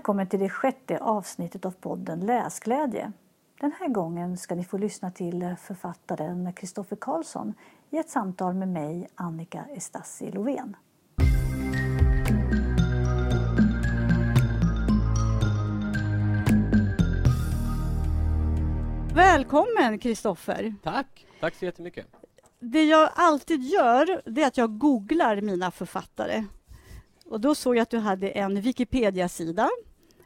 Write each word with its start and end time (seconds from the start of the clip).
Välkommen 0.00 0.26
till 0.26 0.40
det 0.40 0.48
sjätte 0.48 0.98
avsnittet 0.98 1.64
av 1.64 1.70
podden 1.70 2.20
Läsglädje. 2.20 3.12
Den 3.60 3.72
här 3.80 3.88
gången 3.88 4.36
ska 4.36 4.54
ni 4.54 4.64
få 4.64 4.78
lyssna 4.78 5.10
till 5.10 5.56
författaren 5.60 6.52
Kristoffer 6.52 6.96
Karlsson 6.96 7.54
i 7.90 7.96
ett 7.96 8.10
samtal 8.10 8.54
med 8.54 8.68
mig, 8.68 9.08
Annika 9.14 9.64
Estassi 9.76 10.30
Lovén. 10.30 10.76
Välkommen 19.14 19.98
Kristoffer! 19.98 20.74
Tack! 20.82 21.26
Tack 21.40 21.54
så 21.54 21.64
jättemycket. 21.64 22.06
Det 22.60 22.84
jag 22.84 23.10
alltid 23.14 23.62
gör 23.62 24.22
det 24.30 24.42
är 24.42 24.46
att 24.46 24.56
jag 24.56 24.78
googlar 24.78 25.40
mina 25.40 25.70
författare. 25.70 26.44
Och 27.26 27.40
Då 27.40 27.54
såg 27.54 27.76
jag 27.76 27.82
att 27.82 27.90
du 27.90 27.98
hade 27.98 28.28
en 28.28 28.60
Wikipedia-sida. 28.60 29.70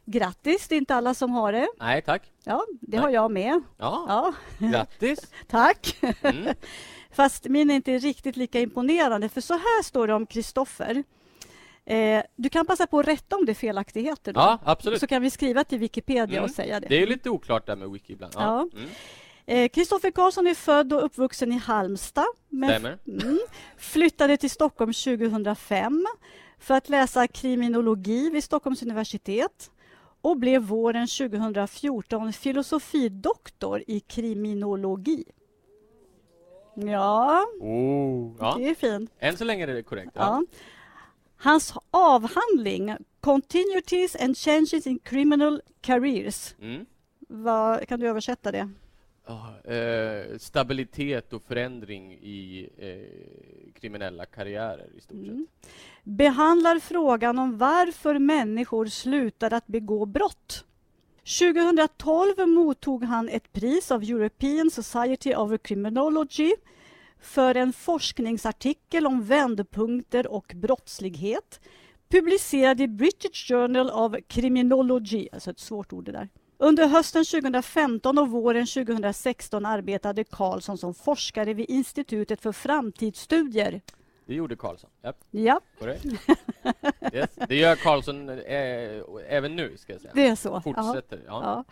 Grattis, 0.07 0.69
det 0.69 0.75
är 0.75 0.77
inte 0.77 0.95
alla 0.95 1.15
som 1.15 1.31
har 1.31 1.53
det. 1.53 1.69
Nej, 1.81 2.03
tack. 2.03 2.23
Ja, 2.45 2.65
det 2.81 2.97
Nej. 2.97 3.01
har 3.01 3.11
jag 3.11 3.31
med. 3.31 3.63
Ja, 3.79 4.05
ja. 4.09 4.35
Grattis! 4.69 5.19
tack! 5.47 5.97
Mm. 6.23 6.55
Fast 7.11 7.45
min 7.45 7.71
är 7.71 7.75
inte 7.75 7.99
riktigt 7.99 8.37
lika 8.37 8.61
imponerande, 8.61 9.29
för 9.29 9.41
så 9.41 9.55
här 9.55 9.83
står 9.83 10.07
det 10.07 10.15
om 10.15 10.27
Kristoffer. 10.27 11.05
Eh, 11.87 12.23
du 12.37 12.49
kan 12.49 12.67
passa 12.67 12.87
på 12.87 12.99
att 12.99 13.09
rätta 13.09 13.37
om 13.37 13.45
det 13.45 13.53
är 13.53 13.55
felaktigheter. 13.55 14.33
Då. 14.33 14.41
Ja, 14.41 14.59
absolut. 14.65 15.01
Så 15.01 15.07
kan 15.07 15.23
vi 15.23 15.31
skriva 15.31 15.65
till 15.65 15.79
Wikipedia 15.79 16.39
mm. 16.39 16.45
och 16.45 16.51
säga 16.51 16.81
det. 16.81 16.87
Det 16.89 17.03
är 17.03 17.07
lite 17.07 17.31
oklart 17.31 17.67
där 17.67 17.77
med 17.77 17.91
Wiki 17.91 18.13
ibland. 18.13 18.35
Ja. 18.37 18.69
Kristoffer 19.69 20.09
ja. 20.09 20.11
mm. 20.11 20.11
eh, 20.11 20.13
Karlsson 20.13 20.47
är 20.47 20.55
född 20.55 20.93
och 20.93 21.05
uppvuxen 21.05 21.53
i 21.53 21.59
Halmstad. 21.59 22.27
Stämmer. 22.49 22.99
Mm, 23.07 23.39
flyttade 23.77 24.37
till 24.37 24.51
Stockholm 24.51 24.93
2005 24.93 26.07
för 26.59 26.75
att 26.75 26.89
läsa 26.89 27.27
kriminologi 27.27 28.31
vid 28.31 28.45
Stockholms 28.45 28.83
universitet 28.83 29.71
och 30.25 30.37
blev 30.37 30.63
våren 30.63 31.07
2014 31.07 32.33
filosofidoktor 32.33 33.83
i 33.87 34.01
kriminologi. 34.01 35.25
Ja, 36.75 37.45
oh, 37.61 38.33
ja. 38.39 38.55
det 38.59 38.69
är 38.69 38.75
fint. 38.75 39.11
Än 39.19 39.37
så 39.37 39.45
länge 39.45 39.63
är 39.63 39.75
det 39.75 39.83
korrekt. 39.83 40.11
Ja. 40.15 40.23
ja. 40.23 40.59
Hans 41.37 41.75
avhandling 41.91 42.97
Continuities 43.21 44.17
and 44.17 44.37
Changes 44.37 44.87
in 44.87 44.99
Criminal 44.99 45.63
Careers. 45.81 46.55
Mm. 46.61 46.87
Vad, 47.29 47.89
kan 47.89 48.01
du 48.01 48.09
översätta 48.09 48.53
det? 48.53 48.71
Oh, 49.27 49.73
eh, 49.75 50.39
stabilitet 50.39 51.33
och 51.33 51.43
förändring 51.43 52.13
i 52.13 52.69
eh, 52.79 53.73
kriminella 53.81 54.27
karriärer 54.27 54.89
i 54.97 55.01
stort 55.01 55.17
mm. 55.17 55.47
sett. 55.61 55.71
Behandlar 56.03 56.79
frågan 56.79 57.39
om 57.39 57.59
varför 57.59 58.19
människor 58.19 58.87
slutar 58.87 59.53
att 59.53 59.67
begå 59.67 60.07
brott. 60.07 60.65
2012 61.41 62.49
mottog 62.49 63.05
han 63.05 63.29
ett 63.29 63.53
pris 63.53 63.91
av 63.91 64.03
European 64.03 64.71
Society 64.71 65.35
of 65.35 65.63
Criminology 65.63 66.55
för 67.19 67.55
en 67.55 67.73
forskningsartikel 67.73 69.07
om 69.07 69.25
vändpunkter 69.25 70.27
och 70.27 70.53
brottslighet 70.55 71.61
publicerad 72.09 72.81
i 72.81 72.89
British 72.89 73.49
Journal 73.49 73.91
of 73.91 74.15
Criminology, 74.29 75.29
alltså 75.33 75.51
ett 75.51 75.59
svårt 75.59 75.93
ord 75.93 76.05
det 76.05 76.13
där. 76.13 76.29
Under 76.65 76.87
hösten 76.87 77.25
2015 77.25 78.19
och 78.19 78.29
våren 78.29 78.67
2016 78.67 79.67
arbetade 79.67 80.25
Karlsson 80.25 80.79
som 80.79 80.95
forskare 80.95 81.55
vid 81.55 81.71
Institutet 81.71 82.41
för 82.41 82.53
framtidsstudier. 82.53 83.81
Det 84.27 84.35
gjorde 84.35 84.57
Karlsson? 84.57 84.91
Yep. 85.05 85.17
Ja. 85.31 85.61
Yes. 87.13 87.31
Det 87.49 87.57
gör 87.57 87.77
Karlsson 87.77 88.29
äh, 88.29 88.37
även 89.29 89.57
nu, 89.57 89.77
ska 89.77 89.93
jag 89.93 90.03
säga. 90.03 90.13
Det 90.15 90.27
är 90.27 90.35
så? 90.35 90.61
Fortsätter. 90.61 91.21
Ja. 91.27 91.65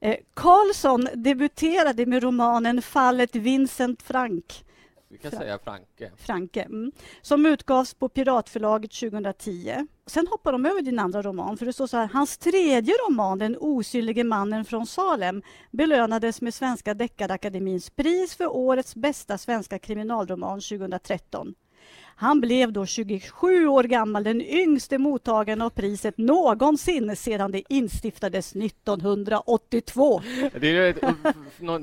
ja. 0.00 0.08
Eh, 0.08 0.16
Karlsson 0.34 1.08
debuterade 1.14 2.06
med 2.06 2.22
romanen 2.22 2.82
Fallet 2.82 3.36
Vincent 3.36 4.02
Frank 4.02 4.64
vi 5.12 5.18
kan 5.18 5.30
Fra 5.30 5.40
säga 5.40 5.58
Franke. 5.58 6.10
Franke 6.16 6.62
mm. 6.62 6.92
Som 7.22 7.46
utgavs 7.46 7.94
på 7.94 8.08
Piratförlaget 8.08 8.90
2010. 8.92 9.86
Sen 10.06 10.26
hoppar 10.26 10.52
de 10.52 10.66
över 10.66 10.82
din 10.82 10.98
andra 10.98 11.22
roman, 11.22 11.56
för 11.56 11.66
det 11.66 11.72
står 11.72 11.86
så 11.86 11.96
här. 11.96 12.08
Hans 12.12 12.38
tredje 12.38 12.94
roman, 13.08 13.38
Den 13.38 13.56
osynlige 13.60 14.24
mannen 14.24 14.64
från 14.64 14.86
Salem, 14.86 15.42
belönades 15.70 16.40
med 16.40 16.54
Svenska 16.54 16.94
Deckarakademins 16.94 17.90
pris 17.90 18.34
för 18.34 18.46
årets 18.46 18.94
bästa 18.94 19.38
svenska 19.38 19.78
kriminalroman 19.78 20.60
2013. 20.60 21.54
Han 22.16 22.40
blev 22.40 22.72
då 22.72 22.86
27 22.86 23.66
år 23.66 23.84
gammal, 23.84 24.24
den 24.24 24.42
yngste 24.42 24.98
mottagaren 24.98 25.62
av 25.62 25.70
priset 25.70 26.18
någonsin 26.18 27.16
sedan 27.16 27.52
det 27.52 27.62
instiftades 27.68 28.56
1982. 28.56 30.22
Det 30.60 30.76
är, 30.76 30.90
ett, 30.90 31.00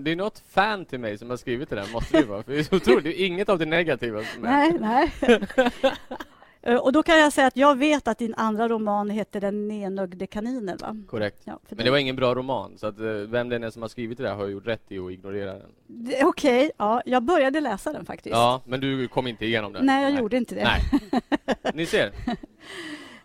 det 0.03 0.11
är 0.11 0.15
något 0.15 0.43
fan 0.49 0.85
till 0.85 0.99
mig 0.99 1.17
som 1.17 1.29
har 1.29 1.37
skrivit 1.37 1.69
det 1.69 1.75
där, 1.75 1.93
måste 1.93 2.21
det 2.21 2.27
vara. 2.27 2.43
För 2.43 2.51
det 2.51 2.59
är 2.59 2.63
så 2.63 2.75
otroligt, 2.75 3.03
det 3.03 3.21
är 3.21 3.25
inget 3.25 3.49
av 3.49 3.59
det 3.59 3.65
negativa 3.65 4.23
som 4.23 4.45
är. 4.45 4.49
Nej, 4.49 5.11
nej. 5.21 5.47
Eh, 6.61 6.75
och 6.75 6.91
då 6.91 7.03
kan 7.03 7.19
jag 7.19 7.33
säga 7.33 7.47
att 7.47 7.57
jag 7.57 7.77
vet 7.77 8.07
att 8.07 8.17
din 8.17 8.33
andra 8.37 8.67
roman 8.67 9.09
heter 9.09 9.41
Den 9.41 9.67
nenögde 9.67 10.27
kaninen. 10.27 10.77
Va? 10.81 10.97
Korrekt. 11.07 11.41
Ja, 11.43 11.59
Men 11.69 11.85
det 11.85 11.91
var 11.91 11.97
ingen 11.97 12.15
bra 12.15 12.35
roman, 12.35 12.77
så 12.77 12.87
att, 12.87 12.99
eh, 12.99 13.05
vem 13.05 13.49
det 13.49 13.55
är 13.55 13.69
som 13.69 13.81
har 13.81 13.89
skrivit 13.89 14.17
det 14.17 14.23
där 14.23 14.35
har 14.35 14.47
gjort 14.47 14.67
rätt 14.67 14.91
i 14.91 14.99
att 14.99 15.11
ignorera 15.11 15.53
den. 15.53 15.71
Okej, 16.05 16.25
okay, 16.25 16.71
ja, 16.77 17.01
jag 17.05 17.23
började 17.23 17.61
läsa 17.61 17.93
den 17.93 18.05
faktiskt. 18.05 18.35
Ja, 18.35 18.61
men 18.65 18.79
du 18.79 19.07
kom 19.07 19.27
inte 19.27 19.45
igenom 19.45 19.73
den? 19.73 19.85
Nej, 19.85 20.03
jag 20.03 20.11
Nej. 20.11 20.21
gjorde 20.21 20.37
inte 20.37 20.55
det. 20.55 20.63
Nej. 20.63 21.21
Ni 21.73 21.85
ser. 21.85 22.11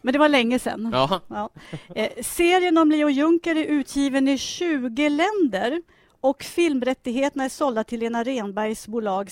Men 0.02 0.12
det 0.12 0.18
var 0.18 0.28
länge 0.28 0.58
sedan. 0.58 0.90
Ja. 0.92 1.20
ja. 1.28 1.50
Eh, 1.94 2.22
serien 2.22 2.78
om 2.78 2.90
Leo 2.90 3.08
Juncker 3.08 3.56
är 3.56 3.64
utgiven 3.64 4.28
i 4.28 4.38
20 4.38 5.08
länder 5.08 5.82
och 6.20 6.42
filmrättigheterna 6.42 7.44
är 7.44 7.48
sålda 7.48 7.84
till 7.84 8.00
Lena 8.00 8.24
Renbergs 8.24 8.88
bolag 8.88 9.30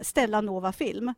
Stella 0.00 0.40
Nova 0.40 0.72
Film. 0.72 1.14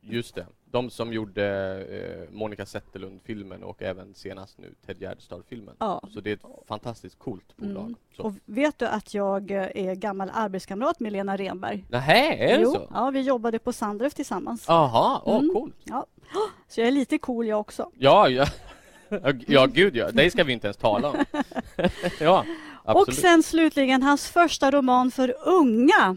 Just 0.00 0.34
det. 0.34 0.46
De 0.70 0.90
som 0.90 1.12
gjorde 1.12 1.44
eh, 1.90 2.34
Monica 2.34 2.66
Zetterlund-filmen 2.66 3.62
och 3.62 3.82
även 3.82 4.14
senast 4.14 4.58
nu 4.58 4.74
Ted 4.86 5.00
Gärdestad-filmen. 5.00 5.74
Ja. 5.78 6.02
Så 6.14 6.20
det 6.20 6.30
är 6.30 6.34
ett 6.34 6.66
fantastiskt 6.68 7.18
coolt 7.18 7.56
bolag. 7.56 7.84
Mm. 7.84 7.96
Och 8.18 8.32
vet 8.44 8.78
du 8.78 8.86
att 8.86 9.14
jag 9.14 9.50
eh, 9.50 9.68
är 9.74 9.94
gammal 9.94 10.30
arbetskamrat 10.34 11.00
med 11.00 11.12
Lena 11.12 11.36
Renberg? 11.36 11.84
Nähä, 11.88 12.34
är 12.34 12.58
det 12.58 12.64
jo, 12.64 12.72
så? 12.72 12.88
Ja, 12.94 13.10
vi 13.10 13.20
jobbade 13.20 13.58
på 13.58 13.72
Sandreff 13.72 14.14
tillsammans. 14.14 14.64
Jaha, 14.68 15.20
åh, 15.24 15.38
mm. 15.38 15.54
coolt. 15.54 15.76
Ja. 15.84 16.06
Så 16.68 16.80
jag 16.80 16.88
är 16.88 16.92
lite 16.92 17.18
cool 17.18 17.46
jag 17.46 17.60
också. 17.60 17.90
Ja, 17.94 18.28
ja. 18.28 18.46
Ja, 19.46 19.66
gud 19.66 19.96
ja. 19.96 20.10
Dig 20.10 20.30
ska 20.30 20.44
vi 20.44 20.52
inte 20.52 20.66
ens 20.66 20.76
tala 20.76 21.08
om. 21.08 21.16
ja, 22.20 22.44
absolut. 22.84 23.08
Och 23.08 23.14
sen 23.14 23.42
slutligen 23.42 24.02
hans 24.02 24.28
första 24.28 24.70
roman 24.70 25.10
för 25.10 25.34
unga 25.44 26.16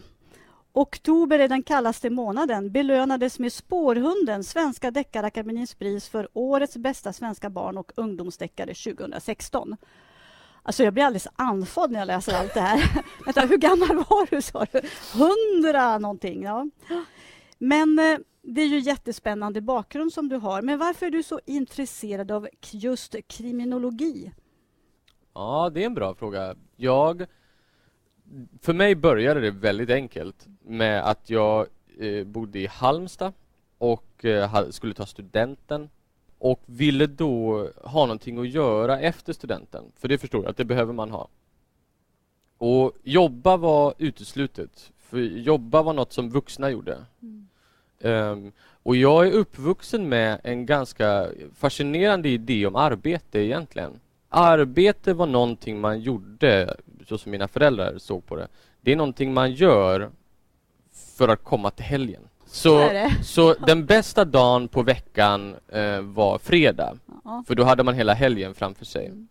Oktober 0.73 1.39
är 1.39 1.47
den 1.47 1.63
kallaste 1.63 2.09
månaden 2.09 2.71
belönades 2.71 3.39
med 3.39 3.53
Spårhunden, 3.53 4.43
Svenska 4.43 4.91
Deckarakademins 4.91 5.75
pris 5.75 6.09
för 6.09 6.27
årets 6.33 6.77
bästa 6.77 7.13
svenska 7.13 7.49
barn 7.49 7.77
och 7.77 7.91
ungdomsdeckare 7.95 8.73
2016. 8.73 9.75
Alltså 10.63 10.83
jag 10.83 10.93
blir 10.93 11.03
alldeles 11.03 11.27
andfådd 11.35 11.91
när 11.91 11.99
jag 11.99 12.05
läser 12.05 12.33
allt 12.33 12.53
det 12.53 12.61
här. 12.61 13.03
Vänta, 13.25 13.41
hur 13.41 13.57
gammal 13.57 13.95
var 13.95 14.35
du 14.35 14.41
sa 14.41 14.65
du? 14.71 14.81
Hundra 15.13 15.97
någonting. 15.97 16.43
Ja. 16.43 16.67
Men 17.57 17.99
eh, 17.99 18.17
det 18.41 18.61
är 18.61 18.67
ju 18.67 18.79
jättespännande 18.79 19.61
bakgrund 19.61 20.13
som 20.13 20.29
du 20.29 20.35
har. 20.35 20.61
Men 20.61 20.79
varför 20.79 21.05
är 21.05 21.11
du 21.11 21.23
så 21.23 21.39
intresserad 21.45 22.31
av 22.31 22.47
just 22.71 23.15
kriminologi? 23.27 24.31
Ja, 25.33 25.71
det 25.73 25.81
är 25.81 25.85
en 25.85 25.93
bra 25.93 26.15
fråga. 26.15 26.55
Jag 26.75 27.25
för 28.61 28.73
mig 28.73 28.95
började 28.95 29.41
det 29.41 29.51
väldigt 29.51 29.89
enkelt 29.89 30.47
med 30.63 31.09
att 31.09 31.29
jag 31.29 31.67
eh, 31.99 32.23
bodde 32.23 32.59
i 32.59 32.67
Halmstad 32.67 33.33
och 33.77 34.25
eh, 34.25 34.69
skulle 34.69 34.93
ta 34.93 35.05
studenten 35.05 35.89
och 36.37 36.61
ville 36.65 37.07
då 37.07 37.67
ha 37.83 38.05
någonting 38.05 38.39
att 38.39 38.49
göra 38.49 38.99
efter 38.99 39.33
studenten, 39.33 39.83
för 39.97 40.07
det 40.07 40.17
förstår 40.17 40.43
jag 40.43 40.49
att 40.49 40.57
det 40.57 40.65
behöver 40.65 40.93
man 40.93 41.11
ha. 41.11 41.27
Och 42.57 42.91
jobba 43.03 43.57
var 43.57 43.93
uteslutet, 43.97 44.91
för 44.97 45.19
jobba 45.19 45.81
var 45.81 45.93
något 45.93 46.13
som 46.13 46.29
vuxna 46.29 46.69
gjorde. 46.69 47.05
Mm. 47.21 47.47
Um, 48.03 48.51
och 48.83 48.95
jag 48.95 49.27
är 49.27 49.31
uppvuxen 49.31 50.09
med 50.09 50.41
en 50.43 50.65
ganska 50.65 51.27
fascinerande 51.55 52.29
idé 52.29 52.65
om 52.65 52.75
arbete 52.75 53.39
egentligen. 53.39 53.99
Arbete 54.29 55.13
var 55.13 55.25
någonting 55.25 55.81
man 55.81 55.99
gjorde 55.99 56.75
så 57.07 57.17
som 57.17 57.31
mina 57.31 57.47
föräldrar 57.47 57.97
såg 57.97 58.25
på 58.25 58.35
det. 58.35 58.47
Det 58.81 58.91
är 58.91 58.95
någonting 58.95 59.33
man 59.33 59.51
gör 59.51 60.09
för 61.17 61.27
att 61.27 61.43
komma 61.43 61.71
till 61.71 61.85
helgen. 61.85 62.21
Så, 62.45 62.89
så 63.23 63.53
den 63.53 63.85
bästa 63.85 64.25
dagen 64.25 64.67
på 64.67 64.81
veckan 64.81 65.55
eh, 65.67 66.01
var 66.01 66.37
fredag, 66.37 66.97
ja. 67.23 67.43
för 67.47 67.55
då 67.55 67.63
hade 67.63 67.83
man 67.83 67.95
hela 67.95 68.13
helgen 68.13 68.53
framför 68.53 68.85
sig. 68.85 69.05
Mm. 69.05 69.27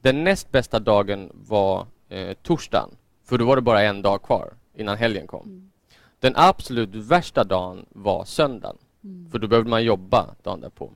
Den 0.00 0.24
näst 0.24 0.52
bästa 0.52 0.78
dagen 0.78 1.30
var 1.32 1.86
eh, 2.08 2.32
torsdagen, 2.42 2.90
för 3.24 3.38
då 3.38 3.44
var 3.44 3.56
det 3.56 3.62
bara 3.62 3.82
en 3.82 4.02
dag 4.02 4.22
kvar 4.22 4.52
innan 4.76 4.96
helgen 4.96 5.26
kom. 5.26 5.42
Mm. 5.46 5.70
Den 6.20 6.32
absolut 6.36 6.94
värsta 6.94 7.44
dagen 7.44 7.86
var 7.88 8.24
söndagen, 8.24 8.76
mm. 9.04 9.30
för 9.30 9.38
då 9.38 9.46
behövde 9.46 9.70
man 9.70 9.84
jobba 9.84 10.26
dagen 10.42 10.60
därpå. 10.60 10.92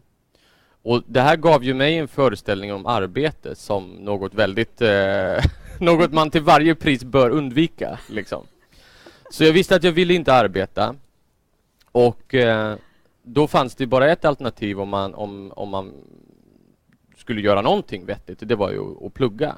Och 0.83 1.03
det 1.07 1.21
här 1.21 1.37
gav 1.37 1.65
ju 1.65 1.75
mig 1.75 1.99
en 1.99 2.09
föreställning 2.09 2.73
om 2.73 2.87
arbete 2.87 3.55
som 3.55 3.91
något 3.91 4.35
väldigt, 4.35 4.81
eh, 4.81 4.89
något 5.81 6.13
man 6.13 6.31
till 6.31 6.43
varje 6.43 6.75
pris 6.75 7.05
bör 7.05 7.31
undvika. 7.31 7.99
Liksom. 8.09 8.47
Så 9.31 9.45
jag 9.45 9.53
visste 9.53 9.77
att 9.77 9.85
jag 9.85 9.93
ville 9.93 10.15
inte 10.15 10.35
arbeta. 10.35 10.95
Och 11.93 12.35
eh, 12.35 12.77
då 13.23 13.47
fanns 13.47 13.75
det 13.75 13.87
bara 13.87 14.13
ett 14.13 14.25
alternativ 14.25 14.81
om 14.81 14.89
man, 14.89 15.15
om, 15.15 15.53
om 15.57 15.69
man 15.69 15.93
skulle 17.17 17.41
göra 17.41 17.63
någonting 17.63 18.07
vettigt. 18.07 18.39
Det 18.41 18.55
var 18.55 18.71
ju 18.71 19.07
att 19.07 19.15
plugga. 19.15 19.57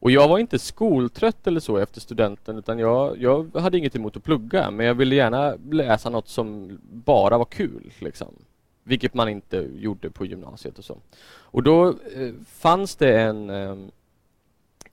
Och 0.00 0.10
jag 0.10 0.28
var 0.28 0.38
inte 0.38 0.58
skoltrött 0.58 1.46
eller 1.46 1.60
så 1.60 1.76
efter 1.76 2.00
studenten 2.00 2.58
utan 2.58 2.78
jag, 2.78 3.18
jag 3.18 3.56
hade 3.56 3.78
inget 3.78 3.96
emot 3.96 4.16
att 4.16 4.24
plugga 4.24 4.70
men 4.70 4.86
jag 4.86 4.94
ville 4.94 5.14
gärna 5.14 5.54
läsa 5.70 6.10
något 6.10 6.28
som 6.28 6.78
bara 6.92 7.38
var 7.38 7.44
kul. 7.44 7.92
Liksom. 7.98 8.34
Vilket 8.82 9.14
man 9.14 9.28
inte 9.28 9.68
gjorde 9.76 10.10
på 10.10 10.26
gymnasiet 10.26 10.78
och 10.78 10.84
så. 10.84 10.98
Och 11.28 11.62
då 11.62 11.88
eh, 11.88 12.32
fanns 12.46 12.96
det 12.96 13.20
en 13.20 13.50
eh, 13.50 13.76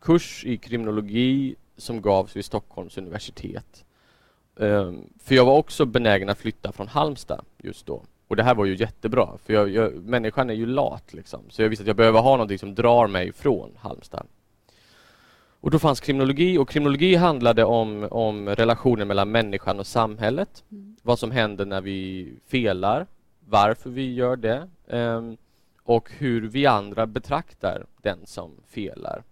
kurs 0.05 0.45
i 0.45 0.57
kriminologi 0.57 1.55
som 1.77 2.01
gavs 2.01 2.35
vid 2.35 2.45
Stockholms 2.45 2.97
universitet. 2.97 3.85
Eh, 4.59 4.91
för 5.23 5.35
jag 5.35 5.45
var 5.45 5.57
också 5.57 5.85
benägen 5.85 6.29
att 6.29 6.37
flytta 6.37 6.71
från 6.71 6.87
Halmstad 6.87 7.45
just 7.57 7.85
då. 7.85 8.03
Och 8.27 8.35
det 8.35 8.43
här 8.43 8.55
var 8.55 8.65
ju 8.65 8.75
jättebra, 8.75 9.37
för 9.45 9.53
jag, 9.53 9.69
jag, 9.69 9.93
människan 9.93 10.49
är 10.49 10.53
ju 10.53 10.65
lat 10.65 11.13
liksom. 11.13 11.39
Så 11.49 11.61
jag 11.61 11.69
visste 11.69 11.83
att 11.83 11.87
jag 11.87 11.95
behöver 11.95 12.19
ha 12.19 12.31
någonting 12.31 12.59
som 12.59 12.75
drar 12.75 13.07
mig 13.07 13.33
från 13.33 13.71
Halmstad. 13.79 14.27
Och 15.59 15.71
då 15.71 15.79
fanns 15.79 15.99
kriminologi 15.99 16.57
och 16.57 16.69
kriminologi 16.69 17.15
handlade 17.15 17.63
om, 17.63 18.07
om 18.11 18.49
relationen 18.49 19.07
mellan 19.07 19.31
människan 19.31 19.79
och 19.79 19.87
samhället. 19.87 20.63
Mm. 20.71 20.95
Vad 21.01 21.19
som 21.19 21.31
händer 21.31 21.65
när 21.65 21.81
vi 21.81 22.29
felar, 22.47 23.07
varför 23.47 23.89
vi 23.89 24.13
gör 24.13 24.35
det 24.35 24.69
um, 24.87 25.37
och 25.83 26.11
hur 26.17 26.41
vi 26.41 26.65
andra 26.65 27.05
betraktar 27.05 27.85
den 28.01 28.25
som 28.25 28.51
felar. 28.67 29.23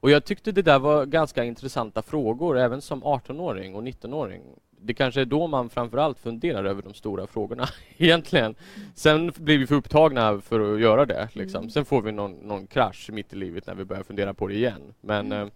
Och 0.00 0.10
jag 0.10 0.24
tyckte 0.24 0.52
det 0.52 0.62
där 0.62 0.78
var 0.78 1.06
ganska 1.06 1.44
intressanta 1.44 2.02
frågor 2.02 2.58
även 2.58 2.80
som 2.80 3.04
18-åring 3.04 3.74
och 3.74 3.82
19-åring 3.82 4.42
det 4.80 4.94
kanske 4.94 5.20
är 5.20 5.24
då 5.24 5.46
man 5.46 5.70
framförallt 5.70 6.18
funderar 6.18 6.64
över 6.64 6.82
de 6.82 6.94
stora 6.94 7.26
frågorna 7.26 7.68
egentligen. 7.96 8.54
Sen 8.94 9.32
blir 9.36 9.58
vi 9.58 9.66
för 9.66 9.74
upptagna 9.74 10.40
för 10.40 10.74
att 10.74 10.80
göra 10.80 11.06
det. 11.06 11.28
Liksom. 11.32 11.58
Mm. 11.58 11.70
Sen 11.70 11.84
får 11.84 12.02
vi 12.02 12.12
någon, 12.12 12.32
någon 12.32 12.66
krasch 12.66 13.10
mitt 13.12 13.32
i 13.32 13.36
livet 13.36 13.66
när 13.66 13.74
vi 13.74 13.84
börjar 13.84 14.02
fundera 14.02 14.34
på 14.34 14.46
det 14.46 14.54
igen. 14.54 14.94
Men 15.00 15.32
mm. 15.32 15.50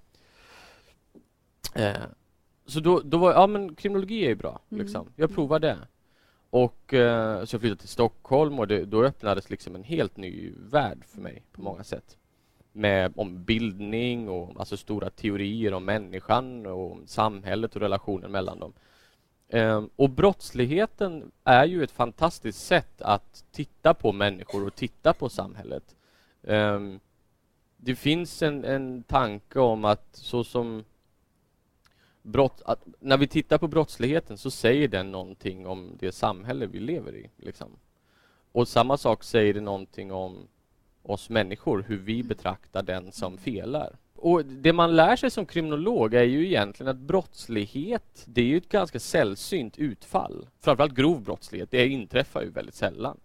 eh, 1.75 1.87
eh 1.87 2.03
Så 2.67 2.81
då, 2.81 3.01
då 3.01 3.19
var 3.19 3.33
ja 3.33 3.47
men 3.47 3.75
kriminologi 3.75 4.25
är 4.25 4.29
ju 4.29 4.35
bra. 4.35 4.61
Mm. 4.71 4.85
Liksom. 4.85 5.09
Jag 5.17 5.35
provar 5.35 5.59
det. 5.59 5.79
Och 6.51 6.95
eh, 6.95 7.45
så 7.45 7.55
jag 7.55 7.61
flyttade 7.61 7.81
till 7.81 7.89
Stockholm 7.89 8.59
och 8.59 8.69
det, 8.69 8.85
då 8.85 9.05
öppnades 9.05 9.51
liksom 9.51 9.75
en 9.75 9.85
helt 9.85 10.17
ny 10.17 10.53
värld 10.57 11.05
för 11.09 11.21
mig 11.21 11.45
på 11.53 11.63
många 11.63 11.85
sätt. 11.85 12.17
Med, 12.73 13.13
om 13.17 13.45
bildning 13.45 14.29
och 14.29 14.61
alltså 14.61 14.77
stora 14.77 15.11
teorier 15.11 15.75
om 15.75 15.85
människan 15.85 16.67
och 16.67 16.93
om 16.93 17.07
samhället 17.07 17.77
och 17.77 17.83
relationen 17.83 18.33
mellan 18.33 18.61
dem. 18.61 18.73
Ehm, 19.49 19.91
och 19.97 20.11
brottsligheten 20.11 21.33
är 21.45 21.65
ju 21.65 21.85
ett 21.85 21.91
fantastiskt 21.91 22.67
sätt 22.67 23.03
att 23.03 23.45
titta 23.51 23.95
på 23.95 24.13
människor 24.13 24.67
och 24.67 24.75
titta 24.75 25.13
på 25.13 25.29
samhället. 25.29 25.97
Ehm, 26.43 27.01
det 27.77 27.95
finns 27.95 28.43
en, 28.43 28.65
en 28.65 29.03
tanke 29.03 29.61
om 29.61 29.85
att 29.85 30.09
så 30.13 30.45
som 30.45 30.85
brott, 32.23 32.63
att 32.65 32.87
när 33.01 33.17
vi 33.17 33.27
tittar 33.27 33.59
på 33.59 33.69
brottsligheten 33.69 34.39
så 34.39 34.51
säger 34.51 34.89
den 34.89 35.13
någonting 35.13 35.67
om 35.67 35.97
det 35.99 36.13
samhälle 36.13 36.67
vi 36.67 36.81
lever 36.81 37.17
i. 37.17 37.31
Liksom. 37.37 37.69
Och 38.53 38.69
samma 38.69 38.97
sak 38.97 39.25
säger 39.25 39.55
det 39.55 39.61
någonting 39.61 40.13
om 40.13 40.49
oss 41.03 41.31
människor, 41.31 41.85
hur 41.89 41.99
vi 41.99 42.23
betraktar 42.23 42.83
den 42.83 43.13
som 43.13 43.39
felar. 43.39 43.97
Och 44.23 44.45
det 44.45 44.73
man 44.73 44.97
lär 44.97 45.17
sig 45.17 45.31
som 45.31 45.47
kriminolog 45.47 46.15
är 46.15 46.23
ju 46.23 46.47
egentligen 46.47 46.91
att 46.91 46.97
brottslighet, 46.97 48.25
det 48.27 48.41
är 48.41 48.47
ju 48.47 48.57
ett 48.57 48.69
ganska 48.69 49.01
sällsynt 49.01 49.79
utfall. 49.79 50.49
Framförallt 50.61 50.95
grov 50.95 51.23
brottslighet, 51.23 51.71
det 51.71 51.89
inträffar 51.89 52.43
ju 52.43 52.51
väldigt 52.51 52.75
sällan. 52.75 53.19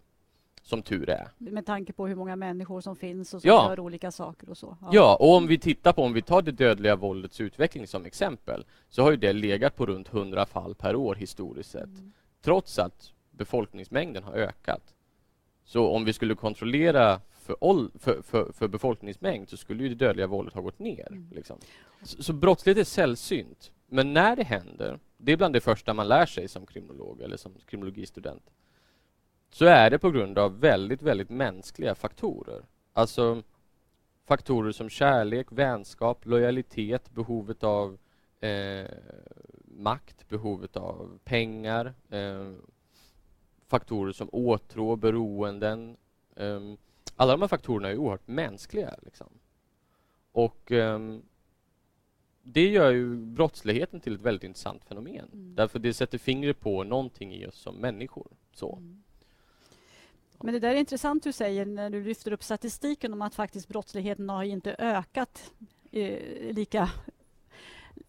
Som 0.61 0.81
tur 0.81 1.09
är. 1.09 1.27
Med 1.37 1.65
tanke 1.65 1.93
på 1.93 2.07
hur 2.07 2.15
många 2.15 2.35
människor 2.35 2.81
som 2.81 2.95
finns 2.95 3.33
och 3.33 3.41
som 3.41 3.47
ja. 3.49 3.69
gör 3.69 3.79
olika 3.79 4.11
saker 4.11 4.49
och 4.49 4.57
så. 4.57 4.77
Ja. 4.81 4.89
ja. 4.91 5.17
och 5.19 5.35
om 5.35 5.47
vi 5.47 5.57
tittar 5.57 5.93
på, 5.93 6.03
om 6.03 6.13
vi 6.13 6.21
tar 6.21 6.41
det 6.41 6.51
dödliga 6.51 6.95
våldets 6.95 7.41
utveckling 7.41 7.87
som 7.87 8.05
exempel, 8.05 8.65
så 8.89 9.03
har 9.03 9.11
ju 9.11 9.17
det 9.17 9.33
legat 9.33 9.75
på 9.75 9.85
runt 9.85 10.13
100 10.13 10.45
fall 10.45 10.75
per 10.75 10.95
år 10.95 11.15
historiskt 11.15 11.71
sett. 11.71 11.83
Mm. 11.83 12.11
Trots 12.41 12.79
att 12.79 13.11
befolkningsmängden 13.31 14.23
har 14.23 14.33
ökat. 14.33 14.93
Så 15.63 15.87
om 15.87 16.05
vi 16.05 16.13
skulle 16.13 16.35
kontrollera 16.35 17.21
för, 17.47 17.99
för, 17.99 18.21
för, 18.21 18.51
för 18.51 18.67
befolkningsmängd 18.67 19.49
så 19.49 19.57
skulle 19.57 19.83
ju 19.83 19.89
det 19.89 19.95
dödliga 19.95 20.27
våldet 20.27 20.53
ha 20.53 20.61
gått 20.61 20.79
ner. 20.79 21.07
Mm. 21.11 21.27
Liksom. 21.31 21.59
Så, 22.03 22.23
så 22.23 22.33
brottslighet 22.33 22.77
är 22.77 22.83
sällsynt. 22.83 23.71
Men 23.87 24.13
när 24.13 24.35
det 24.35 24.43
händer, 24.43 24.99
det 25.17 25.31
är 25.31 25.37
bland 25.37 25.53
det 25.53 25.61
första 25.61 25.93
man 25.93 26.07
lär 26.07 26.25
sig 26.25 26.47
som 26.47 26.65
kriminolog 26.65 27.21
eller 27.21 27.37
som 27.37 27.53
kriminologistudent, 27.65 28.49
så 29.49 29.65
är 29.65 29.89
det 29.89 29.99
på 29.99 30.11
grund 30.11 30.37
av 30.37 30.59
väldigt, 30.59 31.01
väldigt 31.01 31.29
mänskliga 31.29 31.95
faktorer. 31.95 32.65
Alltså 32.93 33.43
faktorer 34.25 34.71
som 34.71 34.89
kärlek, 34.89 35.47
vänskap, 35.49 36.25
lojalitet, 36.25 37.11
behovet 37.11 37.63
av 37.63 37.97
eh, 38.39 38.85
makt, 39.65 40.29
behovet 40.29 40.77
av 40.77 41.19
pengar, 41.23 41.93
eh, 42.09 42.51
faktorer 43.67 44.11
som 44.11 44.29
åtrå, 44.31 44.95
beroenden, 44.95 45.97
eh, 46.35 46.59
alla 47.17 47.31
de 47.31 47.41
här 47.41 47.47
faktorerna 47.47 47.89
är 47.89 47.97
oerhört 47.97 48.27
mänskliga. 48.27 48.95
Liksom. 49.03 49.27
Och 50.31 50.71
um, 50.71 51.21
det 52.43 52.67
gör 52.67 52.91
ju 52.91 53.15
brottsligheten 53.15 53.99
till 53.99 54.15
ett 54.15 54.21
väldigt 54.21 54.43
intressant 54.43 54.85
fenomen. 54.85 55.29
Mm. 55.33 55.55
Därför 55.55 55.79
det 55.79 55.93
sätter 55.93 56.17
fingret 56.17 56.59
på 56.59 56.83
någonting 56.83 57.33
i 57.33 57.47
oss 57.47 57.55
som 57.55 57.75
människor. 57.75 58.27
Så. 58.53 58.75
Mm. 58.75 59.03
Men 60.41 60.53
det 60.53 60.59
där 60.59 60.69
är 60.69 60.75
intressant 60.75 61.23
du 61.23 61.31
säger 61.31 61.65
när 61.65 61.89
du 61.89 62.03
lyfter 62.03 62.31
upp 62.31 62.43
statistiken 62.43 63.13
om 63.13 63.21
att 63.21 63.35
faktiskt 63.35 63.67
brottsligheten 63.67 64.29
har 64.29 64.43
inte 64.43 64.75
ökat 64.79 65.51
eh, 65.91 66.53
lika 66.53 66.89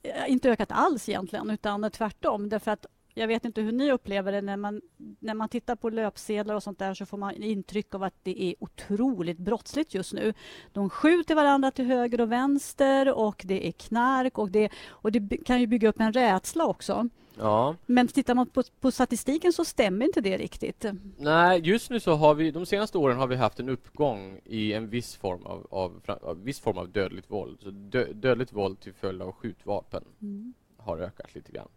eh, 0.02 0.30
inte 0.32 0.50
ökat 0.50 0.72
alls 0.72 1.08
egentligen, 1.08 1.50
utan 1.50 1.90
tvärtom. 1.90 2.48
Därför 2.48 2.70
att 2.70 2.86
jag 3.18 3.28
vet 3.28 3.44
inte 3.44 3.60
hur 3.60 3.72
ni 3.72 3.92
upplever 3.92 4.32
det. 4.32 4.40
När 4.40 4.56
man, 4.56 4.80
när 5.18 5.34
man 5.34 5.48
tittar 5.48 5.76
på 5.76 5.90
löpsedlar 5.90 6.54
och 6.54 6.62
sånt 6.62 6.78
där 6.78 6.94
så 6.94 7.06
får 7.06 7.18
man 7.18 7.42
intryck 7.42 7.94
av 7.94 8.02
att 8.02 8.14
det 8.22 8.42
är 8.42 8.54
otroligt 8.58 9.38
brottsligt 9.38 9.94
just 9.94 10.12
nu. 10.12 10.34
De 10.72 10.90
skjuter 10.90 11.34
varandra 11.34 11.70
till 11.70 11.84
höger 11.84 12.20
och 12.20 12.32
vänster 12.32 13.18
och 13.18 13.42
det 13.44 13.68
är 13.68 13.72
knark 13.72 14.38
och 14.38 14.50
det, 14.50 14.70
och 14.88 15.12
det 15.12 15.36
kan 15.36 15.60
ju 15.60 15.66
bygga 15.66 15.88
upp 15.88 16.00
en 16.00 16.12
rädsla 16.12 16.66
också. 16.66 17.08
Ja. 17.38 17.76
Men 17.86 18.08
tittar 18.08 18.34
man 18.34 18.46
på, 18.46 18.62
på, 18.80 18.90
statistiken 18.90 19.52
så 19.52 19.64
stämmer 19.64 20.06
inte 20.06 20.20
det 20.20 20.38
riktigt. 20.38 20.84
Nej, 21.16 21.60
just 21.64 21.90
nu 21.90 22.00
så 22.00 22.14
har 22.14 22.34
vi, 22.34 22.50
de 22.50 22.66
senaste 22.66 22.98
åren 22.98 23.16
har 23.16 23.26
vi 23.26 23.36
haft 23.36 23.60
en 23.60 23.68
uppgång 23.68 24.40
i 24.44 24.72
en 24.72 24.88
viss 24.88 25.16
form 25.16 25.46
av, 25.46 25.66
av, 25.70 26.00
av 26.22 26.42
viss 26.42 26.60
form 26.60 26.78
av 26.78 26.88
dödligt 26.88 27.30
våld. 27.30 27.58
Så 27.62 27.70
dö, 27.70 28.12
dödligt 28.12 28.52
våld 28.52 28.80
till 28.80 28.94
följd 28.94 29.22
av 29.22 29.32
skjutvapen 29.32 30.04
mm. 30.22 30.54
har 30.76 30.98
ökat 30.98 31.34
lite 31.34 31.52
grann. 31.52 31.68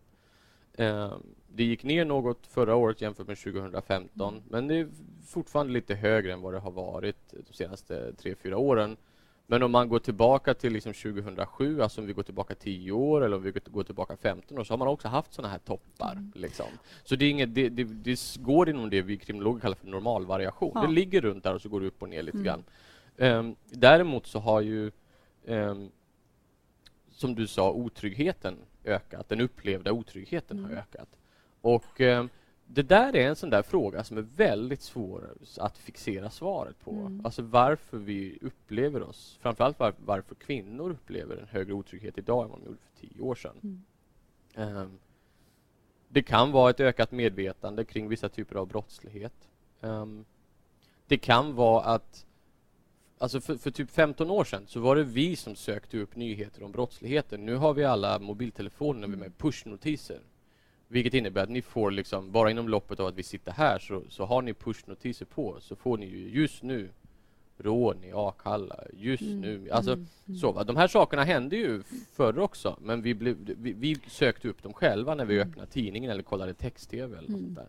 Eh, 0.74 1.14
det 1.48 1.64
gick 1.64 1.84
ner 1.84 2.06
något 2.06 2.48
förra 2.48 2.76
året 2.76 3.02
jämfört 3.02 3.28
med 3.28 3.38
2015 3.38 4.34
mm. 4.34 4.44
men 4.50 4.68
det 4.68 4.76
är 4.76 4.90
fortfarande 5.28 5.74
lite 5.74 5.96
högre 5.96 6.34
än 6.34 6.42
vad 6.42 6.54
det 6.54 6.60
har 6.60 6.72
varit 6.72 7.34
de 7.48 7.54
senaste 7.54 8.14
tre 8.14 8.36
fyra 8.36 8.58
åren. 8.58 8.98
Men 9.52 9.64
om 9.64 9.72
man 9.72 9.90
går 9.90 10.00
tillbaka 10.00 10.54
till 10.54 10.74
liksom 10.74 10.94
2007, 10.94 11.82
alltså 11.82 12.02
om 12.02 12.08
vi 12.08 12.14
går 12.14 12.24
tillbaka 12.24 12.56
10 12.56 12.92
år 12.92 13.26
eller 13.26 13.38
om 13.38 13.44
vi 13.44 13.54
går 13.72 13.84
tillbaka 13.84 14.18
15 14.18 14.60
år, 14.60 14.64
så 14.64 14.74
har 14.74 14.78
man 14.78 14.88
också 14.88 15.08
haft 15.08 15.34
sådana 15.34 15.52
här 15.52 15.60
toppar. 15.60 16.12
Mm. 16.12 16.32
Liksom. 16.36 16.66
Så 17.04 17.16
det, 17.16 17.30
inget, 17.30 17.56
det, 17.56 17.70
det, 17.70 17.84
det, 17.84 18.38
går 18.40 18.70
inom 18.70 18.90
det 18.90 19.02
vi 19.02 19.18
kriminologer 19.18 19.62
kallar 19.62 19.76
för 19.76 19.88
normalvariation. 19.88 20.72
Ja. 20.76 20.82
Det 20.82 20.88
ligger 20.88 21.22
runt 21.22 21.44
där 21.44 21.54
och 21.54 21.62
så 21.62 21.70
går 21.70 21.82
det 21.82 21.88
upp 21.88 22.02
och 22.02 22.10
ner 22.10 22.24
lite 22.24 22.38
mm. 22.38 22.46
grann. 22.46 22.64
Um, 23.18 23.56
däremot 23.70 24.28
så 24.28 24.40
har 24.40 24.62
ju, 24.62 24.92
um, 25.46 25.92
som 27.10 27.36
du 27.36 27.48
sa, 27.48 27.72
otryggheten 27.72 28.58
ökat. 28.84 29.30
Den 29.30 29.42
upplevda 29.42 29.92
otryggheten 29.92 30.60
mm. 30.60 30.70
har 30.70 30.78
ökat. 30.78 31.10
Och 31.62 32.02
eh, 32.02 32.26
det 32.66 32.84
där 32.84 33.16
är 33.16 33.28
en 33.28 33.36
sån 33.36 33.50
där 33.50 33.62
fråga 33.62 34.04
som 34.04 34.18
är 34.18 34.22
väldigt 34.36 34.82
svår 34.82 35.36
att 35.58 35.78
fixera 35.78 36.30
svaret 36.30 36.80
på. 36.80 36.92
Mm. 36.92 37.26
Alltså 37.26 37.42
varför 37.42 37.98
vi 37.98 38.38
upplever 38.42 39.04
oss, 39.04 39.38
framförallt 39.42 39.80
var, 39.80 39.94
varför 40.06 40.36
kvinnor 40.36 40.90
upplever 40.92 41.38
en 41.38 41.48
högre 41.48 41.74
otrygghet 41.74 42.18
idag 42.18 42.44
än 42.44 42.50
vad 42.50 42.60
de 42.60 42.66
gjorde 42.66 42.78
för 42.78 43.08
tio 43.08 43.22
år 43.22 43.36
sedan. 43.36 43.56
Mm. 43.64 44.78
Um, 44.78 45.00
det 46.08 46.22
kan 46.22 46.52
vara 46.52 46.70
ett 46.70 46.80
ökat 46.80 47.12
medvetande 47.12 47.86
kring 47.86 48.10
vissa 48.10 48.30
typer 48.30 48.56
av 48.56 48.68
brottslighet. 48.68 49.50
Um, 49.82 50.26
det 51.08 51.18
kan 51.18 51.56
vara 51.56 51.84
att 51.84 52.26
Alltså 53.22 53.42
för, 53.42 53.56
för, 53.58 53.72
typ 53.72 53.92
15 53.92 54.30
år 54.30 54.44
sedan 54.44 54.64
så 54.68 54.80
var 54.80 54.96
det 54.96 55.04
vi 55.04 55.36
som 55.36 55.56
sökte 55.56 55.98
upp 55.98 56.16
nyheter 56.16 56.64
om 56.64 56.72
brottsligheten. 56.72 57.46
Nu 57.46 57.56
har 57.56 57.74
vi 57.74 57.86
alla 57.86 58.20
mobiltelefoner 58.20 59.08
med 59.08 59.38
pushnotiser. 59.38 60.20
Vilket 60.88 61.14
innebär 61.14 61.44
att 61.44 61.50
ni 61.50 61.62
får 61.62 61.92
liksom, 61.92 62.32
bara 62.32 62.52
inom 62.52 62.70
loppet 62.70 63.00
av 63.00 63.08
att 63.08 63.16
vi 63.16 63.24
sitter 63.24 63.52
här 63.52 63.80
så, 63.80 64.04
så 64.10 64.26
har 64.26 64.42
ni 64.42 64.54
pushnotiser 64.54 65.26
på 65.26 65.58
så 65.60 65.76
får 65.76 65.98
ni 65.98 66.06
ju 66.06 66.30
just 66.30 66.64
nu 66.64 66.90
rån 67.58 68.04
i 68.04 68.12
Akalla, 68.14 68.76
just 68.94 69.24
mm. 69.24 69.42
nu. 69.42 69.70
Alltså, 69.72 69.94
mm. 69.94 70.08
så, 70.40 70.52
va? 70.52 70.64
De 70.64 70.76
här 70.76 70.88
sakerna 70.88 71.24
hände 71.24 71.56
ju 71.56 71.84
förr 72.14 72.40
också 72.40 72.78
men 72.82 73.02
vi, 73.02 73.14
blev, 73.14 73.36
vi, 73.58 73.74
vi 73.74 74.00
sökte 74.08 74.48
upp 74.48 74.64
dem 74.64 74.74
själva 74.74 75.16
när 75.16 75.26
vi 75.26 75.36
mm. 75.36 75.50
öppnade 75.50 75.72
tidningen 75.72 76.12
eller 76.12 76.24
kollade 76.24 76.54
text-tv. 76.54 77.18
Eller 77.18 77.30
mm. 77.30 77.54
där. 77.54 77.68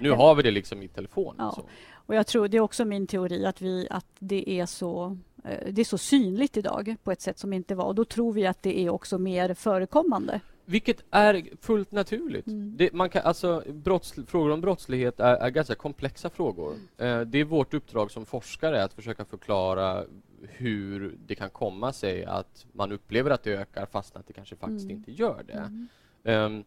Nu 0.00 0.10
har 0.10 0.34
vi 0.34 0.42
det 0.42 0.50
liksom 0.50 0.82
i 0.82 0.88
telefonen. 0.88 1.50
Ja. 1.56 1.64
Och 2.06 2.14
jag 2.14 2.26
tror, 2.26 2.48
det 2.48 2.56
är 2.56 2.60
också 2.60 2.84
min 2.84 3.06
teori 3.06 3.46
att, 3.46 3.62
vi, 3.62 3.86
att 3.90 4.06
det, 4.18 4.50
är 4.50 4.66
så, 4.66 5.18
eh, 5.44 5.72
det 5.72 5.80
är 5.80 5.84
så 5.84 5.98
synligt 5.98 6.56
idag 6.56 6.96
på 7.02 7.12
ett 7.12 7.20
sätt 7.20 7.38
som 7.38 7.52
inte 7.52 7.74
var. 7.74 7.84
Och 7.84 7.94
då 7.94 8.04
tror 8.04 8.32
vi 8.32 8.46
att 8.46 8.62
det 8.62 8.78
är 8.78 8.90
också 8.90 9.18
mer 9.18 9.54
förekommande. 9.54 10.40
Vilket 10.64 11.04
är 11.10 11.42
fullt 11.60 11.92
naturligt. 11.92 12.46
Mm. 12.46 12.76
Det, 12.76 12.92
man 12.92 13.10
kan, 13.10 13.22
alltså, 13.22 13.62
brotts, 13.68 14.14
frågor 14.26 14.50
om 14.50 14.60
brottslighet 14.60 15.20
är, 15.20 15.36
är 15.36 15.50
ganska 15.50 15.74
komplexa 15.74 16.30
frågor. 16.30 16.74
Mm. 16.98 17.20
Eh, 17.20 17.26
det 17.26 17.38
är 17.38 17.44
vårt 17.44 17.74
uppdrag 17.74 18.10
som 18.10 18.26
forskare 18.26 18.84
att 18.84 18.92
försöka 18.92 19.24
förklara 19.24 20.04
hur 20.48 21.16
det 21.26 21.34
kan 21.34 21.50
komma 21.50 21.92
sig 21.92 22.24
att 22.24 22.66
man 22.72 22.92
upplever 22.92 23.30
att 23.30 23.42
det 23.42 23.52
ökar 23.52 23.86
fast 23.86 24.16
att 24.16 24.26
det 24.26 24.32
kanske 24.32 24.56
faktiskt 24.56 24.84
mm. 24.84 24.96
inte 24.96 25.12
gör 25.12 25.44
det. 25.46 25.86
Um, 26.32 26.64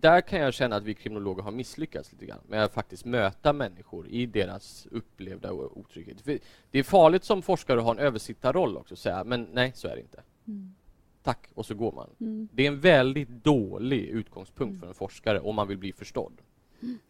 där 0.00 0.20
kan 0.20 0.40
jag 0.40 0.54
känna 0.54 0.76
att 0.76 0.82
vi 0.82 0.94
kriminologer 0.94 1.42
har 1.42 1.50
misslyckats 1.50 2.12
lite 2.12 2.26
grann 2.26 2.40
med 2.48 2.64
att 2.64 2.72
faktiskt 2.72 3.04
möta 3.04 3.52
människor 3.52 4.08
i 4.08 4.26
deras 4.26 4.86
upplevda 4.90 5.52
otrygghet. 5.52 6.20
För 6.20 6.38
det 6.70 6.78
är 6.78 6.82
farligt 6.82 7.24
som 7.24 7.42
forskare 7.42 7.78
att 7.78 7.84
ha 7.84 7.92
en 7.92 7.98
översittarroll 7.98 8.76
också, 8.76 8.96
säga 8.96 9.24
men 9.24 9.48
nej, 9.52 9.72
så 9.74 9.88
är 9.88 9.94
det 9.94 10.00
inte. 10.00 10.22
Mm. 10.46 10.74
Tack, 11.22 11.48
och 11.54 11.66
så 11.66 11.74
går 11.74 11.92
man. 11.92 12.10
Mm. 12.20 12.48
Det 12.52 12.62
är 12.62 12.68
en 12.68 12.80
väldigt 12.80 13.28
dålig 13.28 14.04
utgångspunkt 14.04 14.70
mm. 14.70 14.80
för 14.80 14.88
en 14.88 14.94
forskare 14.94 15.40
om 15.40 15.54
man 15.54 15.68
vill 15.68 15.78
bli 15.78 15.92
förstådd. 15.92 16.32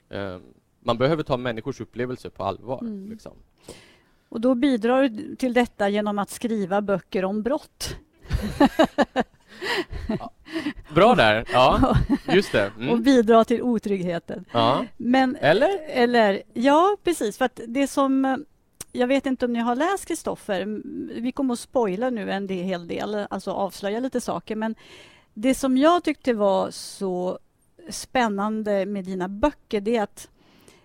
Um, 0.08 0.42
man 0.80 0.98
behöver 0.98 1.22
ta 1.22 1.36
människors 1.36 1.80
upplevelser 1.80 2.30
på 2.30 2.44
allvar. 2.44 2.80
Mm. 2.80 3.10
Liksom. 3.10 3.32
Och 4.28 4.40
då 4.40 4.54
bidrar 4.54 5.08
du 5.08 5.36
till 5.36 5.52
detta 5.52 5.88
genom 5.88 6.18
att 6.18 6.30
skriva 6.30 6.82
böcker 6.82 7.24
om 7.24 7.42
brott. 7.42 7.96
Bra 10.94 11.14
där. 11.14 11.44
Ja, 11.52 11.96
just 12.28 12.52
det. 12.52 12.72
Mm. 12.78 12.90
och 12.90 12.98
bidra 12.98 13.44
till 13.44 13.62
otryggheten. 13.62 14.44
Ja. 14.52 14.84
Men, 14.96 15.36
eller? 15.36 15.80
Eller, 15.88 16.42
ja, 16.52 16.96
precis. 17.04 17.38
För 17.38 17.44
att 17.44 17.60
det 17.68 17.86
som... 17.86 18.44
Jag 18.92 19.06
vet 19.06 19.26
inte 19.26 19.44
om 19.46 19.52
ni 19.52 19.58
har 19.58 19.76
läst 19.76 20.06
Kristoffer. 20.06 20.80
Vi 21.20 21.32
kommer 21.32 21.54
att 21.54 21.60
spoila 21.60 22.10
nu 22.10 22.30
en 22.30 22.48
hel 22.48 22.88
del, 22.88 23.26
alltså 23.30 23.50
avslöja 23.50 24.00
lite 24.00 24.20
saker. 24.20 24.56
Men 24.56 24.74
det 25.34 25.54
som 25.54 25.76
jag 25.78 26.04
tyckte 26.04 26.32
var 26.32 26.70
så 26.70 27.38
spännande 27.88 28.86
med 28.86 29.04
dina 29.04 29.28
böcker, 29.28 29.80
det 29.80 29.96
är 29.96 30.02
att 30.02 30.28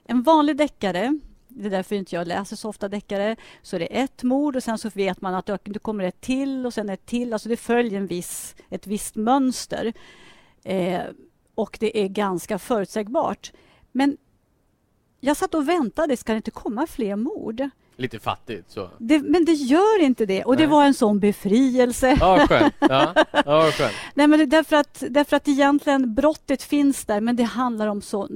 en 0.03 0.23
vanlig 0.23 0.57
deckare 0.57 1.19
det 1.61 1.67
är 1.67 1.69
därför 1.69 1.95
inte 1.95 2.15
jag 2.15 2.27
läser 2.27 2.55
så 2.55 2.69
ofta 2.69 2.89
deckare. 2.89 3.35
Så 3.61 3.77
det 3.77 3.97
är 3.99 4.03
ett 4.03 4.23
mord 4.23 4.55
och 4.55 4.63
sen 4.63 4.77
så 4.77 4.89
vet 4.89 5.21
man 5.21 5.35
att 5.35 5.45
det 5.45 5.79
kommer 5.79 6.03
ett 6.03 6.21
till 6.21 6.65
och 6.65 6.73
sen 6.73 6.89
ett 6.89 7.05
till. 7.05 7.33
Alltså 7.33 7.49
det 7.49 7.57
följer 7.57 7.99
en 7.99 8.07
viss, 8.07 8.55
ett 8.69 8.87
visst 8.87 9.15
mönster. 9.15 9.93
Eh, 10.63 11.01
och 11.55 11.77
det 11.79 12.03
är 12.03 12.07
ganska 12.07 12.59
förutsägbart. 12.59 13.51
Men 13.91 14.17
jag 15.19 15.37
satt 15.37 15.53
och 15.53 15.69
väntade, 15.69 16.17
ska 16.17 16.33
det 16.33 16.37
inte 16.37 16.51
komma 16.51 16.87
fler 16.87 17.15
mord? 17.15 17.69
Lite 17.99 18.19
fattigt 18.19 18.71
så. 18.71 18.89
Det, 18.97 19.19
men 19.19 19.45
det 19.45 19.53
gör 19.53 20.01
inte 20.01 20.25
det. 20.25 20.43
Och 20.43 20.55
Nej. 20.55 20.65
det 20.65 20.71
var 20.71 20.85
en 20.85 20.93
sån 20.93 21.19
befrielse. 21.19 22.17
Ja, 22.19 22.47
skönt. 22.47 22.73
Ja, 22.79 23.13
ja, 23.45 23.71
skönt. 23.71 23.93
Nej, 24.13 24.27
men 24.27 24.39
det, 24.39 24.45
därför, 24.45 24.75
att, 24.75 25.03
därför 25.09 25.37
att 25.37 25.47
egentligen 25.47 26.13
brottet 26.13 26.63
finns 26.63 27.05
där, 27.05 27.21
men 27.21 27.35
det 27.35 27.43
handlar 27.43 27.87
om 27.87 28.01
så 28.01 28.29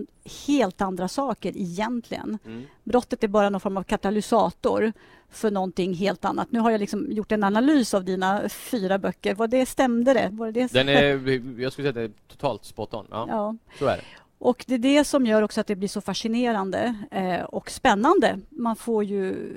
helt 0.48 0.82
andra 0.82 1.08
saker 1.08 1.58
egentligen. 1.58 2.38
Mm. 2.46 2.64
Brottet 2.84 3.24
är 3.24 3.28
bara 3.28 3.50
någon 3.50 3.62
form 3.62 3.78
av 3.78 3.84
katalysator 3.84 4.94
för 5.30 5.52
någonting 5.52 5.94
helt 5.94 6.26
annat. 6.26 6.52
Nu 6.52 6.60
har 6.60 6.72
jag 6.72 6.80
liksom 6.80 7.12
gjort 7.12 7.32
en 7.32 7.44
analys 7.44 7.94
av 7.94 8.06
dina 8.06 8.50
fyra 8.50 8.98
böcker. 8.98 9.36
Var 9.36 9.48
det, 9.48 9.66
stämde 9.66 10.14
det? 10.14 10.30
Var 10.32 10.52
det 10.52 10.74
Den 10.74 10.90
är, 10.90 11.60
jag 11.62 11.74
skulle 11.74 11.84
säga 11.84 11.90
att 11.90 11.96
det 11.96 12.02
är 12.02 12.28
totalt 12.28 12.66
spot 12.66 12.94
on. 12.94 13.08
Ja, 13.12 13.26
ja. 13.30 13.56
Så 13.80 13.86
är 13.86 13.98
det. 13.98 14.04
Och 14.44 14.66
det 14.68 14.74
är 14.74 14.80
det 14.80 15.04
som 15.04 15.26
gör 15.26 15.42
också 15.42 15.62
att 15.62 15.68
det 15.68 15.76
blir 15.76 15.88
så 15.88 16.02
fascinerande 16.02 16.96
eh, 17.12 17.42
och 17.42 17.72
spännande. 17.72 18.40
Man 18.50 18.76
får 18.76 19.04
ju... 19.04 19.54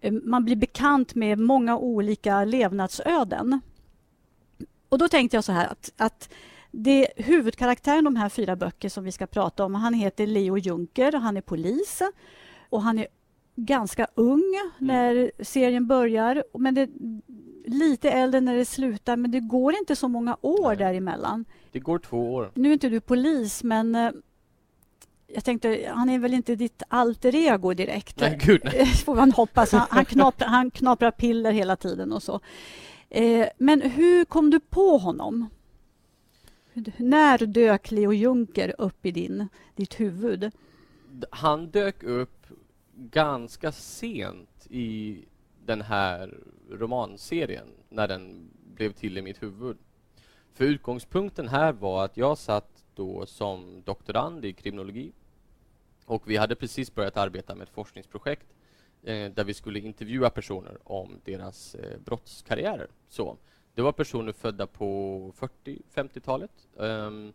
Eh, 0.00 0.12
man 0.12 0.44
blir 0.44 0.56
bekant 0.56 1.14
med 1.14 1.38
många 1.38 1.78
olika 1.78 2.44
levnadsöden. 2.44 3.60
Och 4.88 4.98
då 4.98 5.08
tänkte 5.08 5.36
jag 5.36 5.44
så 5.44 5.52
här 5.52 5.66
att, 5.66 5.92
att 5.96 6.28
det, 6.70 7.08
huvudkaraktären 7.16 7.98
i 7.98 8.02
de 8.02 8.16
här 8.16 8.28
fyra 8.28 8.56
böcker 8.56 8.88
som 8.88 9.04
vi 9.04 9.12
ska 9.12 9.26
prata 9.26 9.64
om, 9.64 9.74
han 9.74 9.94
heter 9.94 10.26
Leo 10.26 10.58
Juncker 10.58 11.14
och 11.14 11.20
han 11.20 11.36
är 11.36 11.40
polis. 11.40 12.02
Och 12.68 12.82
han 12.82 12.98
är 12.98 13.06
ganska 13.56 14.06
ung 14.14 14.54
när 14.78 15.32
serien 15.44 15.86
börjar. 15.86 16.44
Men 16.52 16.74
det, 16.74 16.88
lite 17.64 18.10
äldre 18.10 18.40
när 18.40 18.54
det 18.56 18.64
slutar, 18.64 19.16
men 19.16 19.30
det 19.30 19.40
går 19.40 19.74
inte 19.74 19.96
så 19.96 20.08
många 20.08 20.36
år 20.40 20.68
Nej. 20.68 20.76
däremellan. 20.76 21.44
Det 21.74 21.80
går 21.80 21.98
två 21.98 22.34
år. 22.34 22.50
Nu 22.54 22.68
är 22.68 22.72
inte 22.72 22.88
du 22.88 23.00
polis, 23.00 23.64
men 23.64 23.94
eh, 23.94 24.10
jag 25.26 25.44
tänkte, 25.44 25.92
han 25.94 26.08
är 26.08 26.18
väl 26.18 26.34
inte 26.34 26.56
ditt 26.56 26.82
alter 26.88 27.34
ego 27.34 27.74
direkt? 27.74 28.20
Nej, 28.20 28.38
gud 28.42 28.60
nej. 28.64 28.86
får 29.04 29.14
man 29.14 29.32
hoppas. 29.32 29.72
Han, 29.72 29.86
han, 29.90 30.04
knaprar, 30.04 30.48
han 30.48 30.70
knaprar 30.70 31.10
piller 31.10 31.52
hela 31.52 31.76
tiden 31.76 32.12
och 32.12 32.22
så. 32.22 32.40
Eh, 33.08 33.48
men 33.58 33.80
hur 33.80 34.24
kom 34.24 34.50
du 34.50 34.60
på 34.60 34.98
honom? 34.98 35.48
När 36.96 37.46
dök 37.46 37.90
Leo 37.90 38.12
Juncker 38.12 38.74
upp 38.78 39.06
i 39.06 39.10
din, 39.10 39.48
ditt 39.76 40.00
huvud? 40.00 40.50
Han 41.30 41.70
dök 41.70 42.02
upp 42.02 42.46
ganska 42.96 43.72
sent 43.72 44.66
i 44.70 45.18
den 45.66 45.82
här 45.82 46.38
romanserien 46.70 47.66
när 47.88 48.08
den 48.08 48.50
blev 48.74 48.92
till 48.92 49.18
i 49.18 49.22
mitt 49.22 49.42
huvud. 49.42 49.76
För 50.54 50.64
utgångspunkten 50.64 51.48
här 51.48 51.72
var 51.72 52.04
att 52.04 52.16
jag 52.16 52.38
satt 52.38 52.84
då 52.94 53.26
som 53.26 53.82
doktorand 53.84 54.44
i 54.44 54.52
kriminologi 54.52 55.12
och 56.04 56.30
vi 56.30 56.36
hade 56.36 56.54
precis 56.54 56.94
börjat 56.94 57.16
arbeta 57.16 57.54
med 57.54 57.62
ett 57.62 57.74
forskningsprojekt 57.74 58.46
eh, 59.02 59.30
där 59.30 59.44
vi 59.44 59.54
skulle 59.54 59.78
intervjua 59.78 60.30
personer 60.30 60.78
om 60.84 61.20
deras 61.24 61.74
eh, 61.74 61.98
brottskarriärer. 62.04 62.88
Så, 63.08 63.36
det 63.74 63.82
var 63.82 63.92
personer 63.92 64.32
födda 64.32 64.66
på 64.66 65.32
40-50-talet 65.64 66.68
um, 66.74 66.86
ehm, 66.86 67.32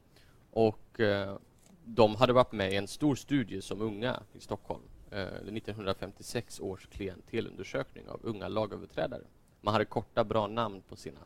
och 0.51 0.99
eh, 0.99 1.37
de 1.85 2.15
hade 2.15 2.33
varit 2.33 2.51
med 2.51 2.73
i 2.73 2.75
en 2.75 2.87
stor 2.87 3.15
studie 3.15 3.61
som 3.61 3.81
unga 3.81 4.23
i 4.33 4.39
Stockholm 4.39 4.83
eh, 5.11 5.23
1956 5.23 6.59
års 6.59 6.87
klientelundersökning 6.87 8.09
av 8.09 8.19
unga 8.23 8.47
lagöverträdare. 8.47 9.23
Man 9.61 9.73
hade 9.73 9.85
korta, 9.85 10.23
bra 10.23 10.47
namn 10.47 10.81
på 10.89 10.95
sina 10.95 11.19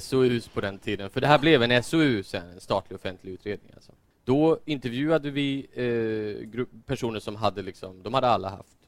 SOUs 0.00 0.48
på 0.48 0.60
den 0.60 0.78
tiden. 0.78 1.10
För 1.10 1.20
det 1.20 1.26
här 1.26 1.38
blev 1.38 1.62
en 1.62 1.82
SOU 1.82 2.22
sen, 2.22 2.50
en 2.50 2.60
statlig 2.60 2.96
offentlig 2.96 3.32
utredning. 3.32 3.72
Alltså. 3.74 3.92
Då 4.24 4.58
intervjuade 4.64 5.30
vi 5.30 5.66
eh, 5.72 6.64
personer 6.86 7.20
som 7.20 7.36
hade 7.36 7.62
liksom, 7.62 8.02
de 8.02 8.14
hade 8.14 8.26
alla 8.28 8.48
haft 8.48 8.78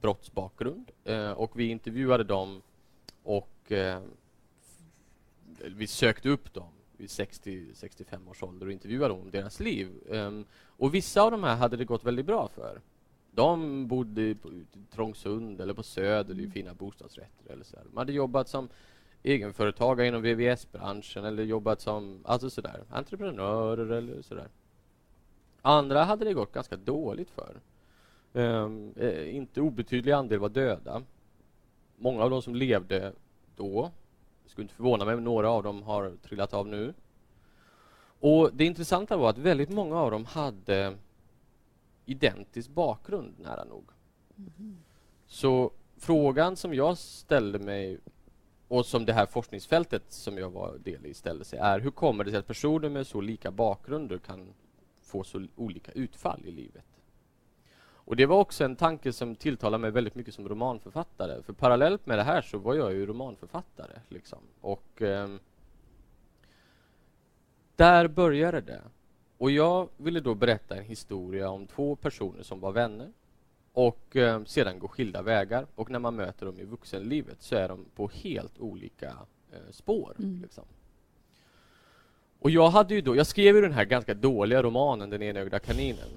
brottsbakgrund 0.00 0.90
eh, 1.04 1.30
och 1.30 1.60
vi 1.60 1.64
intervjuade 1.64 2.24
dem 2.24 2.62
och 3.22 3.72
eh, 3.72 4.00
vi 5.58 5.86
sökte 5.86 6.28
upp 6.28 6.54
dem 6.54 6.72
vid 6.96 7.08
60-65 7.08 8.30
års 8.30 8.42
ålder 8.42 8.66
och 8.66 8.72
intervjuade 8.72 9.14
dem 9.14 9.20
om 9.22 9.30
deras 9.30 9.60
liv. 9.60 9.88
Um, 10.08 10.44
och 10.54 10.94
vissa 10.94 11.22
av 11.22 11.30
de 11.30 11.44
här 11.44 11.56
hade 11.56 11.76
det 11.76 11.84
gått 11.84 12.04
väldigt 12.04 12.26
bra 12.26 12.48
för. 12.48 12.80
De 13.30 13.86
bodde 13.88 14.22
i 14.22 14.36
Trångsund 14.94 15.60
eller 15.60 15.74
på 15.74 15.82
Söder 15.82 16.40
i 16.40 16.50
fina 16.50 16.74
bostadsrätter. 16.74 17.52
Eller 17.52 17.64
så 17.64 17.76
De 17.84 17.96
hade 17.96 18.12
jobbat 18.12 18.48
som 18.48 18.68
egenföretagare 19.22 20.06
inom 20.06 20.22
VVS-branschen 20.22 21.24
eller 21.24 21.42
jobbat 21.42 21.80
som 21.80 22.20
alltså 22.24 22.50
sådär, 22.50 22.84
entreprenörer 22.90 23.90
eller 23.90 24.22
sådär. 24.22 24.48
Andra 25.62 26.04
hade 26.04 26.24
det 26.24 26.34
gått 26.34 26.52
ganska 26.52 26.76
dåligt 26.76 27.30
för. 27.30 27.60
Um, 28.32 28.94
eh, 28.96 29.36
inte 29.36 29.60
obetydlig 29.60 30.12
andel 30.12 30.38
var 30.38 30.48
döda. 30.48 31.02
Många 31.96 32.22
av 32.22 32.30
de 32.30 32.42
som 32.42 32.54
levde 32.54 33.12
då, 33.56 33.90
skulle 34.46 34.62
inte 34.62 34.74
förvåna 34.74 35.04
mig 35.04 35.14
om 35.14 35.24
några 35.24 35.50
av 35.50 35.62
dem 35.62 35.82
har 35.82 36.16
trillat 36.22 36.54
av 36.54 36.66
nu. 36.66 36.94
Och 38.20 38.50
Det 38.52 38.64
intressanta 38.64 39.16
var 39.16 39.30
att 39.30 39.38
väldigt 39.38 39.70
många 39.70 39.96
av 39.96 40.10
dem 40.10 40.24
hade 40.24 40.96
identisk 42.04 42.70
bakgrund 42.70 43.34
nära 43.38 43.64
nog. 43.64 43.84
Mm. 44.36 44.76
Så 45.26 45.70
frågan 45.96 46.56
som 46.56 46.74
jag 46.74 46.98
ställde 46.98 47.58
mig 47.58 47.98
och 48.72 48.86
som 48.86 49.04
det 49.04 49.12
här 49.12 49.26
forskningsfältet 49.26 50.02
som 50.08 50.38
jag 50.38 50.50
var 50.50 50.78
del 50.78 51.06
i 51.06 51.14
ställde 51.14 51.44
sig 51.44 51.58
är 51.58 51.80
hur 51.80 51.90
kommer 51.90 52.24
det 52.24 52.30
sig 52.30 52.38
att 52.38 52.46
personer 52.46 52.88
med 52.88 53.06
så 53.06 53.20
lika 53.20 53.50
bakgrunder 53.50 54.18
kan 54.18 54.54
få 55.02 55.24
så 55.24 55.46
olika 55.56 55.92
utfall 55.92 56.40
i 56.44 56.50
livet? 56.50 56.84
Och 57.82 58.16
Det 58.16 58.26
var 58.26 58.36
också 58.36 58.64
en 58.64 58.76
tanke 58.76 59.12
som 59.12 59.36
tilltalade 59.36 59.80
mig 59.80 59.90
väldigt 59.90 60.14
mycket 60.14 60.34
som 60.34 60.48
romanförfattare. 60.48 61.42
För 61.42 61.52
parallellt 61.52 62.06
med 62.06 62.18
det 62.18 62.22
här 62.22 62.42
så 62.42 62.58
var 62.58 62.74
jag 62.74 62.92
ju 62.92 63.06
romanförfattare. 63.06 64.00
Liksom. 64.08 64.38
Och... 64.60 65.02
Eh, 65.02 65.28
där 67.76 68.08
började 68.08 68.60
det. 68.60 68.82
Och 69.38 69.50
jag 69.50 69.88
ville 69.96 70.20
då 70.20 70.34
berätta 70.34 70.76
en 70.76 70.84
historia 70.84 71.50
om 71.50 71.66
två 71.66 71.96
personer 71.96 72.42
som 72.42 72.60
var 72.60 72.72
vänner 72.72 73.12
och 73.72 74.16
eh, 74.16 74.44
sedan 74.44 74.78
går 74.78 74.88
skilda 74.88 75.22
vägar. 75.22 75.66
Och 75.74 75.90
när 75.90 75.98
man 75.98 76.16
möter 76.16 76.46
dem 76.46 76.60
i 76.60 76.64
vuxenlivet 76.64 77.42
så 77.42 77.56
är 77.56 77.68
de 77.68 77.84
på 77.94 78.08
helt 78.08 78.58
olika 78.58 79.08
eh, 79.52 79.70
spår. 79.70 80.14
Mm. 80.18 80.42
Liksom. 80.42 80.64
Och 82.38 82.50
jag 82.50 82.70
hade 82.70 82.94
ju 82.94 83.00
då, 83.00 83.16
jag 83.16 83.26
skrev 83.26 83.56
ju 83.56 83.62
den 83.62 83.72
här 83.72 83.84
ganska 83.84 84.14
dåliga 84.14 84.62
romanen 84.62 85.10
Den 85.10 85.22
enögda 85.22 85.58
kaninen. 85.58 86.08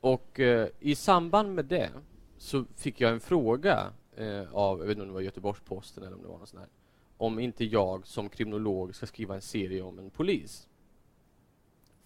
Och 0.00 0.40
eh, 0.40 0.68
i 0.80 0.94
samband 0.94 1.54
med 1.54 1.64
det 1.64 1.90
så 2.38 2.64
fick 2.76 3.00
jag 3.00 3.12
en 3.12 3.20
fråga 3.20 3.92
eh, 4.16 4.54
av, 4.54 4.78
jag 4.78 4.86
vet 4.86 4.90
inte 4.90 5.02
om 5.02 5.08
det 5.08 5.14
var 5.14 5.20
Göteborgs-Posten 5.20 6.04
eller 6.04 6.16
om 6.16 6.22
det 6.22 6.28
var 6.28 6.38
något 6.38 6.48
sånt 6.48 6.60
här, 6.60 6.70
om 7.16 7.38
inte 7.38 7.64
jag 7.64 8.06
som 8.06 8.28
kriminolog 8.28 8.94
ska 8.94 9.06
skriva 9.06 9.34
en 9.34 9.42
serie 9.42 9.82
om 9.82 9.98
en 9.98 10.10
polis. 10.10 10.68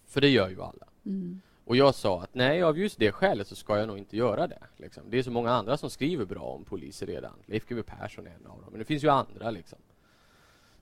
För 0.05 0.21
det 0.21 0.29
gör 0.29 0.49
ju 0.49 0.61
alla. 0.61 0.87
Mm. 1.05 1.41
Och 1.65 1.75
jag 1.75 1.95
sa 1.95 2.21
att 2.21 2.35
nej, 2.35 2.63
av 2.63 2.79
just 2.79 2.99
det 2.99 3.11
skälet 3.11 3.47
så 3.47 3.55
ska 3.55 3.77
jag 3.77 3.87
nog 3.87 3.97
inte 3.97 4.17
göra 4.17 4.47
det. 4.47 4.63
Liksom. 4.77 5.03
Det 5.09 5.19
är 5.19 5.23
så 5.23 5.31
många 5.31 5.51
andra 5.51 5.77
som 5.77 5.89
skriver 5.89 6.25
bra 6.25 6.43
om 6.43 6.63
poliser 6.63 7.07
redan. 7.07 7.33
Leif 7.45 7.67
GW 7.67 7.83
Persson 7.83 8.27
är 8.27 8.31
en 8.31 8.47
av 8.47 8.61
dem, 8.61 8.67
men 8.71 8.79
det 8.79 8.85
finns 8.85 9.03
ju 9.03 9.09
andra. 9.09 9.51
Liksom. 9.51 9.79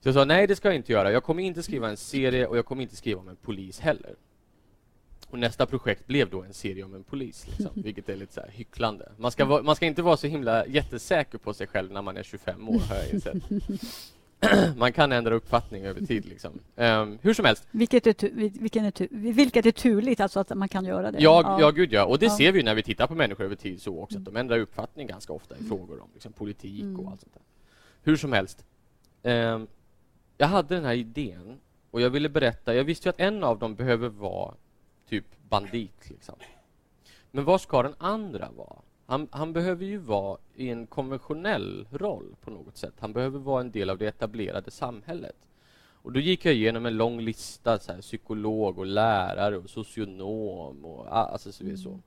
Så 0.00 0.08
jag 0.08 0.14
sa 0.14 0.24
nej, 0.24 0.46
det 0.46 0.56
ska 0.56 0.68
jag 0.68 0.76
inte 0.76 0.92
göra. 0.92 1.12
Jag 1.12 1.24
kommer 1.24 1.42
inte 1.42 1.62
skriva 1.62 1.88
en 1.88 1.96
serie 1.96 2.46
och 2.46 2.58
jag 2.58 2.66
kommer 2.66 2.82
inte 2.82 2.96
skriva 2.96 3.20
om 3.20 3.28
en 3.28 3.36
polis 3.36 3.80
heller. 3.80 4.14
Och 5.30 5.38
nästa 5.38 5.66
projekt 5.66 6.06
blev 6.06 6.30
då 6.30 6.42
en 6.42 6.54
serie 6.54 6.84
om 6.84 6.94
en 6.94 7.04
polis, 7.04 7.46
liksom, 7.48 7.72
vilket 7.82 8.08
är 8.08 8.16
lite 8.16 8.32
så 8.32 8.40
här 8.40 8.50
hycklande. 8.50 9.12
Man 9.16 9.30
ska, 9.30 9.62
man 9.62 9.76
ska 9.76 9.86
inte 9.86 10.02
vara 10.02 10.16
så 10.16 10.26
himla 10.26 10.66
jättesäker 10.66 11.38
på 11.38 11.54
sig 11.54 11.66
själv 11.66 11.92
när 11.92 12.02
man 12.02 12.16
är 12.16 12.22
25 12.22 12.68
år, 12.68 12.78
har 12.78 12.96
jag 12.96 13.08
insett. 13.10 13.42
man 14.76 14.92
kan 14.92 15.12
ändra 15.12 15.34
uppfattning 15.34 15.84
över 15.84 16.00
tid. 16.06 16.24
Liksom. 16.24 16.52
Um, 16.76 17.18
hur 17.22 17.34
som 17.34 17.44
helst. 17.44 17.68
Vilket 17.70 18.06
är, 18.06 18.30
vilken 18.60 18.84
är, 18.84 19.08
vilket 19.32 19.66
är 19.66 19.70
turligt, 19.70 20.20
alltså 20.20 20.40
att 20.40 20.54
man 20.54 20.68
kan 20.68 20.84
göra 20.84 21.10
det. 21.12 21.18
Ja, 21.20 21.60
ja. 21.60 21.70
gud 21.70 21.92
ja. 21.92 22.04
Och 22.04 22.18
det 22.18 22.26
Ja. 22.26 22.36
ser 22.36 22.52
vi 22.52 22.62
när 22.62 22.74
vi 22.74 22.82
tittar 22.82 23.06
på 23.06 23.14
människor 23.14 23.44
över 23.44 23.56
tid 23.56 23.82
så 23.82 24.02
också, 24.02 24.18
att 24.18 24.24
de 24.24 24.36
ändrar 24.36 24.58
uppfattning 24.58 25.06
ganska 25.06 25.32
ofta 25.32 25.56
i 25.58 25.64
frågor 25.64 26.02
om 26.02 26.08
liksom, 26.12 26.32
politik 26.32 26.82
Mm. 26.82 27.00
och 27.00 27.10
allt 27.10 27.20
sånt 27.20 27.34
där. 27.34 27.42
Hur 28.02 28.16
som 28.16 28.32
helst. 28.32 28.64
ehm, 29.22 29.66
jag 30.38 30.46
hade 30.46 30.74
den 30.74 30.84
här 30.84 30.94
idén 30.94 31.60
och 31.90 32.00
jag 32.00 32.10
ville 32.10 32.28
berätta, 32.28 32.74
jag 32.74 32.84
visste 32.84 33.08
ju 33.08 33.10
att 33.10 33.20
en 33.20 33.44
av 33.44 33.58
dem 33.58 33.74
behöver 33.74 34.08
vara 34.08 34.54
typ 35.08 35.24
bandit 35.48 36.10
liksom. 36.10 36.34
Men 37.30 37.44
vad 37.44 37.60
ska 37.60 37.82
den 37.82 37.94
andra 37.98 38.48
vara? 38.56 38.76
Han, 39.10 39.28
han 39.30 39.52
behöver 39.52 39.84
ju 39.84 39.98
vara 39.98 40.38
i 40.54 40.68
en 40.68 40.86
konventionell 40.86 41.86
roll 41.90 42.34
på 42.40 42.50
något 42.50 42.76
sätt. 42.76 42.94
Han 42.98 43.12
behöver 43.12 43.38
vara 43.38 43.60
en 43.60 43.70
del 43.70 43.90
av 43.90 43.98
det 43.98 44.06
etablerade 44.06 44.70
samhället. 44.70 45.36
Och 46.02 46.12
då 46.12 46.20
gick 46.20 46.44
jag 46.44 46.54
igenom 46.54 46.86
en 46.86 46.96
lång 46.96 47.20
lista, 47.20 47.78
så 47.78 47.92
här, 47.92 48.00
psykolog 48.00 48.78
och 48.78 48.86
lärare 48.86 49.56
och 49.56 49.70
socionom 49.70 50.84
och 50.84 51.16
alltså 51.16 51.52
så, 51.52 51.76
så. 51.76 52.00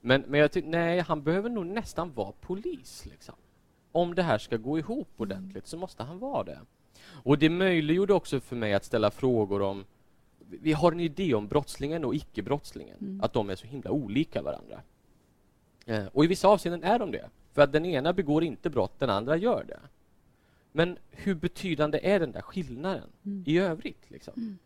Men, 0.00 0.24
men 0.26 0.40
jag 0.40 0.52
tyckte, 0.52 0.70
nej, 0.70 1.00
han 1.00 1.22
behöver 1.22 1.50
nog 1.50 1.66
nästan 1.66 2.12
vara 2.12 2.32
polis 2.40 3.06
liksom. 3.06 3.34
Om 3.92 4.14
det 4.14 4.22
här 4.22 4.38
ska 4.38 4.56
gå 4.56 4.78
ihop 4.78 5.08
ordentligt 5.16 5.66
så 5.66 5.76
måste 5.76 6.02
han 6.02 6.18
vara 6.18 6.44
det. 6.44 6.60
Och 7.24 7.38
det 7.38 7.50
möjliggjorde 7.50 8.14
också 8.14 8.40
för 8.40 8.56
mig 8.56 8.74
att 8.74 8.84
ställa 8.84 9.10
frågor 9.10 9.62
om 9.62 9.84
vi 10.38 10.72
har 10.72 10.92
en 10.92 11.00
idé 11.00 11.34
om 11.34 11.48
brottslingen 11.48 12.04
och 12.04 12.14
icke-brottslingen, 12.14 12.96
Mm. 13.00 13.20
att 13.20 13.32
de 13.32 13.50
är 13.50 13.56
så 13.56 13.66
himla 13.66 13.90
olika 13.90 14.42
varandra. 14.42 14.80
Eh, 15.88 16.06
och 16.12 16.24
i 16.24 16.26
vissa 16.26 16.48
avseenden 16.48 16.82
är 16.90 16.98
de 16.98 17.10
det. 17.12 17.28
För 17.52 17.62
att 17.62 17.72
den 17.72 17.84
ena 17.86 18.12
begår 18.12 18.44
inte 18.44 18.70
brott, 18.70 18.98
den 18.98 19.10
andra 19.10 19.36
gör 19.36 19.64
det. 19.68 19.80
Men 20.72 20.98
hur 21.10 21.34
betydande 21.34 22.00
är 22.02 22.20
den 22.20 22.32
där 22.32 22.40
skillnaden 22.42 23.10
Mm. 23.24 23.44
i 23.46 23.58
övrigt? 23.58 24.10
Liksom? 24.10 24.58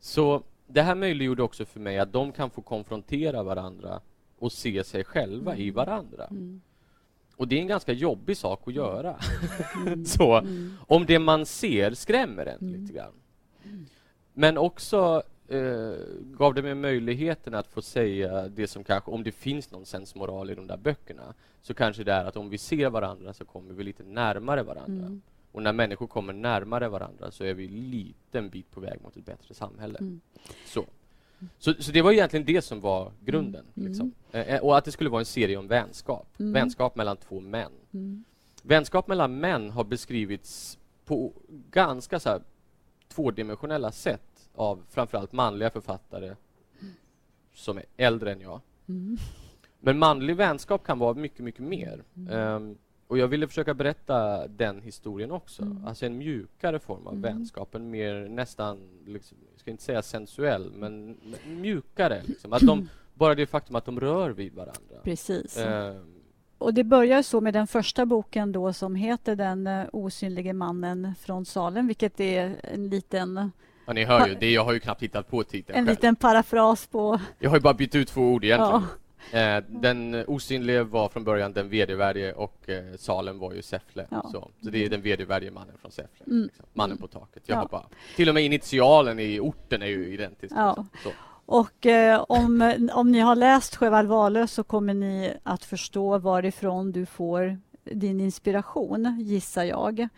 Så 0.00 0.42
det 0.66 0.82
här 0.82 0.94
möjliggjorde 0.94 1.42
också 1.42 1.64
för 1.64 1.80
mig 1.80 1.98
att 1.98 2.12
de 2.12 2.32
kan 2.32 2.50
få 2.50 2.62
konfrontera 2.62 3.42
varandra 3.42 4.00
och 4.38 4.52
se 4.52 4.84
sig 4.84 5.04
själva 5.04 5.56
i 5.56 5.70
varandra. 5.70 6.24
Mm. 6.30 6.60
Och 7.36 7.48
det 7.48 7.56
är 7.56 7.60
en 7.60 7.66
ganska 7.66 7.92
jobbig 7.92 8.36
sak 8.36 8.68
att 8.68 8.74
göra. 8.74 9.16
Mm. 9.86 10.04
Så 10.06 10.38
Mm. 10.38 10.76
om 10.88 11.06
det 11.06 11.18
man 11.18 11.46
ser 11.46 11.94
skrämmer 11.94 12.46
en 12.46 12.58
Mm. 12.68 12.80
lite 12.80 12.92
grann. 12.94 13.12
Men 14.32 14.58
också 14.58 15.22
eh, 15.48 15.94
gav 16.20 16.54
det 16.54 16.62
mig 16.62 16.74
möjligheten 16.74 17.54
att 17.54 17.66
få 17.66 17.82
säga 17.82 18.48
det 18.48 18.66
som 18.66 18.84
kanske, 18.84 19.10
om 19.10 19.24
det 19.24 19.32
finns 19.32 19.70
någon 19.70 19.86
sensmoral 19.86 20.50
i 20.50 20.54
de 20.54 20.66
där 20.66 20.76
böckerna, 20.76 21.34
så 21.62 21.74
kanske 21.74 22.04
det 22.04 22.12
är 22.12 22.24
att 22.24 22.36
om 22.36 22.50
vi 22.50 22.58
ser 22.58 22.90
varandra 22.90 23.32
så 23.32 23.44
kommer 23.44 23.74
vi 23.74 23.84
lite 23.84 24.02
närmare 24.02 24.62
varandra. 24.62 25.06
Mm. 25.06 25.22
Och 25.52 25.62
när 25.62 25.72
människor 25.72 26.06
kommer 26.06 26.32
närmare 26.32 26.88
varandra 26.88 27.30
så 27.30 27.44
är 27.44 27.54
vi 27.54 27.64
en 27.66 27.90
liten 27.90 28.48
bit 28.48 28.70
på 28.70 28.80
väg 28.80 29.00
mot 29.02 29.16
ett 29.16 29.26
bättre 29.26 29.54
samhälle. 29.54 29.98
Mm. 29.98 30.20
Så. 30.66 30.84
Så, 31.58 31.74
så 31.78 31.92
det 31.92 32.02
var 32.02 32.12
egentligen 32.12 32.46
det 32.46 32.62
som 32.62 32.80
var 32.80 33.12
grunden. 33.24 33.64
Mm. 33.76 33.88
Liksom. 33.88 34.12
Eh, 34.32 34.60
och 34.60 34.76
att 34.78 34.84
det 34.84 34.92
skulle 34.92 35.10
vara 35.10 35.20
en 35.20 35.26
serie 35.26 35.56
om 35.56 35.68
vänskap. 35.68 36.26
Mm. 36.38 36.52
Vänskap 36.52 36.96
mellan 36.96 37.16
två 37.16 37.40
män. 37.40 37.72
Mm. 37.92 38.24
Vänskap 38.62 39.08
mellan 39.08 39.40
män 39.40 39.70
har 39.70 39.84
beskrivits 39.84 40.78
på 41.04 41.32
ganska 41.70 42.20
så 42.20 42.40
tvådimensionella 43.08 43.92
sätt 43.92 44.33
av 44.54 44.82
framförallt 44.90 45.32
manliga 45.32 45.70
författare 45.70 46.34
som 47.54 47.76
är 47.78 47.84
äldre 47.96 48.32
än 48.32 48.40
jag. 48.40 48.60
Mm. 48.88 49.16
Men 49.80 49.98
manlig 49.98 50.36
vänskap 50.36 50.84
kan 50.84 50.98
vara 50.98 51.14
mycket, 51.14 51.40
mycket 51.40 51.60
mer. 51.62 52.02
Ehm, 52.30 52.76
och 53.06 53.18
jag 53.18 53.28
ville 53.28 53.48
försöka 53.48 53.74
berätta 53.74 54.46
den 54.48 54.80
historien 54.80 55.30
också. 55.30 55.62
Mm. 55.62 55.84
Alltså 55.86 56.06
en 56.06 56.18
mjukare 56.18 56.78
form 56.78 57.06
av 57.06 57.12
Mm. 57.12 57.22
vänskap. 57.22 57.74
En 57.74 57.90
mer 57.90 58.28
nästan, 58.28 58.88
liksom, 59.06 59.38
jag 59.52 59.60
ska 59.60 59.70
inte 59.70 59.82
säga 59.82 60.02
sensuell, 60.02 60.72
men 60.74 61.16
mjukare. 61.46 62.22
Liksom. 62.26 62.52
Att 62.52 62.62
de, 62.66 62.88
bara 63.14 63.34
det 63.34 63.46
faktum 63.46 63.76
att 63.76 63.84
de 63.84 64.00
rör 64.00 64.30
vid 64.30 64.54
varandra. 64.54 64.96
Precis. 65.02 65.58
Ehm, 65.58 66.14
Och 66.58 66.74
det 66.74 66.84
börjar 66.84 67.22
så 67.22 67.40
med 67.40 67.54
den 67.54 67.66
första 67.66 68.06
boken 68.06 68.52
då 68.52 68.72
som 68.72 68.94
heter 68.94 69.36
Den 69.36 69.66
eh, 69.66 69.86
osynlige 69.92 70.52
mannen 70.52 71.14
från 71.14 71.44
Salem, 71.44 71.86
vilket 71.86 72.20
är 72.20 72.56
en 72.62 72.88
liten, 72.88 73.52
ja, 73.86 73.92
ni 73.92 74.04
hör 74.04 74.26
ju, 74.28 74.34
det, 74.40 74.50
jag 74.52 74.64
har 74.64 74.72
ju 74.72 74.80
knappt 74.80 75.02
hittat 75.02 75.28
på 75.30 75.42
titeln 75.44 75.78
en 75.78 75.84
själv. 75.86 75.96
liten 75.96 76.16
parafras 76.16 76.86
på... 76.86 77.20
Jag 77.38 77.50
har 77.50 77.56
ju 77.56 77.60
bara 77.62 77.74
bytt 77.74 77.94
ut 77.94 78.08
två 78.08 78.22
ord 78.22 78.44
egentligen. 78.44 78.82
Ja. 78.82 78.82
Eh, 79.38 79.62
den 79.68 80.24
osynlige 80.26 80.82
var 80.82 81.08
från 81.08 81.24
början 81.24 81.52
den 81.52 81.68
vedervärdige 81.68 82.32
och 82.32 82.68
eh, 82.68 82.84
Salem 82.98 83.38
var 83.38 83.52
ju 83.52 83.62
Säffle. 83.62 84.06
Ja. 84.10 84.22
Så, 84.32 84.50
så 84.62 84.70
det 84.70 84.84
är 84.84 84.90
den 84.90 85.02
vedervärdige 85.02 85.50
mannen 85.50 85.74
från 85.80 85.90
Säffle. 85.90 86.24
Mm. 86.26 86.42
Liksom. 86.42 86.64
Mannen 86.72 86.98
på 86.98 87.06
taket. 87.06 87.42
Jag 87.46 87.56
Ja. 87.56 87.60
har 87.60 87.68
bara, 87.68 87.86
till 88.16 88.28
och 88.28 88.34
med 88.34 88.44
initialen 88.44 89.18
i 89.20 89.40
orten 89.40 89.82
är 89.82 89.86
ju 89.86 90.14
identisk. 90.14 90.52
Ja. 90.56 90.86
liksom. 90.92 91.12
Och 91.46 91.86
eh, 91.86 92.24
om, 92.28 92.74
om 92.92 93.12
ni 93.12 93.18
har 93.20 93.36
läst 93.36 93.76
Sjöwall 93.76 94.06
Wahlöö 94.06 94.46
så 94.46 94.64
kommer 94.64 94.94
ni 94.94 95.32
att 95.42 95.64
förstå 95.64 96.18
varifrån 96.18 96.92
du 96.92 97.06
får 97.06 97.58
din 97.84 98.20
inspiration, 98.20 99.16
gissar 99.20 99.64
jag. 99.64 100.08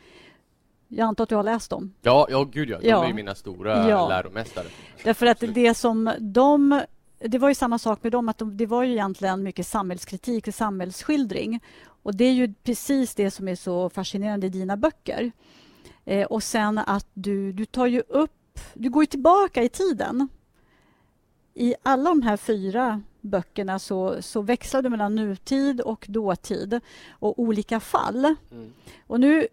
Jag 0.89 1.07
antar 1.07 1.23
att 1.25 1.29
du 1.29 1.37
har 1.37 1.43
läst 1.43 1.71
dem? 1.71 1.93
Ja, 2.03 2.27
ja, 2.31 2.45
gud 2.45 2.69
ja. 2.71 2.79
De 2.81 2.89
Ja. 2.89 3.05
är 3.09 3.13
mina 3.13 3.35
stora 3.35 3.89
Ja. 3.89 4.09
läromästare. 4.09 4.67
Därför 5.05 5.27
att 5.27 5.37
Absolut. 5.37 5.55
det 5.55 5.75
som 5.75 6.13
de... 6.19 6.83
Det 7.19 7.39
var 7.39 7.49
ju 7.49 7.55
samma 7.55 7.79
sak 7.79 8.03
med 8.03 8.13
dem, 8.13 8.29
att 8.29 8.39
de, 8.39 8.57
det 8.57 8.67
var 8.67 8.83
ju 8.83 8.93
egentligen 8.93 9.43
mycket 9.43 9.67
samhällskritik 9.67 10.49
och 10.49 10.55
samhällsskildring. 10.55 11.61
Och 12.03 12.15
det 12.17 12.25
är 12.25 12.33
ju 12.33 12.55
precis 12.63 13.15
det 13.15 13.31
som 13.31 13.49
är 13.49 13.55
så 13.55 13.91
fascinerande 13.91 14.47
i 14.47 14.51
dina 14.51 14.77
böcker. 14.77 15.33
Eh, 16.05 16.27
och 16.27 16.43
sen 16.43 16.79
att 16.79 17.07
du, 17.15 17.53
du 17.53 17.65
tar 17.65 17.87
ju 17.87 18.01
upp... 18.09 18.31
Du 18.75 18.91
går 18.91 19.03
ju 19.03 19.07
tillbaka 19.07 19.63
i 19.63 19.69
tiden. 19.69 20.29
I 21.55 21.75
alla 21.83 22.11
de 22.11 22.23
här 22.23 22.37
fyra 22.37 23.03
böckerna 23.21 23.79
så, 23.79 24.23
så 24.23 24.43
växlar 24.43 24.83
du 24.83 24.89
mellan 24.89 25.15
nutid 25.15 25.81
och 25.81 26.07
dåtid 26.09 26.81
och 27.11 27.39
olika 27.39 27.81
fall. 27.81 28.25
Mm. 28.53 28.73
Och 29.07 29.21
nu, 29.21 29.47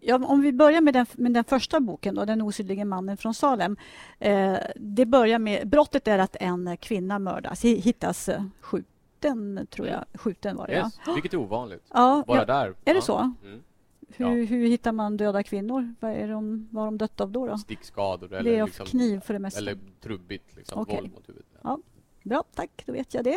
ja, 0.00 0.16
om 0.26 0.40
vi 0.40 0.52
börjar 0.52 0.80
med 0.80 0.94
den, 0.94 1.06
med 1.12 1.32
den 1.32 1.44
första 1.44 1.80
boken, 1.80 2.14
då, 2.14 2.24
Den 2.24 2.42
osynlige 2.42 2.84
mannen 2.84 3.16
från 3.16 3.34
Salem. 3.34 3.76
Eh, 4.18 4.56
det 4.76 5.06
börjar 5.06 5.38
med, 5.38 5.68
brottet 5.68 6.08
är 6.08 6.18
att 6.18 6.36
en 6.40 6.76
kvinna 6.76 7.18
mördas, 7.18 7.64
hi- 7.64 7.80
hittas 7.80 8.28
eh, 8.28 8.42
skjuten, 8.60 9.66
tror 9.70 9.88
jag. 9.88 10.04
Skjuten 10.14 10.56
var 10.56 10.66
det, 10.66 10.72
Yes. 10.72 10.98
Vilket 11.14 11.32
är 11.34 11.38
ovanligt. 11.38 11.82
ja. 11.92 12.24
Bara 12.26 12.38
ja, 12.38 12.44
där. 12.44 12.66
Är 12.66 12.74
ja. 12.84 12.94
det 12.94 13.02
så? 13.02 13.18
Mm. 13.44 13.60
Hur, 14.16 14.46
hur 14.46 14.66
hittar 14.68 14.92
man 14.92 15.16
döda 15.16 15.42
kvinnor? 15.42 15.94
Vad 16.00 16.10
är 16.10 16.28
de, 16.28 16.68
vad 16.70 16.82
har 16.84 16.86
de 16.86 16.98
dött 16.98 17.20
av 17.20 17.30
då? 17.30 17.46
då? 17.46 17.58
Stickskador 17.58 18.32
eller, 18.32 18.64
liksom, 18.64 18.86
kniv 18.86 19.20
för 19.20 19.32
det 19.32 19.38
mesta. 19.40 19.60
eller 19.60 19.78
trubbigt 20.00 20.56
liksom, 20.56 20.80
Okej. 20.82 20.96
våld 20.96 21.12
mot 21.12 21.28
huvudet. 21.28 21.46
Ja. 21.62 21.78
Bra, 22.22 22.44
tack, 22.54 22.82
då 22.86 22.92
vet 22.92 23.14
jag 23.14 23.24
det. 23.24 23.30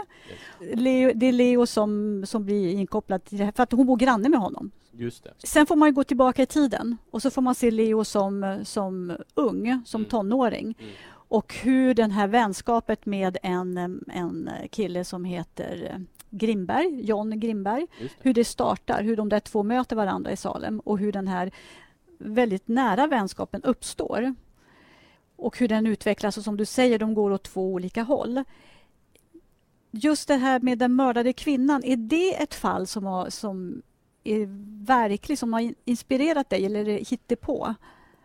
Yes. 0.62 0.80
Leo, 0.80 1.12
det 1.15 1.26
är 1.26 1.32
Leo 1.32 1.65
som, 1.65 2.24
som 2.28 2.46
blir 2.46 2.69
inkopplad 2.74 3.24
till 3.24 3.38
det 3.38 3.43
här, 3.46 3.52
för 3.52 3.63
att 3.63 3.72
hon 3.72 3.86
bor 3.88 3.98
granne 3.98 4.30
med 4.30 4.39
honom. 4.39 4.72
Just 4.91 5.24
det. 5.24 5.34
Sen 5.38 5.65
får 5.65 5.76
man 5.76 5.93
gå 5.93 6.04
tillbaka 6.04 6.41
i 6.43 6.46
tiden 6.46 6.98
och 7.12 7.22
så 7.22 7.30
får 7.32 7.41
man 7.41 7.56
se 7.56 7.72
Leo 7.72 8.04
som, 8.04 8.60
som 8.63 9.17
ung, 9.36 9.82
som 9.86 10.02
Mm. 10.02 10.10
tonåring. 10.10 10.76
Mm. 10.80 10.91
Och 11.10 11.54
hur 11.54 11.93
det 11.93 12.04
här 12.12 12.28
vänskapet 12.28 13.06
med 13.06 13.38
en, 13.43 13.78
en 14.13 14.50
kille 14.72 15.04
som 15.06 15.26
heter 15.26 16.02
Grimberg, 16.30 17.02
John 17.06 17.39
Grimberg, 17.39 17.88
det. 18.00 18.08
hur 18.19 18.34
det 18.34 18.46
startar, 18.46 19.04
hur 19.04 19.15
de 19.15 19.30
där 19.30 19.39
två 19.39 19.63
möter 19.63 19.96
varandra 19.96 20.32
i 20.32 20.38
Salem 20.38 20.80
och 20.80 21.00
hur 21.00 21.12
den 21.12 21.28
här 21.28 21.52
väldigt 22.17 22.67
nära 22.67 23.08
vänskapen 23.08 23.63
uppstår. 23.63 24.36
och 25.36 25.58
hur 25.60 25.67
den 25.67 25.88
utvecklas 25.88 26.38
och 26.38 26.43
som 26.43 26.58
du 26.58 26.65
säger, 26.65 27.00
de 27.00 27.13
går 27.13 27.32
åt 27.32 27.43
två 27.43 27.74
olika 27.74 28.04
håll. 28.04 28.43
Just 29.95 30.27
det 30.27 30.36
här 30.36 30.60
med 30.60 30.77
den 30.77 30.95
mördade 30.95 31.34
kvinnan, 31.34 31.84
är 31.84 31.97
det 31.97 32.41
ett 32.41 32.53
fall 32.53 32.88
som, 32.88 33.06
har, 33.06 33.29
som 33.29 33.82
är 34.23 34.47
verkligt, 34.86 35.39
som 35.39 35.53
har 35.53 35.73
inspirerat 35.86 36.49
dig 36.49 36.65
eller 36.65 36.89
är 36.89 37.06
hittepå? 37.06 37.75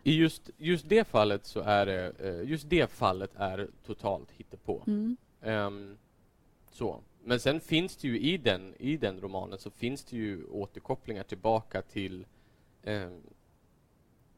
I 0.03 0.15
just, 0.15 0.49
just 0.57 0.89
det 0.89 1.07
fallet 1.07 1.45
så 1.45 1.59
är 1.59 1.85
det, 1.85 2.13
eh, 2.19 2.49
just 2.49 2.69
det 2.69 2.91
fallet 2.91 3.31
är 3.35 3.67
totalt 3.85 4.31
hittepå. 4.31 4.83
Mm. 4.87 5.17
Um, 5.41 5.97
så. 6.71 7.01
Men 7.23 7.39
sen 7.39 7.59
finns 7.59 7.95
det 7.97 8.07
ju 8.07 8.19
i 8.19 8.37
den, 8.37 8.73
i 8.79 8.97
den 8.97 9.21
romanen 9.21 9.59
så 9.59 9.69
finns 9.69 10.03
det 10.03 10.17
ju 10.17 10.45
återkopplingar 10.45 11.23
tillbaka 11.23 11.81
till 11.81 12.25
um, 12.83 13.21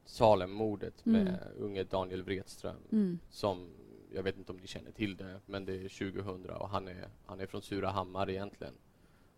Salemmordet 0.04 1.06
mm. 1.06 1.24
med 1.24 1.38
unge 1.58 1.84
Daniel 1.84 2.22
Wretström 2.22 2.76
mm. 2.92 3.18
som 3.30 3.68
jag 4.14 4.22
vet 4.22 4.38
inte 4.38 4.52
om 4.52 4.58
ni 4.58 4.66
känner 4.66 4.90
till 4.90 5.16
det, 5.16 5.40
men 5.46 5.64
det 5.64 5.72
är 5.72 6.12
2000 6.12 6.50
och 6.50 6.68
han 6.68 6.88
är, 6.88 7.08
han 7.26 7.40
är 7.40 7.46
från 7.46 7.62
Surahammar 7.62 8.30
egentligen. 8.30 8.74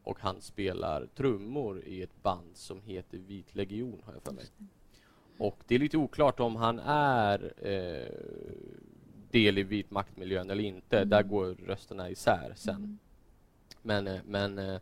Och 0.03 0.21
han 0.21 0.41
spelar 0.41 1.07
trummor 1.07 1.83
i 1.85 2.03
ett 2.03 2.23
band 2.23 2.57
som 2.57 2.83
heter 2.83 3.19
Vit 3.19 3.55
Legion, 3.55 4.03
har 4.05 4.13
jag 4.13 4.23
för 4.23 4.33
mig. 4.33 4.45
Och 5.39 5.59
det 5.67 5.75
är 5.75 5.79
lite 5.79 5.97
oklart 5.97 6.41
om 6.41 6.57
han 6.57 6.79
är 6.85 7.53
eh, 7.59 8.09
del 9.31 9.59
i 9.59 9.63
vit 9.63 9.91
maktmiljön 9.91 10.51
eller 10.51 10.65
inte. 10.65 10.97
Mm. 10.97 11.09
Där 11.09 11.23
går 11.23 11.55
rösterna 11.55 12.11
isär 12.11 12.53
sen. 12.57 12.75
Mm. 12.75 12.99
Men, 13.83 14.07
eh, 14.07 14.21
men, 14.27 14.59
eh, 14.59 14.81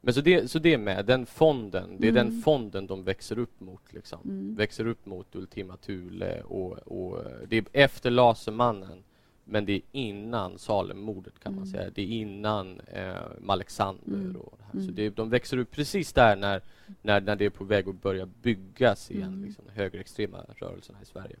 men 0.00 0.14
så, 0.14 0.20
det, 0.20 0.50
så 0.50 0.58
det 0.58 0.74
är 0.74 0.78
med, 0.78 1.06
den 1.06 1.26
fonden, 1.26 1.96
det 1.98 2.06
är 2.06 2.12
mm. 2.12 2.26
den 2.26 2.42
fonden 2.42 2.86
de 2.86 3.04
växer 3.04 3.38
upp 3.38 3.60
mot. 3.60 3.92
Liksom. 3.92 4.20
Mm. 4.24 4.54
Växer 4.54 4.86
upp 4.86 5.06
mot 5.06 5.36
Ultima 5.36 5.76
Thule 5.76 6.42
och, 6.42 6.78
och 6.78 7.24
det 7.48 7.56
är 7.56 7.64
efter 7.72 8.10
Lasermannen 8.10 9.04
men 9.50 9.66
det 9.66 9.72
är 9.72 9.82
innan 9.92 10.58
Salemmordet 10.58 11.40
kan 11.40 11.54
man 11.54 11.64
mm. 11.64 11.72
säga. 11.72 11.90
Det 11.94 12.02
är 12.02 12.06
innan 12.06 12.80
eh, 12.80 13.16
Alexander. 13.48 14.14
Mm. 14.14 14.36
Och 14.36 14.58
det 14.58 14.64
här. 14.64 14.72
Så 14.72 14.78
mm. 14.78 14.94
det, 14.94 15.10
de 15.10 15.30
växer 15.30 15.58
upp 15.58 15.70
precis 15.70 16.12
där 16.12 16.36
när, 16.36 16.62
när, 17.02 17.20
när 17.20 17.36
det 17.36 17.44
är 17.44 17.50
på 17.50 17.64
väg 17.64 17.88
att 17.88 18.02
börja 18.02 18.26
byggas 18.26 19.10
igen, 19.10 19.28
mm. 19.28 19.44
liksom, 19.44 19.64
högerextrema 19.74 20.38
rörelserna 20.56 20.98
i 21.02 21.04
Sverige. 21.04 21.36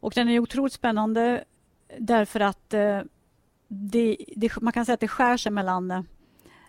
Och 0.00 0.12
den 0.14 0.28
är 0.28 0.38
otroligt 0.38 0.72
spännande 0.72 1.44
därför 1.98 2.40
att 2.40 2.74
eh, 2.74 3.00
det, 3.68 4.16
det, 4.36 4.60
man 4.60 4.72
kan 4.72 4.86
säga 4.86 4.94
att 4.94 5.00
det 5.00 5.08
skär 5.08 5.36
sig 5.36 5.52
mellan, 5.52 5.90
eh, 5.90 6.02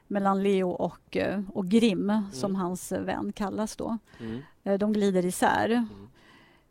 mellan 0.07 0.43
Leo 0.43 0.69
och, 0.69 1.17
eh, 1.17 1.41
och 1.53 1.67
Grim, 1.67 2.09
mm. 2.09 2.31
som 2.31 2.55
hans 2.55 2.91
vän 2.91 3.33
kallas 3.33 3.75
då. 3.75 3.97
Mm. 4.19 4.41
Eh, 4.63 4.77
de 4.77 4.93
glider 4.93 5.25
isär. 5.25 5.69
Mm. 5.69 6.09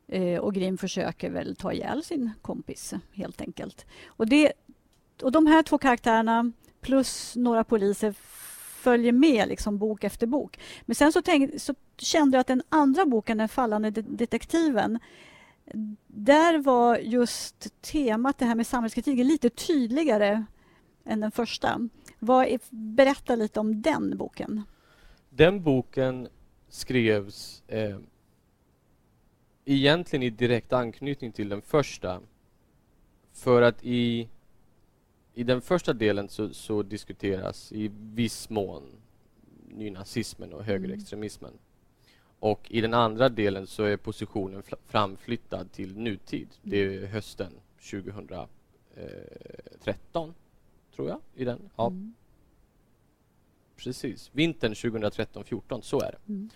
Eh, 0.09 0.38
och 0.38 0.55
Grim 0.55 0.79
försöker 0.79 1.31
väl 1.31 1.57
ta 1.57 1.73
ihjäl 1.73 2.05
sin 2.05 2.31
kompis, 2.43 2.95
helt 3.12 3.41
enkelt. 3.41 3.87
Och, 4.07 4.29
det, 4.29 4.53
och 5.23 5.33
de 5.33 5.47
här 5.47 5.62
två 5.62 5.79
karaktärerna 5.79 6.53
plus 6.81 7.37
några 7.37 7.65
poliser 7.65 8.15
följer 8.83 9.12
med 9.12 9.49
liksom, 9.49 9.79
bok 9.79 10.05
efter 10.05 10.27
bok. 10.27 10.59
Men 10.83 10.95
sen 10.95 11.12
så, 11.12 11.23
tänk, 11.23 11.61
så 11.61 11.75
kände 11.99 12.37
jag 12.37 12.41
att 12.41 12.47
den 12.47 12.62
andra 12.69 13.07
boken, 13.07 13.38
Den 13.38 13.49
fallande 13.49 13.91
detektiven 13.91 14.99
där 16.07 16.59
var 16.59 16.97
just 16.97 17.83
temat, 17.83 18.38
det 18.38 18.45
här 18.45 18.55
med 18.55 18.67
samhällskritiken, 18.67 19.27
lite 19.27 19.51
tydligare 19.51 20.45
än 21.05 21.21
den 21.21 21.31
första. 21.31 21.88
Vad, 22.19 22.59
berätta 22.71 23.37
lite 23.37 23.61
om 23.61 23.83
den 23.83 24.17
boken. 24.17 24.62
Den 25.31 25.62
boken 25.62 26.29
skrevs 26.69 27.62
eh, 27.69 27.99
egentligen 29.64 30.22
i 30.22 30.31
direkt 30.31 30.72
anknytning 30.72 31.33
till 31.33 31.48
den 31.48 31.62
första. 31.62 32.20
För 33.33 33.62
att 33.62 33.85
i, 33.85 34.29
i 35.35 35.44
den 35.44 35.61
första 35.61 35.92
delen 35.92 36.29
så, 36.29 36.55
så 36.55 36.83
diskuteras 36.83 37.72
i 37.72 37.90
viss 37.94 38.51
mån 38.51 38.83
nynazismen 39.68 40.53
och 40.53 40.64
högerextremismen. 40.64 41.51
Mm. 41.51 41.61
Och 42.38 42.70
i 42.70 42.81
den 42.81 42.94
andra 42.94 43.29
delen 43.29 43.66
så 43.66 43.85
är 43.85 43.96
positionen 43.96 44.62
framflyttad 44.87 45.72
till 45.72 45.98
nutid. 45.98 46.48
Det 46.62 46.79
är 46.79 46.98
mm. 46.98 47.11
hösten 47.11 47.53
2013, 47.90 50.35
tror 50.94 51.09
jag, 51.09 51.20
i 51.35 51.44
den. 51.44 51.70
Ja. 51.77 51.87
Mm. 51.87 52.14
Precis, 53.77 54.31
vintern 54.33 54.72
2013-14, 54.72 55.81
så 55.81 56.01
är 56.01 56.12
det. 56.12 56.18
Mm. 56.29 56.51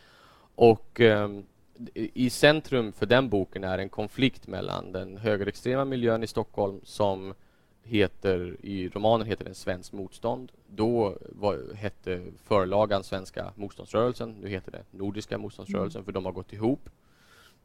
Och 0.54 1.00
um, 1.00 1.46
i 1.94 2.30
centrum 2.30 2.92
för 2.92 3.06
den 3.06 3.28
boken 3.28 3.64
är 3.64 3.78
en 3.78 3.88
konflikt 3.88 4.46
mellan 4.46 4.92
den 4.92 5.16
högerextrema 5.16 5.84
miljön 5.84 6.22
i 6.22 6.26
Stockholm 6.26 6.80
som 6.84 7.34
heter, 7.82 8.56
i 8.62 8.88
romanen 8.88 9.26
heter 9.26 9.44
den 9.44 9.54
Svenskt 9.54 9.92
motstånd. 9.92 10.52
Då 10.66 11.16
var, 11.20 11.74
hette 11.74 12.22
förlagan 12.44 13.04
Svenska 13.04 13.52
motståndsrörelsen. 13.54 14.34
Nu 14.40 14.48
heter 14.48 14.72
det 14.72 14.84
Nordiska 14.90 15.38
motståndsrörelsen 15.38 15.98
mm. 15.98 16.04
för 16.04 16.12
de 16.12 16.24
har 16.24 16.32
gått 16.32 16.52
ihop. 16.52 16.88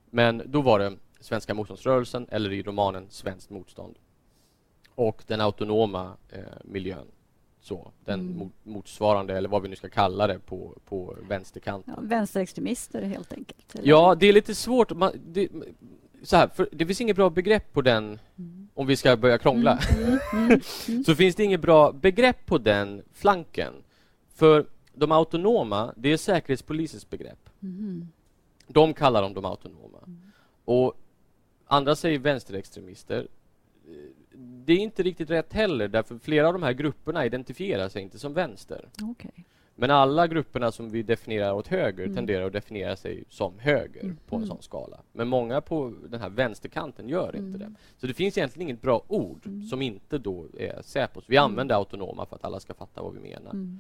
Men 0.10 0.42
då 0.46 0.62
var 0.62 0.80
det 0.80 0.98
Svenska 1.20 1.54
motståndsrörelsen 1.54 2.28
eller 2.32 2.52
i 2.52 2.64
romanen 2.64 3.06
Svenskt 3.10 3.50
motstånd. 3.50 3.96
Och 4.96 5.24
den 5.28 5.42
autonoma 5.42 6.14
eh, 6.30 6.40
miljön 6.64 7.08
så, 7.62 7.92
den 8.06 8.20
mm. 8.20 8.52
motsvarande, 8.64 9.38
eller 9.38 9.50
vad 9.50 9.62
vi 9.62 9.70
nu 9.70 9.76
ska 9.76 9.90
kalla 9.90 10.28
det, 10.28 10.40
på, 10.40 10.78
på 10.86 11.18
vänsterkanten. 11.30 11.94
Ja, 11.98 12.04
vänsterextremister 12.04 13.02
helt 13.02 13.34
enkelt? 13.34 13.76
Eller? 13.76 13.88
Ja, 13.88 14.16
det 14.16 14.28
är 14.28 14.34
lite 14.34 14.56
svårt. 14.56 14.92
Man, 14.92 15.12
det, 15.26 15.50
så 16.24 16.36
här, 16.36 16.48
för 16.48 16.70
det 16.72 16.86
finns 16.86 17.02
inget 17.02 17.16
bra 17.16 17.30
begrepp 17.30 17.74
på 17.74 17.82
den, 17.82 18.20
mm. 18.38 18.70
om 18.74 18.88
vi 18.88 18.96
ska 18.96 19.18
börja 19.18 19.38
krångla. 19.38 19.78
Mm. 19.78 20.04
mm, 20.04 20.20
mm, 20.34 20.62
mm. 20.88 21.04
så 21.06 21.16
finns 21.16 21.36
det 21.36 21.44
inget 21.44 21.62
bra 21.62 21.92
begrepp 21.92 22.46
på 22.46 22.58
den 22.58 23.04
flanken. 23.14 23.74
För 24.34 24.66
de 24.94 25.12
autonoma, 25.12 25.94
det 25.98 26.14
är 26.14 26.18
Säkerhetspolisens 26.18 27.10
begrepp. 27.10 27.50
De 28.68 28.94
kallar 28.94 29.22
dem 29.22 29.34
de 29.34 29.46
autonoma. 29.46 29.98
Och 30.66 30.94
andra 31.66 31.96
säger 31.96 32.20
vänsterextremister 32.20 33.28
det 34.66 34.74
är 34.74 34.78
inte 34.78 35.04
riktigt 35.04 35.30
rätt 35.30 35.54
heller 35.54 35.88
därför 35.88 36.18
flera 36.18 36.48
av 36.48 36.54
de 36.54 36.64
här 36.64 36.74
grupperna 36.74 37.26
identifierar 37.26 37.90
sig 37.90 38.02
inte 38.02 38.20
som 38.20 38.34
vänster. 38.34 38.90
Okay. 39.12 39.44
Men 39.76 39.92
alla 39.92 40.28
grupperna 40.28 40.72
som 40.72 40.90
vi 40.90 41.04
definierar 41.04 41.54
åt 41.54 41.68
höger 41.68 42.04
mm. 42.04 42.16
tenderar 42.16 42.46
att 42.46 42.54
definiera 42.54 42.96
sig 42.96 43.24
som 43.30 43.60
höger 43.60 44.04
mm. 44.04 44.18
på 44.28 44.36
en 44.36 44.42
mm. 44.42 44.50
sån 44.50 44.62
skala. 44.62 44.98
Men 45.12 45.28
många 45.28 45.62
på 45.62 45.94
den 46.10 46.22
här 46.22 46.30
vänsterkanten 46.30 47.10
gör 47.10 47.36
inte 47.36 47.58
det. 47.58 47.66
Mm. 47.66 47.76
Så 47.98 48.08
det 48.08 48.14
finns 48.14 48.38
egentligen 48.38 48.70
inget 48.70 48.82
bra 48.82 49.04
ord 49.08 49.46
mm. 49.46 49.64
som 49.64 49.82
inte 49.82 50.18
då 50.18 50.46
är 50.58 50.82
Säpos. 50.82 51.24
Vi 51.28 51.38
använder 51.38 51.76
autonoma 51.76 52.26
för 52.26 52.36
att 52.36 52.46
alla 52.46 52.60
ska 52.60 52.74
fatta 52.74 53.02
vad 53.02 53.14
vi 53.14 53.20
menar. 53.20 53.78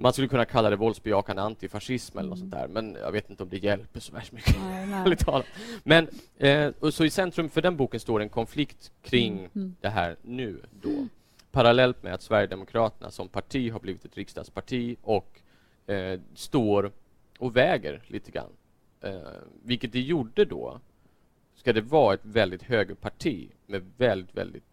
Man 0.00 0.12
skulle 0.12 0.28
kunna 0.28 0.44
kalla 0.44 0.70
det 0.70 0.76
våldsbejakande 0.76 1.42
antifascism 1.42 2.18
eller 2.18 2.28
något 2.28 2.38
sånt 2.38 2.50
där, 2.50 2.68
men 2.68 2.96
jag 3.00 3.12
vet 3.12 3.30
inte 3.30 3.42
om 3.42 3.48
det 3.48 3.58
hjälper 3.58 4.00
så 4.00 4.12
värst 4.12 4.32
mycket. 4.32 4.56
Nej, 4.60 4.86
nej. 4.86 5.42
men 5.84 6.08
eh, 6.38 6.90
så 6.90 7.04
i 7.04 7.10
centrum 7.10 7.48
för 7.48 7.62
den 7.62 7.76
boken 7.76 8.00
står 8.00 8.22
en 8.22 8.28
konflikt 8.28 8.92
kring 9.02 9.38
mm, 9.38 9.50
mm. 9.54 9.76
det 9.80 9.88
här 9.88 10.16
nu 10.22 10.62
då. 10.82 11.06
Parallellt 11.50 12.02
med 12.02 12.14
att 12.14 12.22
Sverigedemokraterna 12.22 13.10
som 13.10 13.28
parti 13.28 13.72
har 13.72 13.80
blivit 13.80 14.04
ett 14.04 14.16
riksdagsparti 14.16 14.96
och 15.02 15.40
eh, 15.86 16.20
står 16.34 16.92
och 17.38 17.56
väger 17.56 18.02
lite 18.06 18.30
grann. 18.30 18.52
Eh, 19.00 19.20
vilket 19.62 19.92
det 19.92 20.00
gjorde 20.00 20.44
då, 20.44 20.80
ska 21.54 21.72
det 21.72 21.80
vara 21.80 22.14
ett 22.14 22.24
väldigt 22.24 22.62
högerparti 22.62 23.48
med 23.66 23.90
väldigt, 23.96 24.36
väldigt 24.36 24.64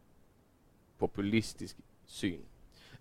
populistisk 0.98 1.78
syn 2.06 2.42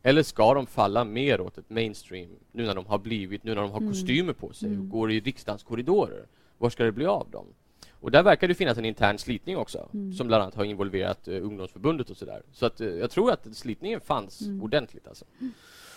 eller 0.07 0.23
ska 0.23 0.55
de 0.55 0.67
falla 0.67 1.05
mer 1.05 1.41
åt 1.41 1.59
ett 1.59 1.71
mainstream 1.71 2.29
nu 2.53 2.67
när 2.67 2.75
de 2.75 2.87
har 2.87 2.99
blivit, 2.99 3.45
nu 3.45 3.55
när 3.55 3.63
de 3.63 3.71
har 3.71 3.79
mm. 3.79 3.91
kostymer 3.91 4.33
på 4.33 4.53
sig 4.53 4.69
och 4.69 4.75
mm. 4.75 4.89
går 4.89 5.13
i 5.13 5.21
riksdagens 5.21 5.63
korridorer? 5.63 6.27
Var 6.59 6.71
ska 6.71 6.85
det 6.85 6.93
bli 6.93 7.07
av 7.07 7.31
dem? 7.31 7.47
Och 7.91 8.11
där 8.11 8.23
verkar 8.23 8.49
det 8.49 8.55
finnas 8.55 8.79
en 8.79 8.85
intern 8.85 9.19
slitning 9.19 9.57
också 9.57 9.89
mm. 9.95 10.13
som 10.13 10.27
bland 10.27 10.43
annat 10.43 10.55
har 10.55 10.65
involverat 10.65 11.29
uh, 11.29 11.47
ungdomsförbundet 11.47 12.11
och 12.11 12.17
sådär. 12.17 12.43
Så 12.53 12.67
att 12.67 12.81
uh, 12.81 12.89
jag 12.89 13.11
tror 13.11 13.33
att 13.33 13.57
slitningen 13.57 14.01
fanns 14.01 14.41
mm. 14.41 14.63
ordentligt 14.63 15.09
alltså. 15.09 15.25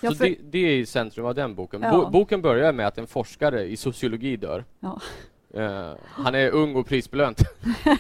Ja, 0.02 0.12
så 0.12 0.24
det, 0.24 0.36
det, 0.50 0.60
är 0.60 0.78
i 0.78 0.86
centrum 0.86 1.26
av 1.26 1.36
den 1.36 1.56
boken. 1.56 1.82
Ja. 1.82 1.92
Bo 1.92 2.10
boken 2.10 2.42
börjar 2.42 2.74
med 2.74 2.88
att 2.88 2.98
en 2.98 3.08
forskare 3.08 3.64
i 3.64 3.78
sociologi 3.78 4.38
dör. 4.38 4.66
Ja. 4.80 5.02
Uh, 5.58 5.94
han 6.04 6.36
är 6.36 6.50
ung 6.50 6.76
och 6.76 6.88
prisbelönt. 6.88 7.42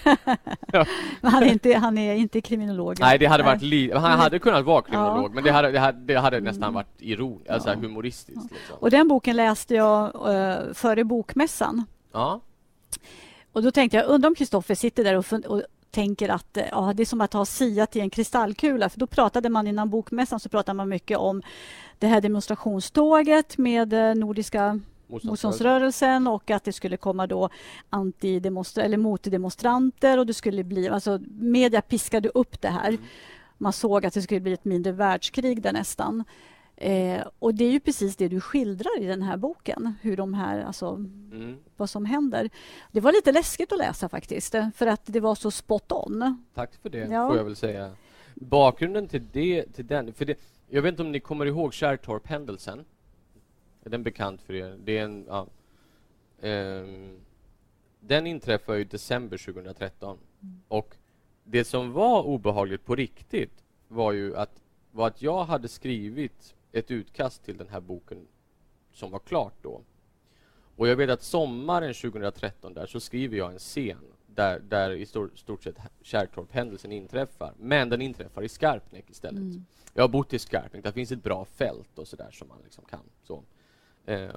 ja. 0.71 0.85
Han 1.21 1.43
är, 1.43 1.51
inte, 1.51 1.73
han 1.73 1.97
är 1.97 2.15
inte 2.15 2.41
kriminolog? 2.41 2.97
Nej, 2.99 3.17
det 3.17 3.25
hade 3.25 3.43
varit 3.43 3.62
li 3.62 3.91
han 3.91 4.19
hade 4.19 4.39
kunnat 4.39 4.65
vara 4.65 4.81
kriminolog, 4.81 5.25
ja. 5.25 5.33
men 5.33 5.43
det 5.43 5.51
hade, 5.51 5.71
det 5.71 5.79
hade, 5.79 5.99
det 5.99 6.19
hade 6.19 6.38
mm. 6.38 6.47
nästan 6.47 6.73
varit 6.73 6.95
ironiskt, 6.97 7.49
alltså 7.49 7.73
humoristiskt. 7.73 8.51
Liksom. 8.51 8.75
Och 8.79 8.91
den 8.91 9.07
boken 9.07 9.35
läste 9.35 9.75
jag 9.75 10.15
uh, 10.15 10.73
före 10.73 11.03
bokmässan. 11.03 11.85
Ja. 12.12 12.41
Och 13.51 13.63
då 13.63 13.71
tänkte 13.71 13.97
jag, 13.97 14.05
undrar 14.05 14.27
om 14.29 14.35
Kristoffer 14.35 14.75
sitter 14.75 15.03
där 15.03 15.15
och, 15.15 15.33
och 15.45 15.63
tänker 15.91 16.29
att 16.29 16.57
eh, 16.57 16.65
ja, 16.71 16.93
det 16.95 17.03
är 17.03 17.05
som 17.05 17.21
att 17.21 17.33
ha 17.33 17.45
siat 17.45 17.95
i 17.95 17.99
en 17.99 18.09
kristallkula. 18.09 18.89
För 18.89 18.99
då 18.99 19.07
pratade 19.07 19.49
man 19.49 19.67
innan 19.67 19.89
bokmässan 19.89 20.39
så 20.39 20.49
pratade 20.49 20.75
man 20.75 20.89
mycket 20.89 21.17
om 21.17 21.41
det 21.99 22.07
här 22.07 22.21
demonstrationståget 22.21 23.57
med 23.57 24.17
Nordiska 24.17 24.79
motståndsrörelsen 25.10 26.28
och 26.28 26.52
att 26.52 26.63
det 26.63 26.74
skulle 26.74 26.98
komma 26.98 27.28
då 27.28 27.50
antidemonstra 27.89 28.84
eller 28.84 28.98
motdemonstranter 28.98 30.17
och 30.17 30.26
det 30.26 30.34
skulle 30.34 30.63
bli, 30.63 30.89
alltså 30.89 31.19
media 31.30 31.82
piskade 31.82 32.30
upp 32.30 32.62
det 32.62 32.69
här. 32.69 32.89
Mm. 32.89 33.02
Man 33.58 33.74
såg 33.74 34.06
att 34.06 34.13
det 34.13 34.22
skulle 34.22 34.39
bli 34.39 34.54
ett 34.54 34.65
mindre 34.65 34.91
världskrig 34.91 35.62
där 35.62 35.74
nästan. 35.74 36.24
Eh, 36.76 37.22
och 37.39 37.56
det 37.56 37.65
är 37.65 37.72
ju 37.72 37.80
precis 37.80 38.15
det 38.15 38.28
du 38.28 38.41
skildrar 38.41 39.00
i 39.00 39.06
den 39.06 39.22
här 39.22 39.38
boken, 39.38 39.93
hur 40.02 40.17
de 40.17 40.34
här, 40.34 40.63
alltså, 40.63 40.88
mm. 40.88 41.58
vad 41.78 41.89
som 41.89 42.06
händer. 42.06 42.50
Det 42.91 43.00
var 43.00 43.12
lite 43.12 43.32
läskigt 43.32 43.72
att 43.72 43.78
läsa 43.78 44.10
faktiskt, 44.10 44.56
för 44.76 44.88
att 44.88 45.02
det 45.06 45.19
var 45.19 45.36
så 45.36 45.52
spot 45.52 45.91
on. 45.91 46.43
Tack 46.54 46.76
för 46.82 46.89
det, 46.89 46.98
ja. 46.98 47.28
får 47.28 47.38
jag 47.38 47.43
väl 47.43 47.56
säga. 47.56 47.91
Bakgrunden 48.36 49.08
till, 49.08 49.24
det, 49.32 49.63
till 49.74 49.88
den, 49.88 50.13
för 50.13 50.26
det, 50.26 50.39
jag 50.69 50.82
vet 50.82 50.89
inte 50.89 51.02
om 51.02 51.12
ni 51.12 51.19
kommer 51.19 51.45
ihåg 51.45 51.74
Kärrtorp-händelsen? 51.74 52.86
Är 53.89 53.91
den 53.91 54.04
bekant 54.04 54.41
för 54.41 54.54
er? 54.54 54.78
Det 54.84 54.97
är 54.97 55.04
en, 55.04 55.25
ja, 55.28 55.47
um, 56.41 57.19
den 57.99 58.28
inträffade 58.28 58.80
i 58.80 58.84
december 58.84 59.38
2013 59.38 60.17
mm. 60.41 60.62
och 60.67 60.95
det 61.43 61.63
som 61.63 61.91
var 61.91 62.23
obehagligt 62.23 62.86
på 62.86 62.95
riktigt 62.95 63.63
var 63.88 64.12
ju 64.12 64.36
att, 64.36 64.62
var 64.91 65.08
att 65.08 65.21
jag 65.21 65.43
hade 65.43 65.67
skrivit 65.67 66.56
ett 66.71 66.91
utkast 66.91 67.43
till 67.43 67.58
den 67.58 67.67
här 67.67 67.80
boken 67.80 68.28
som 68.91 69.12
var 69.12 69.19
klart 69.19 69.54
då. 69.62 69.82
Och 70.75 70.88
jag 70.88 70.95
vet 70.95 71.10
att 71.10 71.23
sommaren 71.23 71.93
2013 71.93 72.73
där 72.73 72.86
så 72.86 72.99
skriver 72.99 73.38
jag 73.38 73.52
en 73.52 73.60
scen 73.60 74.04
där, 74.28 74.60
där 74.60 74.91
i 74.91 75.06
stor, 75.06 75.32
stort 75.36 75.63
sett 75.63 75.78
Kärrtorp-händelsen 76.02 76.91
inträffar. 76.91 77.54
Men 77.58 77.89
den 77.89 78.02
inträffar 78.02 78.41
i 78.41 78.49
Skarpnäck 78.49 79.10
istället. 79.10 79.41
Mm. 79.41 79.65
Jag 79.93 80.04
har 80.04 80.10
bott 80.10 80.34
i 80.34 80.39
Skarpnäck, 80.39 80.84
där 80.84 80.91
finns 80.91 81.12
ett 81.12 81.23
bra 81.23 81.45
fält 81.45 81.99
och 81.99 82.08
sådär 82.08 82.32
som 82.32 82.47
man 82.47 82.58
liksom 82.63 82.86
kan. 82.86 83.04
Så. 83.23 83.43
Eh, 84.10 84.30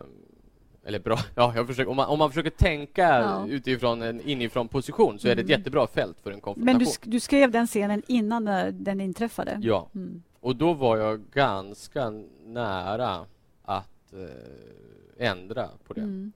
eller 0.84 0.98
bra, 0.98 1.18
ja, 1.34 1.52
jag 1.56 1.66
försöker, 1.66 1.90
om, 1.90 1.96
man, 1.96 2.08
om 2.08 2.18
man 2.18 2.30
försöker 2.30 2.50
tänka 2.50 3.02
ja. 3.02 3.46
utifrån 3.48 4.02
en 4.02 4.20
inifrån 4.20 4.68
position 4.68 5.18
så 5.18 5.28
är 5.28 5.34
det 5.34 5.42
ett 5.42 5.48
mm. 5.48 5.58
jättebra 5.58 5.86
fält 5.86 6.20
för 6.20 6.30
en 6.30 6.40
konfrontation. 6.40 6.78
Men 6.78 6.86
du, 7.02 7.10
du 7.10 7.20
skrev 7.20 7.50
den 7.50 7.66
scenen 7.66 8.02
innan 8.06 8.44
den 8.72 9.00
inträffade? 9.00 9.58
Ja. 9.62 9.88
Mm. 9.94 10.22
Och 10.40 10.56
då 10.56 10.72
var 10.72 10.96
jag 10.96 11.20
ganska 11.32 12.12
nära 12.46 13.26
att 13.62 14.12
eh, 14.12 15.28
ändra 15.28 15.68
på 15.86 15.94
det. 15.94 16.00
Mm. 16.00 16.32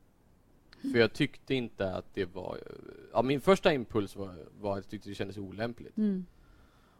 För 0.92 0.99
jag 0.99 1.12
tyckte 1.12 1.55
inte 1.55 1.94
att 1.94 2.14
det 2.14 2.35
var... 2.35 2.59
Ja, 3.12 3.22
min 3.22 3.40
första 3.40 3.72
impuls 3.72 4.16
var, 4.16 4.35
var 4.61 4.72
att 4.72 4.77
jag 4.77 4.88
tyckte 4.90 5.09
det 5.09 5.14
kändes 5.14 5.38
olämpligt. 5.38 5.96
Mm. 5.96 6.27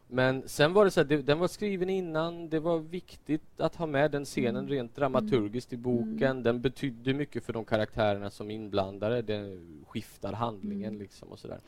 Men 0.07 0.43
sen 0.45 0.73
var 0.73 0.85
det 0.85 0.91
så 0.91 1.01
att 1.01 1.09
den 1.25 1.39
var 1.39 1.47
skriven 1.47 1.89
innan, 1.89 2.49
det 2.49 2.59
var 2.59 2.79
viktigt 2.79 3.61
att 3.61 3.75
ha 3.75 3.85
med 3.85 4.11
den 4.11 4.25
scenen 4.25 4.55
mm. 4.55 4.69
rent 4.69 4.95
dramaturgiskt 4.95 5.73
i 5.73 5.77
boken. 5.77 6.31
Mm. 6.31 6.43
Den 6.43 6.61
betydde 6.61 7.13
mycket 7.13 7.43
för 7.43 7.53
de 7.53 7.65
karaktärerna 7.65 8.29
som 8.29 8.51
inblandade. 8.51 9.21
Den 9.21 9.59
skiftar 9.87 10.33
handlingen 10.33 10.89
mm. 10.89 11.01
liksom 11.01 11.27
och 11.27 11.39
sådär. 11.39 11.59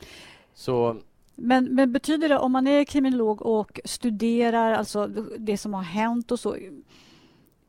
Så 0.54 0.96
men, 1.34 1.74
men, 1.74 1.92
betyder 1.92 2.28
det, 2.28 2.38
om 2.38 2.52
man 2.52 2.66
är 2.66 2.84
kriminolog 2.84 3.42
och 3.42 3.80
studerar 3.84 4.72
alltså 4.72 5.06
det 5.38 5.58
som 5.58 5.74
har 5.74 5.82
hänt 5.82 6.32
och 6.32 6.40
så, 6.40 6.56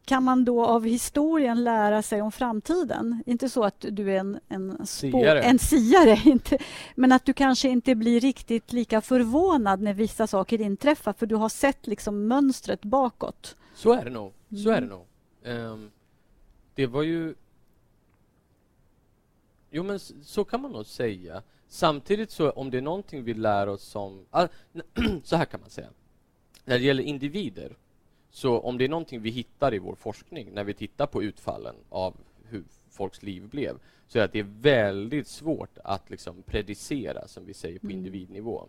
kan 0.06 0.24
man 0.24 0.46
då 0.46 0.66
av 0.66 0.86
historien 0.86 1.64
lära 1.64 2.02
sig 2.02 2.22
om 2.22 2.32
framtiden? 2.32 3.24
Inte 3.26 3.50
så 3.50 3.64
att 3.64 3.86
du 3.90 4.12
är 4.12 4.20
en, 4.20 4.40
en, 4.48 4.86
siare. 4.88 5.42
en 5.42 5.60
siare 5.60 6.22
inte, 6.26 6.58
men 6.96 7.12
att 7.12 7.26
du 7.26 7.34
kanske 7.34 7.70
inte 7.70 7.96
blir 7.96 8.20
riktigt 8.20 8.74
lika 8.74 9.02
förvånad 9.02 9.82
när 9.82 9.94
vissa 9.94 10.28
saker 10.28 10.62
inträffar 10.62 11.14
för 11.14 11.26
du 11.26 11.36
har 11.36 11.50
sett 11.50 11.88
liksom 11.88 12.28
mönstret 12.28 12.82
bakåt. 12.82 13.56
Så 13.76 13.94
är 13.94 14.06
det 14.06 14.12
nog. 14.12 14.34
Så 14.64 14.70
är 14.70 14.82
det 14.82 14.88
mm. 14.88 14.90
nog. 14.90 15.06
Um, 15.44 15.92
det 16.76 16.88
var 16.88 17.04
ju... 17.04 17.36
Jo, 19.72 19.84
men 19.84 20.00
så 20.00 20.44
kan 20.44 20.62
man 20.62 20.72
nog 20.72 20.86
säga. 20.86 21.44
Samtidigt 21.68 22.32
så 22.32 22.50
om 22.50 22.72
det 22.72 22.78
är 22.78 22.82
någonting 22.82 23.24
vi 23.24 23.34
lär 23.34 23.68
oss 23.68 23.84
som... 23.84 24.26
Ah, 24.32 24.48
så 25.24 25.36
här 25.36 25.46
kan 25.46 25.62
man 25.62 25.70
säga. 25.70 25.88
När 26.66 26.80
det 26.80 26.86
gäller 26.86 27.04
individer, 27.04 27.76
så 28.32 28.60
om 28.60 28.78
det 28.78 28.86
är 28.86 28.89
någonting 28.89 29.22
vi 29.22 29.30
hittar 29.30 29.74
i 29.74 29.80
vår 29.80 29.96
forskning 29.96 30.50
när 30.54 30.63
vi 30.63 30.74
tittar 30.74 31.08
på 31.08 31.24
utfallen 31.24 31.76
av 31.89 32.15
hur 32.50 32.63
folks 32.89 33.24
liv 33.24 33.50
blev, 33.50 33.78
så 34.08 34.17
är 34.17 34.22
det 34.22 34.26
att 34.26 34.34
det 34.34 34.39
är 34.39 34.62
väldigt 34.62 35.28
svårt 35.28 35.78
att 35.84 36.10
liksom 36.10 36.44
predicera, 36.44 37.28
som 37.28 37.46
vi 37.46 37.54
säger, 37.54 37.80
på 37.80 37.86
mm. 37.86 37.98
individnivå. 37.98 38.67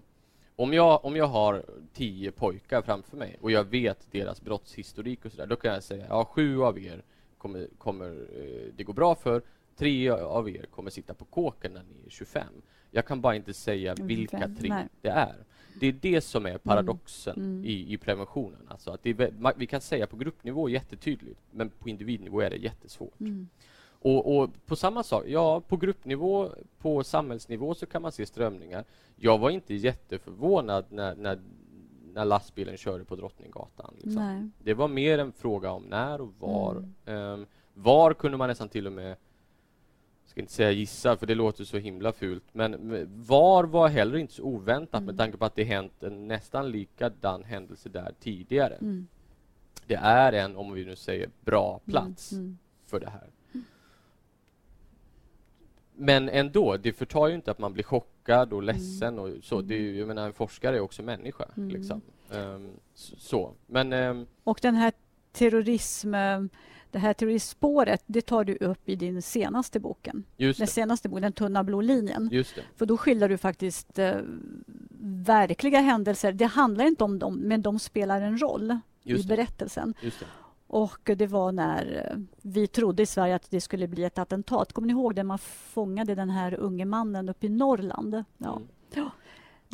Om 0.57 0.73
jag, 0.73 1.05
om 1.05 1.17
jag 1.17 1.27
har 1.27 1.65
tio 1.93 2.33
pojkar 2.33 2.83
framför 2.83 3.17
mig 3.17 3.37
och 3.41 3.51
jag 3.51 3.65
vet 3.65 4.13
deras 4.13 4.43
brottshistorik 4.43 5.25
och 5.25 5.33
sådär, 5.33 5.47
då 5.47 5.57
kan 5.57 5.73
jag 5.73 5.83
säga 5.83 6.07
ja, 6.09 6.25
sju 6.25 6.63
av 6.63 6.79
er 6.79 7.03
kommer, 7.39 7.69
kommer 7.79 8.11
eh, 8.11 8.73
det 8.77 8.85
gå 8.85 8.93
bra 8.93 9.15
för, 9.15 9.43
tre 9.77 10.11
av 10.11 10.51
er 10.51 10.67
kommer 10.71 10.91
sitta 10.91 11.15
på 11.15 11.25
kåken 11.25 11.73
när 11.73 11.83
ni 11.83 12.07
är 12.07 12.11
25. 12.11 12.47
Jag 12.91 13.07
kan 13.07 13.21
bara 13.21 13.37
inte 13.37 13.55
säga 13.55 13.95
vilka 13.95 14.51
tre 14.59 14.69
Nej. 14.69 14.87
det 15.01 15.09
är. 15.09 15.37
Det 15.81 15.87
är 15.87 15.93
det 15.93 16.21
som 16.21 16.47
är 16.47 16.51
mm. 16.51 16.61
paradoxen 16.61 17.37
mm. 17.37 17.65
i, 17.65 17.93
i, 17.93 17.99
preventionen. 17.99 18.69
Alltså 18.69 18.91
att 18.91 19.07
är, 19.07 19.59
vi 19.59 19.67
kan 19.67 19.81
säga 19.81 20.07
på 20.07 20.17
gruppnivå 20.17 20.69
jättetydligt, 20.69 21.41
men 21.51 21.71
på 21.71 21.89
individnivå 21.89 22.41
är 22.41 22.51
det 22.51 22.57
jättesvårt. 22.57 23.21
Mm. 23.21 23.49
Och, 24.03 24.37
och, 24.37 24.51
på 24.67 24.77
samma 24.77 25.03
sak, 25.03 25.25
ja, 25.27 25.61
på 25.61 25.77
gruppnivå, 25.77 26.51
på 26.79 27.05
samhällsnivå 27.05 27.75
så 27.75 27.87
kan 27.87 28.03
man 28.03 28.13
se 28.13 28.27
strömningar. 28.27 28.85
Jag 29.17 29.39
var 29.39 29.51
inte 29.51 29.75
jätteförvånad 29.75 30.85
när, 30.89 31.15
när, 31.15 31.41
när 32.13 32.25
lastbilen 32.25 32.77
körde 32.77 33.05
på 33.05 33.17
Drottninggatan. 33.17 33.95
Liksom. 33.99 34.53
Det 34.59 34.75
var 34.75 34.89
mer 34.89 35.19
en 35.19 35.33
fråga 35.33 35.71
om 35.71 35.83
när 35.83 36.21
och 36.21 36.35
var. 36.39 36.85
Mm. 37.07 37.33
Um, 37.33 37.47
var 37.75 38.15
kunde 38.15 38.37
man 38.37 38.49
nästan 38.49 38.69
till 38.69 38.87
och 38.87 38.93
med 38.93 39.17
ska 40.33 40.41
inte 40.41 40.53
säga 40.53 40.71
gissa, 40.71 41.17
för 41.17 41.27
det 41.27 41.35
låter 41.35 41.65
så 41.65 41.79
himla 41.79 42.13
fult, 42.13 42.45
men 42.53 43.07
VAR 43.27 43.65
var 43.65 43.89
heller 43.89 44.19
inte 44.19 44.33
så 44.33 44.43
oväntat 44.43 44.95
mm. 44.95 45.05
med 45.07 45.19
tanke 45.19 45.39
på 45.39 45.45
att 45.45 45.55
det 45.55 45.65
hänt 45.65 46.03
en 46.03 46.29
nästan 46.29 46.71
likadan 46.71 47.45
händelse 47.45 47.89
där 47.89 48.15
tidigare. 48.21 48.75
Mm. 48.75 49.07
Det 49.87 49.95
är 49.95 50.33
en, 50.33 50.57
om 50.57 50.73
vi 50.73 50.85
nu 50.85 50.97
säger, 50.97 51.31
bra 51.41 51.69
mm, 51.71 51.81
plats 51.91 52.33
mm. 52.33 52.59
för 52.87 53.01
det 53.01 53.11
här. 53.11 53.31
Men 55.95 56.29
ändå, 56.29 56.77
det 56.77 56.93
förtar 56.93 57.29
ju 57.29 57.35
inte 57.35 57.51
att 57.51 57.59
man 57.59 57.73
blir 57.73 57.85
chockad 57.85 58.53
och 58.53 58.63
ledsen 58.63 59.19
och 59.19 59.31
så. 59.43 59.61
Det 59.61 59.75
är 59.75 59.93
jag 59.93 60.09
menar, 60.09 60.27
en 60.27 60.33
forskare 60.33 60.77
är 60.77 60.81
också 60.81 61.03
människa. 61.03 61.49
Mm. 61.57 61.69
Liksom. 61.69 62.01
Um, 62.31 62.71
så. 62.95 63.55
Men, 63.67 63.93
um, 63.93 64.27
och 64.45 64.59
den 64.63 64.75
här 64.75 64.93
terrorism 65.33 66.15
det 66.93 66.99
här 66.99 67.13
terroristspåret, 67.13 68.03
det 68.07 68.21
tar 68.21 68.45
du 68.45 68.57
upp 68.57 68.89
i 68.89 68.97
din 68.97 69.23
senaste 69.23 69.81
boken. 69.81 70.25
Just 70.37 70.59
den 70.59 70.69
senaste 70.69 71.09
boken, 71.09 71.23
Den 71.23 71.33
tunna 71.33 71.65
blå 71.65 71.81
linjen. 71.81 72.29
Just 72.33 72.55
det. 72.55 72.63
För 72.77 72.87
då 72.87 72.97
skildrar 72.97 73.29
du 73.29 73.39
faktiskt 73.39 73.99
eh, 73.99 74.17
verkliga 75.25 75.81
händelser. 75.81 76.33
Det 76.33 76.45
handlar 76.45 76.85
inte 76.85 77.05
om 77.05 77.19
dem, 77.19 77.35
men 77.35 77.63
de 77.63 77.79
spelar 77.79 78.21
en 78.21 78.39
roll 78.43 78.79
Just 79.03 79.25
i 79.25 79.29
berättelsen. 79.29 79.95
Just 80.01 80.21
det. 80.21 80.27
Och 80.67 81.11
det 81.17 81.27
var 81.27 81.53
när 81.53 82.11
eh, 82.11 82.19
vi 82.43 82.67
trodde 82.67 83.03
i 83.03 83.07
Sverige 83.07 83.35
att 83.35 83.51
det 83.51 83.61
skulle 83.61 83.89
bli 83.89 84.05
ett 84.05 84.19
attentat. 84.19 84.73
Kommer 84.73 84.87
ni 84.87 84.93
ihåg 84.93 85.15
det? 85.15 85.25
Man 85.25 85.39
fångade 85.39 86.15
den 86.15 86.31
här 86.31 86.55
unge 86.55 86.85
mannen 86.85 87.29
uppe 87.29 87.47
i 87.47 87.49
Norrland. 87.49 88.25
Ja. 88.39 88.57
Mm. 88.57 88.69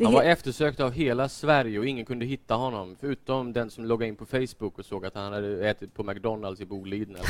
Han 0.05 0.13
var 0.13 0.23
eftersökt 0.23 0.79
av 0.79 0.91
hela 0.91 1.29
Sverige 1.29 1.79
och 1.79 1.85
ingen 1.85 2.05
kunde 2.05 2.25
hitta 2.25 2.55
honom 2.55 2.95
förutom 2.99 3.53
den 3.53 3.69
som 3.69 3.85
loggade 3.85 4.07
in 4.07 4.15
på 4.15 4.25
Facebook 4.25 4.79
och 4.79 4.85
såg 4.85 5.05
att 5.05 5.15
han 5.15 5.33
hade 5.33 5.69
ätit 5.69 5.93
på 5.93 6.03
McDonalds 6.03 6.61
i 6.61 6.65
Boliden 6.65 7.15
eller 7.15 7.27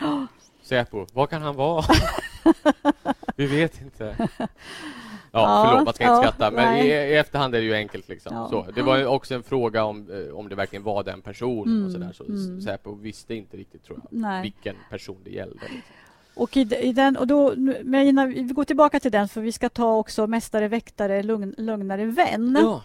Säpo, 0.62 1.06
var 1.12 1.26
kan 1.26 1.42
han 1.42 1.56
vara? 1.56 1.84
Vi 3.36 3.46
vet 3.46 3.80
inte. 3.80 4.28
Ja, 5.32 5.40
ja 5.40 5.68
förlåt, 5.68 5.84
man 5.84 5.94
ska 5.94 6.04
inte 6.04 6.12
ja, 6.12 6.22
skratta, 6.22 6.50
men 6.50 6.76
i, 6.76 6.88
i, 6.88 7.16
efterhand 7.16 7.54
är 7.54 7.58
det 7.58 7.64
ju 7.64 7.74
enkelt. 7.74 8.08
Liksom. 8.08 8.34
Ja. 8.34 8.48
Så, 8.48 8.66
det 8.74 8.82
var 8.82 9.06
också 9.06 9.34
en 9.34 9.42
fråga 9.42 9.84
om, 9.84 10.10
eh, 10.10 10.34
om 10.34 10.48
det 10.48 10.54
verkligen 10.54 10.82
var 10.82 11.02
den 11.02 11.22
personen. 11.22 11.74
Mm, 11.74 11.86
och 11.86 11.92
så 11.92 11.98
där, 11.98 12.12
så 12.12 12.24
mm. 12.24 12.60
Säpo 12.60 12.94
visste 12.94 13.34
inte 13.34 13.56
riktigt, 13.56 13.84
tror 13.84 14.00
jag, 14.02 14.20
Nej. 14.20 14.42
vilken 14.42 14.76
person 14.90 15.16
det 15.24 15.30
gällde. 15.30 15.60
Liksom. 15.62 15.80
Och, 16.40 16.56
i, 16.56 16.60
i, 16.60 16.92
den, 16.92 17.16
och 17.16 17.26
då, 17.26 17.54
men 17.84 18.06
innan 18.06 18.28
vi 18.28 18.42
går 18.42 18.64
tillbaka 18.64 19.00
till 19.00 19.12
den, 19.12 19.28
för 19.28 19.40
vi 19.40 19.52
ska 19.52 19.68
ta 19.68 19.96
också 19.96 20.26
Mästare, 20.26 20.68
väktare, 20.68 21.22
lugn, 21.22 21.54
lugnare 21.58 22.04
vän. 22.06 22.58
Ja. 22.60 22.82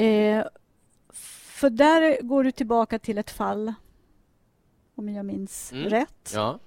Eh, 0.00 0.44
för 1.10 1.70
där 1.70 2.22
går 2.22 2.44
du 2.44 2.52
tillbaka 2.52 2.98
till 2.98 3.18
ett 3.18 3.30
fall, 3.30 3.74
om 4.94 5.08
jag 5.08 5.26
minns 5.26 5.72
mm. 5.72 5.90
rätt. 5.90 6.32
Ja. 6.34 6.58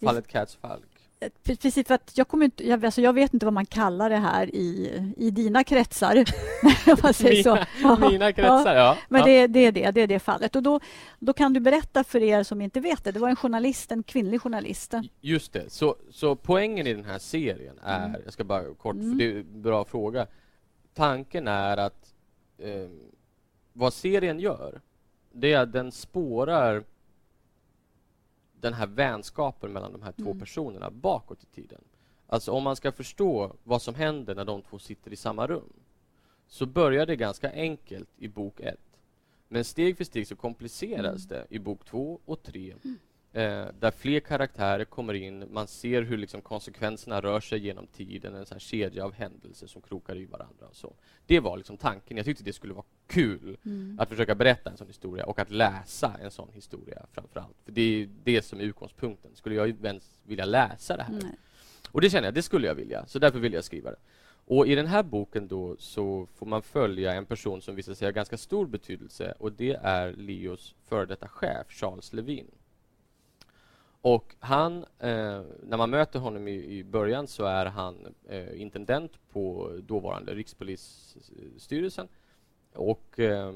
Fallet 0.00 0.28
Cats 0.28 0.56
Falk. 0.56 0.95
Precis, 1.42 1.86
för 1.86 1.94
att 1.94 2.12
jag, 2.14 2.28
kommer 2.28 2.44
inte, 2.44 2.68
jag, 2.68 2.84
alltså 2.84 3.00
jag 3.00 3.12
vet 3.12 3.34
inte 3.34 3.46
vad 3.46 3.52
man 3.52 3.66
kallar 3.66 4.10
det 4.10 4.16
här 4.16 4.54
i, 4.54 4.92
i 5.16 5.30
dina 5.30 5.64
kretsar. 5.64 6.24
man 7.02 7.14
säger 7.14 7.42
så. 7.42 7.58
Ja, 7.82 8.10
mina 8.10 8.32
kretsar, 8.32 8.74
ja. 8.74 8.80
ja. 8.80 8.96
Men 9.08 9.24
Det, 9.24 9.46
det, 9.46 9.60
är 9.60 9.72
det, 9.72 9.90
det 9.90 10.00
är 10.00 10.06
det 10.06 10.18
fallet. 10.18 10.56
Och 10.56 10.62
då, 10.62 10.80
då 11.18 11.32
kan 11.32 11.52
du 11.52 11.60
berätta 11.60 12.04
för 12.04 12.22
er 12.22 12.42
som 12.42 12.60
inte 12.60 12.80
vet 12.80 13.04
det. 13.04 13.12
Det 13.12 13.20
var 13.20 13.28
en 13.28 13.36
journalist, 13.36 13.92
en 13.92 14.02
kvinnlig 14.02 14.40
journalist. 14.40 14.94
Just 15.20 15.52
det. 15.52 15.72
Så, 15.72 15.96
så 16.10 16.36
poängen 16.36 16.86
i 16.86 16.94
den 16.94 17.04
här 17.04 17.18
serien 17.18 17.78
är, 17.82 18.06
mm. 18.06 18.20
jag 18.24 18.32
ska 18.32 18.44
bara 18.44 18.74
kort, 18.74 18.94
mm. 18.94 19.10
för 19.10 19.18
det 19.18 19.32
är 19.32 19.36
en 19.36 19.62
bra 19.62 19.84
fråga. 19.84 20.26
Tanken 20.94 21.48
är 21.48 21.76
att 21.76 22.14
eh, 22.58 22.88
vad 23.72 23.92
serien 23.92 24.40
gör, 24.40 24.80
det 25.32 25.52
är 25.52 25.60
att 25.60 25.72
den 25.72 25.92
spårar 25.92 26.84
den 28.60 28.72
här 28.74 28.86
vänskapen 28.86 29.72
mellan 29.72 29.92
de 29.92 30.02
här 30.02 30.12
två 30.12 30.24
Mm. 30.30 30.38
personerna 30.38 30.90
bakåt 30.90 31.42
i 31.42 31.46
tiden. 31.46 31.80
Alltså 32.26 32.52
om 32.52 32.62
man 32.62 32.76
ska 32.76 32.92
förstå 32.92 33.52
vad 33.64 33.82
som 33.82 33.94
händer 33.94 34.34
när 34.34 34.44
de 34.44 34.62
två 34.62 34.78
sitter 34.78 35.12
i 35.12 35.16
samma 35.16 35.46
rum 35.46 35.72
så 36.46 36.66
börjar 36.66 37.06
det 37.06 37.16
ganska 37.16 37.52
enkelt 37.52 38.08
i 38.18 38.28
bok 38.28 38.60
ett. 38.60 38.80
Men 39.48 39.64
steg 39.64 39.96
för 39.96 40.04
steg 40.04 40.26
så 40.26 40.36
kompliceras 40.36 41.24
det 41.24 41.46
i 41.50 41.58
bok 41.58 41.84
två 41.84 42.20
och 42.24 42.42
tre. 42.42 42.74
Eh, 43.36 43.66
där 43.80 43.90
fler 43.90 44.20
karaktärer 44.20 44.84
kommer 44.84 45.14
in, 45.14 45.44
man 45.52 45.66
ser 45.66 46.02
hur 46.02 46.16
liksom 46.16 46.40
konsekvenserna 46.42 47.20
rör 47.20 47.40
sig 47.40 47.58
genom 47.58 47.86
tiden, 47.86 48.34
en 48.34 48.46
sån 48.46 48.60
kedja 48.60 49.04
av 49.04 49.12
händelser 49.12 49.66
som 49.66 49.82
krokar 49.82 50.16
i 50.16 50.24
varandra. 50.24 50.66
Och 50.66 50.76
så. 50.76 50.94
Det 51.26 51.40
var 51.40 51.56
liksom 51.56 51.76
tanken. 51.76 52.16
Jag 52.16 52.26
tyckte 52.26 52.44
det 52.44 52.52
skulle 52.52 52.74
vara 52.74 52.84
kul 53.06 53.56
Mm. 53.64 53.96
att 54.00 54.08
försöka 54.08 54.34
berätta 54.34 54.70
en 54.70 54.76
sån 54.76 54.86
historia 54.86 55.26
och 55.26 55.38
att 55.38 55.50
läsa 55.50 56.16
en 56.22 56.30
sån 56.30 56.48
historia 56.52 57.06
framför 57.12 57.40
allt. 57.40 57.56
För 57.64 57.72
det 57.72 57.82
är 57.82 58.08
det 58.24 58.42
som 58.42 58.60
är 58.60 58.64
utgångspunkten. 58.64 59.30
Skulle 59.34 59.54
jag 59.54 59.84
ens 59.84 60.20
vilja 60.24 60.44
läsa 60.44 60.96
det 60.96 61.02
här? 61.02 61.12
Nej. 61.22 61.38
Och 61.92 62.00
det 62.00 62.10
känner 62.10 62.26
jag, 62.28 62.34
det 62.34 62.42
skulle 62.42 62.66
jag 62.66 62.74
vilja. 62.74 63.06
Så 63.06 63.18
därför 63.18 63.38
vill 63.38 63.52
jag 63.52 63.64
skriva 63.64 63.90
det. 63.90 63.98
Och 64.48 64.66
i 64.66 64.74
den 64.74 64.86
här 64.86 65.02
boken 65.02 65.48
då 65.48 65.76
så 65.78 66.26
får 66.34 66.46
man 66.46 66.62
följa 66.62 67.12
en 67.12 67.26
person 67.26 67.62
som 67.62 67.74
visar 67.74 67.94
sig 67.94 68.06
ha 68.06 68.12
ganska 68.12 68.36
stor 68.36 68.66
betydelse 68.66 69.34
och 69.38 69.52
det 69.52 69.74
är 69.82 70.12
Leos 70.12 70.74
före 70.88 71.06
detta 71.06 71.28
chef 71.28 71.66
Charles 71.70 72.12
Levin. 72.12 72.46
Och 74.06 74.36
han, 74.38 74.84
eh, 74.98 75.42
när 75.62 75.76
man 75.76 75.90
möter 75.90 76.18
honom 76.18 76.48
i, 76.48 76.64
i 76.64 76.84
början 76.84 77.26
så 77.26 77.44
är 77.44 77.66
han 77.66 78.14
eh, 78.28 78.60
intendent 78.60 79.12
på 79.32 79.72
dåvarande 79.82 80.34
Rikspolisstyrelsen. 80.34 82.08
Och 82.74 83.18
eh, 83.18 83.52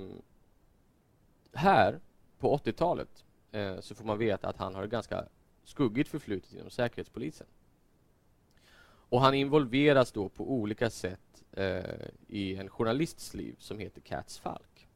här 1.52 2.00
på 2.38 2.56
80-talet 2.56 3.24
eh, 3.52 3.80
så 3.80 3.94
får 3.94 4.04
man 4.04 4.18
veta 4.18 4.48
att 4.48 4.56
han 4.56 4.74
har 4.74 4.84
ett 4.84 4.90
ganska 4.90 5.24
skuggigt 5.64 6.10
förflutet 6.10 6.54
inom 6.54 6.70
Säkerhetspolisen. 6.70 7.46
Och 8.82 9.20
han 9.20 9.34
involveras 9.34 10.12
då 10.12 10.28
på 10.28 10.52
olika 10.52 10.90
sätt 10.90 11.44
eh, 11.52 12.08
i 12.28 12.56
en 12.56 12.68
journalists 12.68 13.34
liv 13.34 13.56
som 13.58 13.78
heter 13.78 14.00
Cats 14.00 14.38
Falk. 14.38 14.88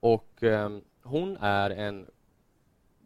Och 0.00 0.42
eh, 0.42 0.78
hon 1.02 1.36
är 1.36 1.70
en 1.70 2.06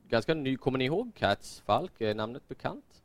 ganska 0.09 0.35
ny, 0.35 0.57
kommer 0.57 0.79
ni 0.79 0.85
ihåg 0.85 1.15
Cats 1.15 1.61
Falk? 1.61 2.01
Är 2.01 2.15
namnet 2.15 2.49
bekant? 2.49 3.03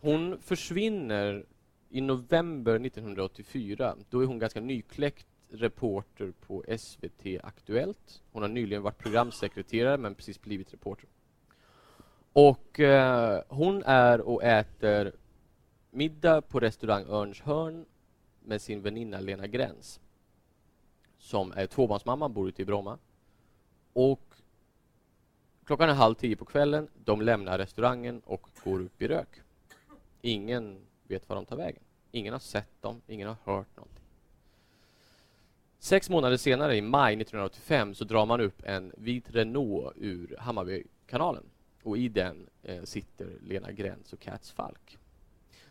Hon 0.00 0.38
försvinner 0.40 1.46
i 1.90 2.00
november 2.00 2.86
1984. 2.86 3.96
Då 4.10 4.20
är 4.20 4.26
hon 4.26 4.38
ganska 4.38 4.60
nykläckt 4.60 5.26
reporter 5.48 6.32
på 6.46 6.64
SVT 6.78 7.26
Aktuellt. 7.42 8.22
Hon 8.32 8.42
har 8.42 8.48
nyligen 8.48 8.82
varit 8.82 8.98
programsekreterare 8.98 9.98
men 9.98 10.14
precis 10.14 10.40
blivit 10.40 10.72
reporter. 10.72 11.08
Och 12.32 12.80
eh, 12.80 13.42
hon 13.48 13.82
är 13.82 14.20
och 14.20 14.44
äter 14.44 15.12
middag 15.90 16.40
på 16.40 16.60
restaurang 16.60 17.04
Örnshörn 17.08 17.84
med 18.44 18.62
sin 18.62 18.82
väninna 18.82 19.20
Lena 19.20 19.46
Gräns 19.46 20.00
som 21.22 21.52
är 21.52 21.66
tvåbarnsmamma, 21.66 22.28
bor 22.28 22.48
ute 22.48 22.62
i 22.62 22.64
Bromma. 22.64 22.98
Och 23.92 24.31
klockan 25.72 25.88
är 25.88 25.94
halv 25.94 26.14
tio 26.14 26.36
på 26.36 26.44
kvällen. 26.44 26.88
De 27.04 27.22
lämnar 27.22 27.58
restaurangen 27.58 28.20
och 28.24 28.48
går 28.64 28.80
upp 28.80 29.02
i 29.02 29.08
rök. 29.08 29.28
Ingen 30.20 30.78
vet 31.08 31.28
var 31.28 31.36
de 31.36 31.46
tar 31.46 31.56
vägen. 31.56 31.82
Ingen 32.10 32.32
har 32.32 32.40
sett 32.40 32.82
dem, 32.82 33.00
ingen 33.06 33.28
har 33.28 33.36
hört 33.44 33.76
någonting. 33.76 34.04
Sex 35.78 36.10
månader 36.10 36.36
senare, 36.36 36.76
i 36.76 36.80
maj 36.80 37.14
1985, 37.14 37.94
så 37.94 38.04
drar 38.04 38.26
man 38.26 38.40
upp 38.40 38.62
en 38.64 38.92
vit 38.96 39.30
Renault 39.30 39.92
ur 39.96 40.36
Hammarbykanalen. 40.38 41.44
Och 41.82 41.98
i 41.98 42.08
den 42.08 42.46
eh, 42.62 42.82
sitter 42.82 43.28
Lena 43.42 43.72
Gräns 43.72 44.12
och 44.12 44.20
Cats 44.20 44.50
Falk. 44.50 44.98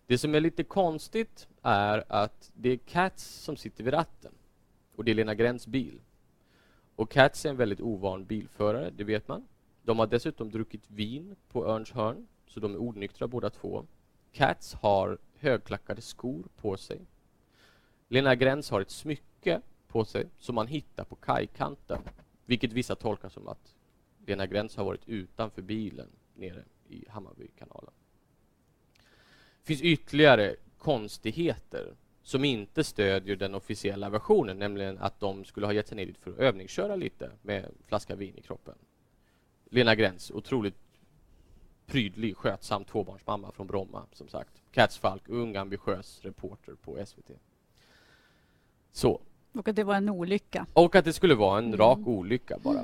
Det 0.07 0.17
som 0.17 0.35
är 0.35 0.39
lite 0.39 0.63
konstigt 0.63 1.47
är 1.61 2.03
att 2.07 2.51
det 2.53 2.69
är 2.69 2.77
Cats 2.77 3.23
som 3.23 3.57
sitter 3.57 3.83
vid 3.83 3.93
ratten. 3.93 4.31
Och 4.95 5.05
det 5.05 5.11
är 5.11 5.15
Lena 5.15 5.35
Gräns 5.35 5.67
bil. 5.67 6.01
Och 6.95 7.11
Cats 7.11 7.45
är 7.45 7.49
en 7.49 7.57
väldigt 7.57 7.81
ovan 7.81 8.25
bilförare, 8.25 8.89
det 8.95 9.03
vet 9.03 9.27
man. 9.27 9.47
De 9.83 9.99
har 9.99 10.07
dessutom 10.07 10.51
druckit 10.51 10.83
vin 10.87 11.35
på 11.49 11.65
Örnshörn, 11.65 12.27
så 12.47 12.59
de 12.59 12.73
är 12.73 12.81
onyktra 12.81 13.27
båda 13.27 13.49
två. 13.49 13.85
Cats 14.31 14.73
har 14.73 15.17
högklackade 15.39 16.01
skor 16.01 16.43
på 16.57 16.77
sig. 16.77 17.01
Lena 18.07 18.35
Gräns 18.35 18.69
har 18.69 18.81
ett 18.81 18.91
smycke 18.91 19.61
på 19.87 20.05
sig 20.05 20.27
som 20.37 20.55
man 20.55 20.67
hittar 20.67 21.03
på 21.03 21.15
kajkanten, 21.15 22.01
vilket 22.45 22.73
vissa 22.73 22.95
tolkar 22.95 23.29
som 23.29 23.47
att 23.47 23.75
Lena 24.25 24.45
Gräns 24.45 24.75
har 24.75 24.85
varit 24.85 25.09
utanför 25.09 25.61
bilen 25.61 26.07
nere 26.35 26.63
i 26.89 27.05
Hammarbykanalen. 27.09 27.93
Det 29.61 29.67
finns 29.67 29.81
ytterligare 29.81 30.55
konstigheter 30.77 31.95
som 32.23 32.45
inte 32.45 32.83
stödjer 32.83 33.35
den 33.35 33.55
officiella 33.55 34.09
versionen, 34.09 34.59
nämligen 34.59 34.97
att 34.97 35.19
de 35.19 35.45
skulle 35.45 35.65
ha 35.65 35.73
gett 35.73 35.87
sig 35.87 35.97
ner 35.97 36.05
dit 36.05 36.17
för 36.17 36.31
att 36.31 36.37
övningsköra 36.37 36.95
lite 36.95 37.31
med 37.41 37.71
flaska 37.87 38.15
vin 38.15 38.37
i 38.37 38.41
kroppen. 38.41 38.75
Lena 39.73 39.95
Gräns, 39.95 40.31
otroligt 40.31 40.75
prydlig, 41.85 42.37
skötsam 42.37 42.85
tvåbarnsmamma 42.85 43.51
från 43.51 43.67
Bromma, 43.67 44.03
som 44.13 44.27
sagt. 44.27 44.61
Cats 44.71 44.97
Falk, 44.97 45.21
ung, 45.29 45.55
ambitiös 45.55 46.19
reporter 46.21 46.75
på 46.75 47.05
SVT. 47.05 47.31
Så. 48.91 49.21
Och 49.53 49.67
att 49.67 49.75
det 49.75 49.83
var 49.83 49.95
en 49.95 50.09
olycka. 50.09 50.65
Och 50.73 50.95
att 50.95 51.05
det 51.05 51.13
skulle 51.13 51.35
vara 51.35 51.57
en 51.57 51.65
Mm. 51.65 51.77
rak 51.77 51.99
olycka 52.05 52.57
bara. 52.63 52.79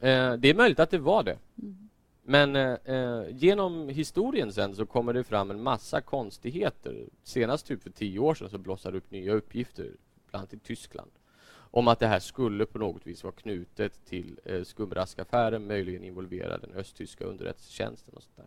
Eh, 0.00 0.32
det 0.36 0.48
är 0.50 0.54
möjligt 0.54 0.80
att 0.80 0.90
det 0.90 0.98
var 0.98 1.22
det. 1.22 1.38
Mm. 1.62 1.88
Men 2.22 2.56
eh, 2.56 2.72
eh, 2.84 3.24
genom 3.30 3.88
historien 3.88 4.52
sen 4.52 4.74
så 4.76 4.86
kommer 4.86 5.12
det 5.12 5.24
fram 5.24 5.50
en 5.50 5.62
massa 5.62 6.00
konstigheter. 6.00 7.04
Senast 7.22 7.66
typ 7.66 7.82
för 7.82 7.90
tio 7.90 8.18
år 8.18 8.34
sedan 8.34 8.50
så 8.50 8.58
blossade 8.58 8.96
upp 8.98 9.10
nya 9.10 9.32
uppgifter, 9.32 9.90
bland 10.30 10.40
annat 10.42 10.54
i 10.54 10.58
Tyskland, 10.58 11.10
om 11.70 11.88
att 11.88 11.98
det 11.98 12.06
här 12.06 12.20
skulle 12.20 12.66
på 12.66 12.78
något 12.78 13.06
vis 13.06 13.24
vara 13.24 13.34
knutet 13.34 14.04
till 14.04 14.40
eh, 14.44 14.62
skumraskaffären, 14.62 15.66
möjligen 15.66 16.04
involvera 16.04 16.58
den 16.58 16.72
östtyska 16.72 17.24
underrättelsetjänsten 17.24 18.14
och 18.14 18.22
sånt 18.22 18.36
där. 18.36 18.46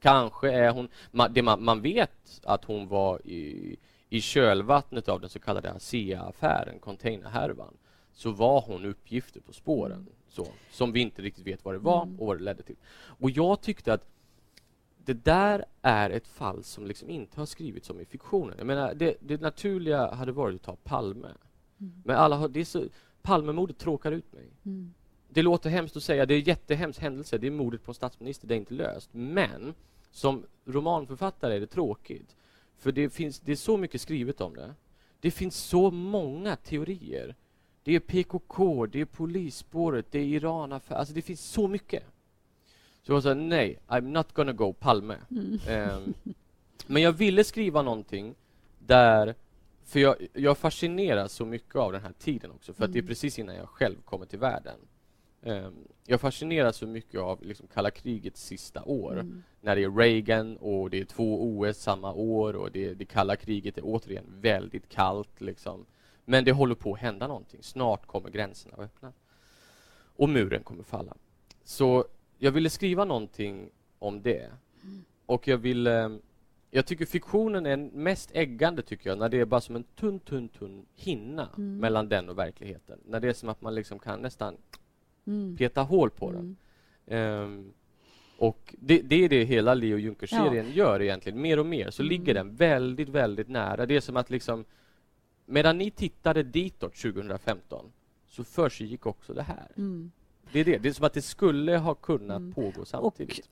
Kanske 0.00 0.52
är 0.52 0.70
hon... 0.70 0.88
Man, 1.10 1.32
det 1.32 1.42
man, 1.42 1.64
man 1.64 1.82
vet 1.82 2.40
att 2.44 2.64
hon 2.64 2.88
var 2.88 3.26
i, 3.26 3.76
i 4.08 4.20
kölvattnet 4.20 5.08
av 5.08 5.20
den 5.20 5.30
så 5.30 5.38
kallade 5.38 5.72
ASEA-affären, 5.72 6.78
containerhärvan, 6.80 7.76
så 8.12 8.30
var 8.30 8.60
hon 8.60 8.84
uppgifter 8.84 9.40
på 9.40 9.52
spåren 9.52 10.06
så, 10.28 10.46
som 10.70 10.92
vi 10.92 11.00
inte 11.00 11.22
riktigt 11.22 11.46
vet 11.46 11.64
vad 11.64 11.74
det 11.74 11.78
var 11.78 12.02
Mm. 12.02 12.20
och 12.20 12.26
vad 12.26 12.38
det 12.38 12.44
ledde 12.44 12.62
till. 12.62 12.76
Och 12.94 13.30
jag 13.30 13.60
tyckte 13.60 13.92
att 13.92 14.08
det 15.04 15.24
där 15.24 15.64
är 15.82 16.10
ett 16.10 16.28
fall 16.28 16.64
som 16.64 16.86
liksom 16.86 17.10
inte 17.10 17.40
har 17.40 17.46
skrivits 17.46 17.90
om 17.90 18.00
i 18.00 18.04
fiktionen. 18.04 18.54
Jag 18.58 18.66
menar, 18.66 18.94
det, 18.94 19.16
det 19.20 19.40
naturliga 19.40 20.14
hade 20.14 20.32
varit 20.32 20.54
att 20.54 20.62
ta 20.62 20.76
Palme. 20.76 21.28
Mm. 21.82 22.02
Men 22.04 22.16
alla 22.16 22.36
har, 22.36 22.48
det 22.48 22.60
är 22.60 22.64
så, 22.64 22.84
Palmemordet 23.22 23.78
tråkar 23.78 24.12
ut 24.12 24.32
mig. 24.32 24.46
Mm. 24.64 24.94
Det 25.28 25.42
låter 25.42 25.70
hemskt 25.70 25.96
att 25.96 26.02
säga, 26.02 26.26
det 26.26 26.34
är 26.34 26.38
en 26.38 26.44
jättehemsk 26.44 27.00
händelse, 27.00 27.38
det 27.38 27.46
är 27.46 27.50
mordet 27.50 27.84
på 27.84 27.90
en 27.90 27.94
statsminister, 27.94 28.48
det 28.48 28.54
är 28.54 28.56
inte 28.56 28.74
löst. 28.74 29.08
Men 29.12 29.74
som 30.10 30.44
romanförfattare 30.64 31.56
är 31.56 31.60
det 31.60 31.66
tråkigt. 31.66 32.36
För 32.78 32.92
det, 32.92 33.10
finns, 33.10 33.40
det 33.40 33.52
är 33.52 33.56
så 33.56 33.76
mycket 33.76 34.00
skrivet 34.00 34.40
om 34.40 34.54
det. 34.54 34.74
Det 35.20 35.30
finns 35.30 35.56
så 35.56 35.90
många 35.90 36.56
teorier. 36.56 37.34
Det 37.82 37.94
är 37.94 38.00
PKK, 38.00 38.86
det 38.86 39.00
är 39.00 39.04
polisspåret, 39.04 40.06
det 40.10 40.18
är 40.18 40.24
Iranaffär, 40.24 40.94
alltså 40.94 41.14
det 41.14 41.22
finns 41.22 41.40
så 41.40 41.68
mycket. 41.68 42.04
Så 43.02 43.12
jag 43.12 43.22
sa 43.22 43.34
nej, 43.34 43.78
I'm 43.88 44.00
not 44.00 44.32
gonna 44.32 44.52
go 44.52 44.72
Palme. 44.72 45.16
Mm. 45.30 45.58
Ehm, 45.68 46.14
men 46.86 47.02
jag 47.02 47.12
ville 47.12 47.44
skriva 47.44 47.82
någonting 47.82 48.34
där, 48.78 49.34
för 49.92 50.00
jag, 50.00 50.16
jag 50.32 50.58
fascineras 50.58 51.32
så 51.32 51.44
mycket 51.46 51.76
av 51.76 51.92
den 51.92 52.02
här 52.02 52.12
tiden 52.18 52.50
också, 52.50 52.74
för 52.74 52.84
att 52.84 52.92
det 52.92 52.98
är 52.98 53.02
Mm. 53.02 53.08
precis 53.08 53.38
innan 53.38 53.56
jag 53.56 53.68
själv 53.68 53.96
kommer 54.04 54.26
till 54.26 54.38
världen. 54.38 54.78
Ehm, 55.42 55.74
jag 56.06 56.20
fascineras 56.20 56.76
så 56.76 56.86
mycket 56.86 57.20
av 57.20 57.42
liksom 57.42 57.66
kalla 57.74 57.90
krigets 57.90 58.42
sista 58.44 58.82
år, 58.84 59.12
Mm. 59.12 59.42
när 59.60 59.76
det 59.76 59.82
är 59.82 59.90
Reagan 59.90 60.56
och 60.56 60.90
det 60.90 61.00
är 61.00 61.04
två 61.04 61.42
OS 61.58 61.76
samma 61.78 62.12
år 62.12 62.56
och 62.56 62.72
det, 62.72 62.94
det 62.94 63.04
kalla 63.04 63.36
kriget 63.36 63.78
är 63.78 63.82
återigen 63.84 64.24
väldigt 64.40 64.88
kallt. 64.88 65.40
Liksom. 65.40 65.86
Men 66.24 66.44
det 66.44 66.52
håller 66.52 66.74
på 66.74 66.92
att 66.94 67.00
hända 67.00 67.28
någonting. 67.28 67.62
Snart 67.62 68.06
kommer 68.06 68.30
gränserna 68.30 68.74
att 68.74 68.80
öppna. 68.84 69.12
Och 70.16 70.28
muren 70.28 70.62
kommer 70.62 70.82
falla. 70.82 71.16
Så 71.64 72.04
jag 72.38 72.52
ville 72.52 72.70
skriva 72.70 73.04
någonting 73.04 73.70
om 73.98 74.22
det. 74.22 74.50
Och 75.26 75.48
jag 75.48 75.58
ville... 75.58 76.18
Jag 76.74 76.86
tycker 76.86 77.06
fiktionen 77.06 77.66
är 77.66 77.76
mest 77.76 78.30
äggande 78.34 78.82
tycker 78.82 79.10
jag, 79.10 79.18
när 79.18 79.28
det 79.28 79.40
är 79.40 79.44
bara 79.44 79.60
som 79.60 79.76
en 79.76 79.84
tunn, 79.84 80.20
tunn, 80.20 80.48
tunn 80.48 80.86
hinna 80.94 81.48
Mm. 81.56 81.76
mellan 81.78 82.08
den 82.08 82.28
och 82.28 82.38
verkligheten. 82.38 82.98
När 83.06 83.20
det 83.20 83.28
är 83.28 83.32
som 83.32 83.48
att 83.48 83.60
man 83.60 83.74
liksom 83.74 83.98
kan 83.98 84.20
nästan 84.22 84.56
Mm. 85.26 85.56
peta 85.56 85.82
hål 85.82 86.10
på 86.10 86.32
den. 86.32 86.56
Mm. 87.06 87.42
Ehm, 87.42 87.72
och 88.38 88.74
det, 88.78 89.02
det 89.02 89.24
är 89.24 89.28
det 89.28 89.44
hela 89.44 89.74
Leo 89.74 89.96
Juncker-serien 89.98 90.70
gör 90.72 91.02
egentligen, 91.02 91.40
mer 91.40 91.58
och 91.58 91.66
mer 91.66 91.90
så 91.90 92.02
Mm. 92.02 92.10
ligger 92.10 92.34
den 92.34 92.54
väldigt, 92.54 93.08
väldigt 93.08 93.48
nära. 93.48 93.86
Det 93.86 93.96
är 93.96 94.00
som 94.00 94.16
att 94.16 94.30
liksom 94.30 94.64
medan 95.46 95.78
ni 95.78 95.90
tittade 95.90 96.42
ditåt 96.42 96.94
2015 96.94 97.92
så 98.28 98.44
försiggick 98.44 99.06
också 99.06 99.34
det 99.34 99.42
här. 99.42 99.68
Mm. 99.76 100.12
Det 100.52 100.60
är 100.60 100.64
det. 100.64 100.78
Det 100.78 100.88
är 100.88 100.92
som 100.92 101.04
att 101.06 101.12
det 101.14 101.22
skulle 101.22 101.76
ha 101.76 101.94
kunnat 101.94 102.36
Mm. 102.36 102.52
pågå 102.52 102.84
samtidigt. 102.84 103.38
Och 103.38 103.44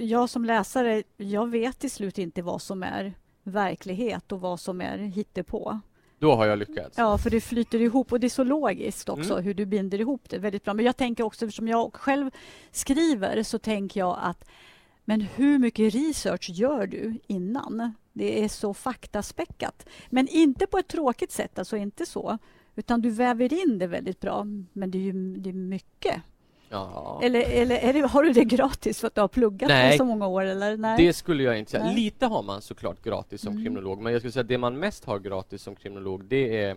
jag 0.00 0.30
som 0.30 0.44
läsare, 0.44 1.02
jag 1.16 1.50
vet 1.50 1.78
till 1.78 1.90
slut 1.90 2.18
inte 2.18 2.42
vad 2.42 2.62
som 2.62 2.82
är 2.82 3.12
verklighet 3.42 4.32
och 4.32 4.40
vad 4.40 4.60
som 4.60 4.80
är 4.80 4.98
hittepå. 4.98 5.80
Då 6.18 6.34
har 6.34 6.46
jag 6.46 6.58
lyckats. 6.58 6.98
Ja, 6.98 7.18
för 7.18 7.30
det 7.30 7.40
flyter 7.40 7.80
ihop 7.80 8.12
och 8.12 8.20
det 8.20 8.26
är 8.26 8.28
så 8.28 8.44
logiskt 8.44 9.08
också 9.08 9.32
Mm. 9.32 9.44
hur 9.44 9.54
du 9.54 9.66
binder 9.66 10.00
ihop 10.00 10.28
det 10.30 10.38
väldigt 10.38 10.64
bra. 10.64 10.74
Men 10.74 10.84
jag 10.84 10.96
tänker 10.96 11.24
också, 11.24 11.44
eftersom 11.44 11.68
jag 11.68 11.94
själv 11.94 12.30
skriver, 12.70 13.42
så 13.42 13.58
tänker 13.58 14.00
jag 14.00 14.18
att 14.22 14.44
men 15.04 15.20
hur 15.20 15.58
mycket 15.58 15.94
research 15.94 16.50
gör 16.50 16.86
du 16.86 17.14
innan? 17.26 17.94
Det 18.12 18.44
är 18.44 18.48
så 18.48 18.74
faktaspäckat. 18.74 19.88
Men 20.10 20.28
inte 20.28 20.66
på 20.66 20.78
ett 20.78 20.88
tråkigt 20.88 21.32
sätt, 21.32 21.58
alltså 21.58 21.76
inte 21.76 22.06
så. 22.06 22.38
Utan 22.76 23.00
du 23.02 23.10
väver 23.10 23.52
in 23.52 23.78
det 23.78 23.86
väldigt 23.86 24.20
bra. 24.20 24.44
Men 24.72 24.90
det 24.90 24.98
är 24.98 25.02
ju 25.02 25.36
det 25.36 25.48
är 25.50 25.54
mycket. 25.54 26.22
Ja. 26.72 27.20
Eller, 27.22 27.40
eller 27.40 27.92
det, 27.92 28.00
har 28.00 28.22
du 28.22 28.32
det 28.32 28.44
gratis 28.44 29.00
för 29.00 29.06
att 29.06 29.14
du 29.14 29.20
har 29.20 29.28
pluggat 29.28 29.68
Nej. 29.68 29.94
i 29.94 29.98
så 29.98 30.04
många 30.04 30.26
år? 30.26 30.42
Eller? 30.44 30.76
Nej. 30.76 31.06
Det 31.06 31.12
skulle 31.12 31.42
jag 31.42 31.58
inte 31.58 31.70
säga. 31.70 31.84
Nej. 31.84 31.94
Lite 31.94 32.26
har 32.26 32.42
man 32.42 32.62
såklart 32.62 33.02
gratis 33.04 33.40
som 33.40 33.52
Mm. 33.52 33.64
kriminolog, 33.64 34.00
men 34.00 34.12
jag 34.12 34.20
skulle 34.22 34.32
säga 34.32 34.40
att 34.40 34.48
det 34.48 34.58
man 34.58 34.78
mest 34.78 35.04
har 35.04 35.18
gratis 35.18 35.62
som 35.62 35.76
kriminolog, 35.76 36.24
det 36.24 36.64
är 36.64 36.76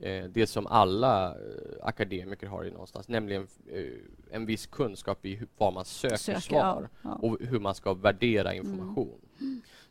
eh, 0.00 0.24
det 0.24 0.46
som 0.46 0.66
alla 0.66 1.26
eh, 1.30 1.36
akademiker 1.82 2.46
har 2.46 2.64
i 2.64 2.70
någonstans, 2.70 3.08
nämligen 3.08 3.46
eh, 3.72 3.82
en 4.30 4.46
viss 4.46 4.66
kunskap 4.66 5.24
i 5.26 5.40
vad 5.58 5.72
man 5.72 5.84
söker, 5.84 6.16
Söker, 6.16 6.40
svar 6.40 6.88
ja, 7.02 7.10
ja. 7.10 7.28
och 7.28 7.38
hur 7.40 7.60
man 7.60 7.74
ska 7.74 7.94
värdera 7.94 8.52
Mm. 8.54 8.66
information. 8.66 9.18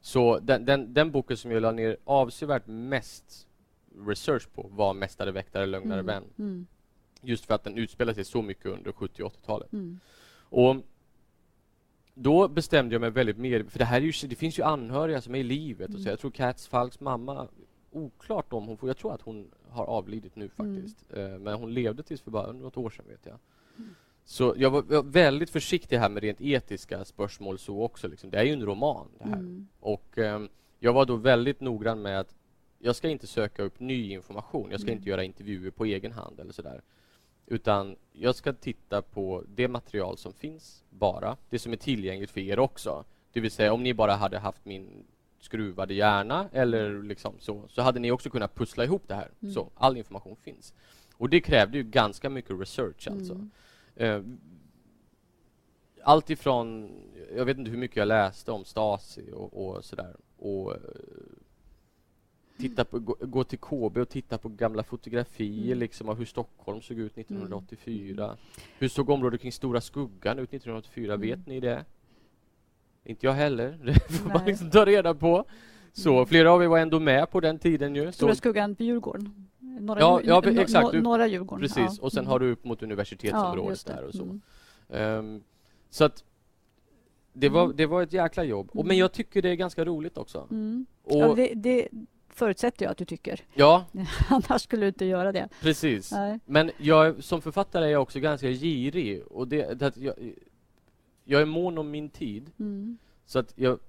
Så 0.01 0.39
den, 0.39 0.65
den, 0.65 0.93
den 0.93 1.11
boken 1.11 1.37
som 1.37 1.51
jag 1.51 1.61
la 1.61 1.71
ner 1.71 1.97
avsevärt 2.05 2.63
mest 2.67 3.47
research 4.07 4.47
på 4.55 4.69
var 4.71 4.93
Mästare, 4.93 5.31
väktare, 5.31 5.65
lögnare, 5.65 5.99
Mm, 5.99 6.05
vän. 6.05 6.23
Mm. 6.39 6.67
Just 7.27 7.45
för 7.45 7.53
att 7.55 7.63
den 7.63 7.77
utspelar 7.77 8.13
sig 8.13 8.25
så 8.25 8.41
mycket 8.41 8.65
under 8.65 8.91
70 8.91 9.23
och 9.23 9.33
80-talet. 9.33 9.73
Mm. 9.73 9.99
Och 10.49 10.75
då 12.13 12.47
bestämde 12.47 12.95
jag 12.95 13.01
mig 13.01 13.09
väldigt 13.09 13.37
mer, 13.37 13.63
för 13.63 13.79
det 13.79 13.85
här 13.85 14.01
är 14.01 14.05
ju, 14.05 14.27
det 14.27 14.35
finns 14.35 14.59
ju 14.59 14.63
anhöriga 14.63 15.21
som 15.21 15.35
är 15.35 15.39
i 15.39 15.43
livet 15.43 15.87
och 15.87 15.93
så. 15.95 15.99
Mm. 15.99 16.09
Jag 16.09 16.19
tror 16.19 16.31
Cats 16.31 16.67
Falks 16.67 16.99
mamma, 16.99 17.47
oklart 17.91 18.53
om 18.53 18.67
hon 18.67 18.77
får, 18.77 18.89
jag 18.89 18.97
tror 18.97 19.13
att 19.13 19.21
hon 19.21 19.51
har 19.69 19.85
avlidit 19.85 20.35
nu 20.35 20.49
faktiskt. 20.49 21.05
Eh, 21.13 21.37
Men 21.39 21.53
hon 21.53 21.73
levde 21.73 22.03
tills 22.03 22.21
för 22.21 22.31
bara 22.31 22.51
något 22.51 22.77
år 22.77 22.89
sedan 22.89 23.05
vet 23.09 23.25
jag. 23.25 23.37
Så 24.25 24.53
jag 24.57 24.69
var, 24.69 24.83
jag 24.89 25.03
var 25.03 25.11
väldigt 25.11 25.49
försiktig 25.49 25.97
här 25.97 26.09
med 26.09 26.23
rent 26.23 26.41
etiska 26.41 27.05
spörsmål 27.05 27.57
så 27.59 27.81
också. 27.83 28.07
Liksom. 28.07 28.29
Det 28.29 28.37
är 28.39 28.43
ju 28.43 28.53
en 28.53 28.65
roman 28.65 29.07
det 29.19 29.25
här. 29.25 29.33
Mm. 29.33 29.67
Och 29.79 30.17
ehm, 30.17 30.49
jag 30.79 30.93
var 30.93 31.05
då 31.05 31.15
väldigt 31.15 31.61
noggrann 31.61 32.01
med 32.01 32.19
att 32.19 32.35
jag 32.79 32.95
ska 32.95 33.09
inte 33.09 33.27
söka 33.27 33.63
upp 33.63 33.79
ny 33.79 34.11
information. 34.13 34.71
Jag 34.71 34.79
ska 34.79 34.89
Mm. 34.89 34.97
inte 34.97 35.09
göra 35.09 35.23
intervjuer 35.23 35.71
på 35.71 35.85
egen 35.85 36.11
hand 36.11 36.39
eller 36.39 36.53
sådär. 36.53 36.81
Utan 37.49 37.95
jag 38.11 38.35
ska 38.35 38.53
titta 38.53 39.01
på 39.01 39.43
det 39.47 39.67
material 39.67 40.17
som 40.17 40.33
finns 40.33 40.83
bara. 40.89 41.37
Det 41.49 41.59
som 41.59 41.73
är 41.73 41.77
tillgängligt 41.77 42.31
för 42.31 42.41
er 42.41 42.59
också. 42.59 43.05
Det 43.31 43.39
vill 43.39 43.51
säga 43.51 43.73
om 43.73 43.83
ni 43.83 43.93
bara 43.93 44.15
hade 44.15 44.39
haft 44.39 44.65
min 44.65 45.05
skruvade 45.39 45.93
hjärna 45.93 46.49
eller 46.51 47.03
liksom 47.03 47.35
så, 47.39 47.63
så 47.69 47.81
hade 47.81 47.99
ni 47.99 48.11
också 48.11 48.29
kunnat 48.29 48.55
pussla 48.55 48.83
ihop 48.83 49.03
det 49.07 49.15
här. 49.15 49.31
Mm. 49.41 49.53
Så 49.53 49.71
all 49.75 49.97
information 49.97 50.35
finns. 50.35 50.73
Och 51.13 51.29
det 51.29 51.41
krävde 51.41 51.77
ju 51.77 51.83
ganska 51.83 52.29
mycket 52.29 52.59
research 52.59 53.07
alltså. 53.07 53.33
Mm. 53.33 53.51
Eh, 53.95 54.21
allt 56.03 56.29
ifrån, 56.29 56.91
jag 57.35 57.45
vet 57.45 57.57
inte 57.57 57.71
hur 57.71 57.77
mycket 57.77 57.97
jag 57.97 58.07
läste 58.07 58.51
om 58.51 58.65
Stasi 58.65 59.31
och, 59.33 59.67
och 59.67 59.85
sådär. 59.85 60.15
Och 60.37 60.71
eh, 60.71 60.79
titta 62.57 62.85
på, 62.85 62.99
gå, 62.99 63.15
gå 63.21 63.43
till 63.43 63.59
KB 63.59 63.97
och 63.97 64.09
titta 64.09 64.37
på 64.37 64.49
gamla 64.49 64.83
fotografier 64.83 65.65
Mm. 65.65 65.79
liksom 65.79 66.09
av 66.09 66.17
hur 66.17 66.25
Stockholm 66.25 66.81
såg 66.81 66.99
ut 66.99 67.17
1984. 67.17 68.37
Hur 68.79 68.87
såg 68.89 69.09
området 69.09 69.41
kring 69.41 69.51
Stora 69.51 69.81
Skuggan 69.81 70.39
ut 70.39 70.49
1984? 70.53 71.13
Mm. 71.13 71.27
Vet 71.29 71.47
ni 71.47 71.59
det? 71.59 71.85
Inte 73.03 73.25
jag 73.25 73.33
heller. 73.33 73.77
Det 73.85 73.99
får 74.13 74.27
man 74.29 74.37
Nej. 74.37 74.45
liksom 74.47 74.71
ta 74.71 74.85
reda 74.85 75.13
på. 75.13 75.45
Så 75.93 76.13
Mm. 76.13 76.25
flera 76.25 76.51
av 76.51 76.63
er 76.63 76.67
var 76.67 76.79
ändå 76.79 76.99
med 76.99 77.31
på 77.31 77.39
den 77.39 77.59
tiden 77.59 77.95
ju. 77.95 78.11
Stora 78.11 78.31
Så, 78.33 78.37
skuggan 78.37 78.75
på 78.75 78.83
Djurgården. 78.83 79.47
Norra, 79.59 79.99
Ja, 79.99 80.21
ja, 80.23 80.43
exakt. 80.61 80.91
Du- 80.91 81.01
norra 81.01 81.27
Djurgården. 81.27 81.61
precis. 81.61 81.97
Ja. 81.99 82.03
Och 82.05 82.11
sen 82.11 82.19
Mm. 82.19 82.31
har 82.31 82.39
du 82.39 82.51
upp 82.51 82.63
mot 82.65 82.81
Ja, 82.81 82.85
universitetsområdet 82.85 83.85
det. 83.85 83.93
där 83.93 84.03
och 84.03 84.13
så. 84.13 84.23
Mm. 84.23 84.41
Ehm, 84.89 85.43
så 85.89 86.03
att 86.03 86.23
det 87.33 87.49
var, 87.49 87.63
Mm. 87.63 87.75
det 87.77 87.85
var 87.85 88.03
ett 88.03 88.13
jäkla 88.13 88.43
jobb. 88.43 88.69
Och, 88.69 88.75
men 88.75 88.85
Mm. 88.85 88.97
jag 88.97 89.11
tycker 89.11 89.41
det 89.41 89.49
är 89.49 89.55
ganska 89.55 89.85
roligt 89.85 90.17
också. 90.17 90.47
Mm. 90.51 90.85
Och, 91.03 91.15
Ja, 91.21 91.33
det, 91.35 91.53
det 91.55 91.87
förutsätter 92.37 92.85
jag 92.85 92.91
att 92.91 92.97
du 92.97 93.05
tycker. 93.05 93.41
ja, 93.53 93.85
Annars 94.29 94.61
skulle 94.61 94.81
du 94.85 94.87
inte 94.87 95.05
göra 95.05 95.31
det. 95.31 95.49
precis. 95.61 96.11
Nej. 96.11 96.39
Men 96.45 96.71
jag, 96.77 97.23
som 97.23 97.41
författare 97.41 97.85
är 97.85 97.89
jag 97.89 98.01
också 98.01 98.19
ganska 98.19 98.49
girig. 98.49 99.23
Och 99.27 99.47
det, 99.47 99.73
det, 99.79 99.97
jag, 99.97 100.13
jag 101.23 101.41
är 101.41 101.45
mån 101.45 101.77
om 101.77 101.91
min 101.91 102.09
tid. 102.09 102.51
Mm. 102.59 102.97
Så 103.25 103.39
att 103.39 103.53
jag, 103.55 103.79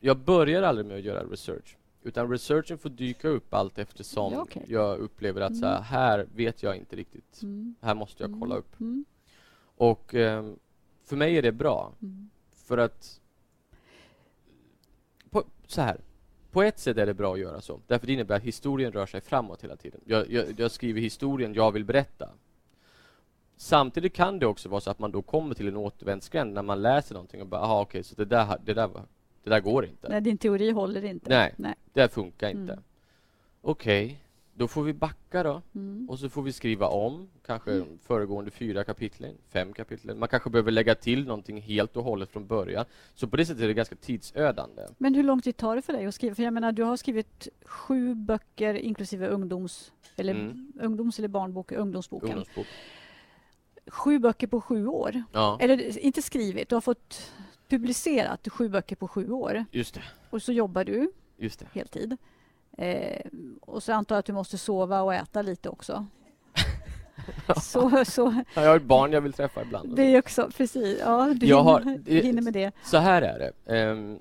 jag 0.00 0.18
börjar 0.18 0.62
aldrig 0.62 0.86
med 0.86 0.96
att 0.96 1.02
göra 1.02 1.24
research. 1.24 1.76
Utan 2.02 2.30
researchen 2.30 2.78
får 2.78 2.90
dyka 2.90 3.28
upp 3.28 3.54
allt 3.54 3.78
eftersom 3.78 4.32
Ja, 4.32 4.40
okej. 4.42 4.64
jag 4.68 4.98
upplever 4.98 5.40
att 5.40 5.56
så 5.56 5.66
här, 5.66 5.74
Mm. 5.74 5.84
här 5.84 6.26
vet 6.34 6.62
jag 6.62 6.76
inte 6.76 6.96
riktigt. 6.96 7.42
Mm. 7.42 7.74
Här 7.80 7.94
måste 7.94 8.22
jag 8.22 8.32
kolla 8.40 8.54
Mm. 8.54 8.58
upp. 8.58 8.80
Mm. 8.80 9.04
Och 9.76 10.14
ehm, 10.14 10.56
för 11.04 11.16
mig 11.16 11.38
är 11.38 11.42
det 11.42 11.52
bra. 11.52 11.92
Mm. 12.02 12.30
För 12.66 12.78
att... 12.78 13.20
På, 15.30 15.44
så 15.66 15.80
här. 15.80 16.00
På 16.58 16.62
ett 16.62 16.78
sätt 16.78 16.98
är 16.98 17.06
det 17.06 17.14
bra 17.14 17.34
att 17.34 17.40
göra 17.40 17.60
så. 17.60 17.80
Därför 17.86 18.06
det 18.06 18.12
innebär 18.12 18.36
att 18.36 18.42
historien 18.42 18.92
rör 18.92 19.06
sig 19.06 19.20
framåt 19.20 19.64
hela 19.64 19.76
tiden. 19.76 20.00
Jag, 20.04 20.30
jag, 20.30 20.46
jag 20.56 20.70
skriver 20.70 21.00
historien 21.00 21.54
jag 21.54 21.72
vill 21.72 21.84
berätta. 21.84 22.28
Samtidigt 23.56 24.14
kan 24.14 24.38
det 24.38 24.46
också 24.46 24.68
vara 24.68 24.80
så 24.80 24.90
att 24.90 24.98
man 24.98 25.12
då 25.12 25.22
kommer 25.22 25.54
till 25.54 25.68
en 25.68 25.76
återvändsgränd 25.76 26.54
när 26.54 26.62
man 26.62 26.82
läser 26.82 27.14
någonting 27.14 27.40
och 27.40 27.46
bara, 27.46 27.60
aha, 27.60 27.80
okej, 27.80 28.02
så 28.02 28.14
det 28.14 28.24
där, 28.24 28.58
det, 28.64 28.74
där, 28.74 28.90
det 29.44 29.50
där 29.50 29.60
går 29.60 29.84
inte. 29.84 30.08
Nej, 30.08 30.20
din 30.20 30.38
teori 30.38 30.70
håller 30.70 31.04
inte. 31.04 31.30
Nej. 31.30 31.54
Nej. 31.56 31.74
Det 31.92 32.08
funkar 32.08 32.50
inte. 32.50 32.72
Mm. 32.72 32.84
Okej, 33.60 34.22
då 34.58 34.68
får 34.68 34.82
vi 34.82 34.92
backa 34.92 35.42
då. 35.42 35.62
Mm. 35.74 36.08
Och 36.10 36.18
så 36.18 36.28
får 36.28 36.42
vi 36.42 36.52
skriva 36.52 36.86
om 36.88 37.28
kanske 37.46 37.84
föregående 38.02 38.50
fyra 38.50 38.84
kapitlen, 38.84 39.34
fem 39.52 39.72
kapitlen. 39.72 40.18
Man 40.18 40.28
kanske 40.28 40.50
behöver 40.50 40.70
lägga 40.70 40.94
till 40.94 41.24
någonting 41.26 41.60
helt 41.62 41.96
och 41.96 42.04
hållet 42.04 42.30
från 42.30 42.46
början. 42.46 42.84
Så 43.14 43.26
på 43.28 43.36
det 43.36 43.46
sättet 43.46 43.62
är 43.62 43.68
det 43.68 43.74
ganska 43.74 43.96
tidsödande. 43.96 44.82
Men 44.98 45.14
hur 45.14 45.22
lång 45.22 45.40
tid 45.42 45.56
tar 45.56 45.76
det 45.76 45.82
för 45.82 45.92
dig 45.92 46.06
att 46.06 46.14
skriva? 46.14 46.34
För 46.34 46.42
jag 46.42 46.52
menar, 46.52 46.72
du 46.72 46.82
har 46.82 46.96
skrivit 46.96 47.48
sju 47.64 48.14
böcker 48.14 48.74
inklusive 48.74 49.28
ungdoms 49.28 49.92
eller, 50.16 50.34
Mm. 50.34 50.72
ungdoms 50.80 51.18
eller 51.18 51.28
barnbok, 51.28 51.72
ungdomsboken. 51.72 52.28
Ungdomsbok. 52.28 52.66
Sju 53.86 54.18
böcker 54.18 54.46
på 54.46 54.60
sju 54.60 54.86
år. 54.86 55.22
Ja, 55.32 55.58
Eller 55.60 55.98
inte 55.98 56.22
skrivit, 56.22 56.68
du 56.68 56.76
har 56.76 56.80
fått 56.80 57.32
publicerat 57.68 58.48
sju 58.48 58.68
böcker 58.68 58.96
på 58.96 59.08
sju 59.08 59.30
år. 59.30 59.64
just 59.72 59.94
det. 59.94 60.02
Och 60.30 60.42
så 60.42 60.52
jobbar 60.52 60.84
du 60.84 61.12
Just 61.36 61.60
det. 61.60 61.66
heltid. 61.72 62.16
Eh, 62.78 63.20
och 63.60 63.82
så 63.82 63.92
antar 63.92 64.14
jag 64.14 64.18
att 64.20 64.26
du 64.26 64.32
måste 64.32 64.58
sova 64.58 65.00
och 65.02 65.14
äta 65.14 65.42
lite 65.42 65.68
också. 65.68 66.06
så, 67.62 68.04
så 68.04 68.34
Ja, 68.54 68.62
Jag 68.62 68.68
har 68.68 68.76
ett 68.76 68.82
barn 68.82 69.12
jag 69.12 69.20
vill 69.20 69.32
träffa 69.32 69.62
ibland. 69.62 69.96
det 69.96 70.02
är 70.02 70.18
också, 70.18 70.50
precis. 70.56 70.98
Ja, 71.00 71.34
du 71.36 71.46
Jag 71.46 71.62
har- 71.62 71.80
hinner, 71.80 71.98
det- 71.98 72.20
hinner 72.20 72.42
med 72.42 72.52
det. 72.52 72.72
Så 72.84 72.96
här 72.96 73.22
är 73.22 73.38
det. 73.38 73.74
Ehm, 73.78 74.18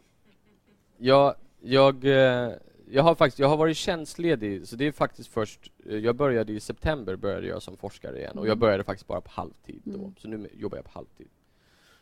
jag, 0.97 1.35
jag, 1.61 2.05
eh, 2.05 2.51
jag 2.89 3.03
har 3.03 3.15
faktiskt 3.15 3.39
jag 3.39 3.47
har 3.49 3.57
varit 3.57 3.77
tjänstledig, 3.77 4.67
så 4.67 4.75
det 4.75 4.85
är 4.87 4.91
faktiskt 4.91 5.29
först... 5.33 5.71
eh, 5.85 5.97
Jag 5.97 6.15
började 6.15 6.53
i 6.53 6.59
september 6.59 7.15
började 7.15 7.47
jag 7.47 7.61
som 7.61 7.77
forskare 7.77 8.17
igen 8.19 8.37
och 8.37 8.45
jag 8.45 8.51
Mm. 8.51 8.59
började 8.59 8.83
faktiskt 8.83 9.07
bara 9.07 9.21
på 9.21 9.29
halvtid 9.31 9.81
då. 9.83 9.99
Mm. 9.99 10.15
Så 10.17 10.27
nu 10.27 10.49
jobbar 10.53 10.77
jag 10.77 10.85
på 10.85 10.91
halvtid. 10.93 11.27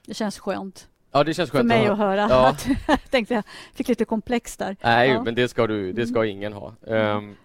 Det 0.06 0.14
känns 0.14 0.40
skönt 0.40 0.88
Ja, 1.16 1.24
det 1.24 1.34
känns 1.34 1.52
för 1.52 1.58
skönt 1.58 1.68
mig 1.68 1.86
att 1.86 1.92
att 1.92 1.98
höra. 1.98 2.28
höra. 2.28 2.30
Ja. 2.30 2.50
Att, 2.88 3.06
tänkte 3.12 3.34
jag 3.34 3.44
fick 3.74 3.88
lite 3.88 4.06
komplex 4.06 4.58
där. 4.58 4.76
Nej, 4.84 5.10
Ja. 5.10 5.24
men 5.24 5.36
det 5.36 5.48
ska, 5.48 5.68
du, 5.68 5.94
det 5.94 6.08
ska 6.08 6.20
Mm. 6.20 6.30
ingen 6.38 6.54
ha. 6.54 6.74
Ehm, 6.88 7.36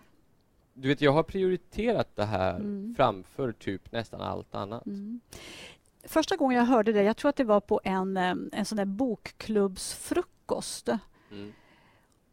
du 0.74 0.88
vet, 0.88 1.00
jag 1.00 1.12
har 1.12 1.22
prioriterat 1.22 2.08
det 2.16 2.24
här 2.24 2.54
Mm. 2.56 2.94
framför 2.96 3.52
typ 3.52 3.92
nästan 3.92 4.20
allt 4.20 4.54
annat. 4.54 4.86
Mm. 4.86 5.20
Första 6.04 6.36
gången 6.36 6.58
jag 6.58 6.64
hörde 6.64 6.92
det, 6.92 7.02
jag 7.02 7.16
tror 7.16 7.28
att 7.28 7.36
det 7.36 7.44
var 7.44 7.60
på 7.60 7.80
en, 7.84 8.16
eh, 8.16 8.34
en 8.52 8.64
sån 8.64 8.76
där 8.76 8.84
bokklubbsfrukost. 8.84 10.88
Mm. 11.32 11.52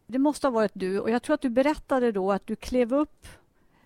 Det 0.08 0.20
måste 0.20 0.48
ha 0.48 0.52
varit 0.52 0.72
du 0.74 1.00
och 1.00 1.10
jag 1.10 1.24
tror 1.24 1.34
att 1.34 1.42
du 1.42 1.50
berättade 1.50 2.12
då 2.12 2.32
att 2.32 2.48
du 2.48 2.56
klev 2.56 2.94
upp 2.94 3.28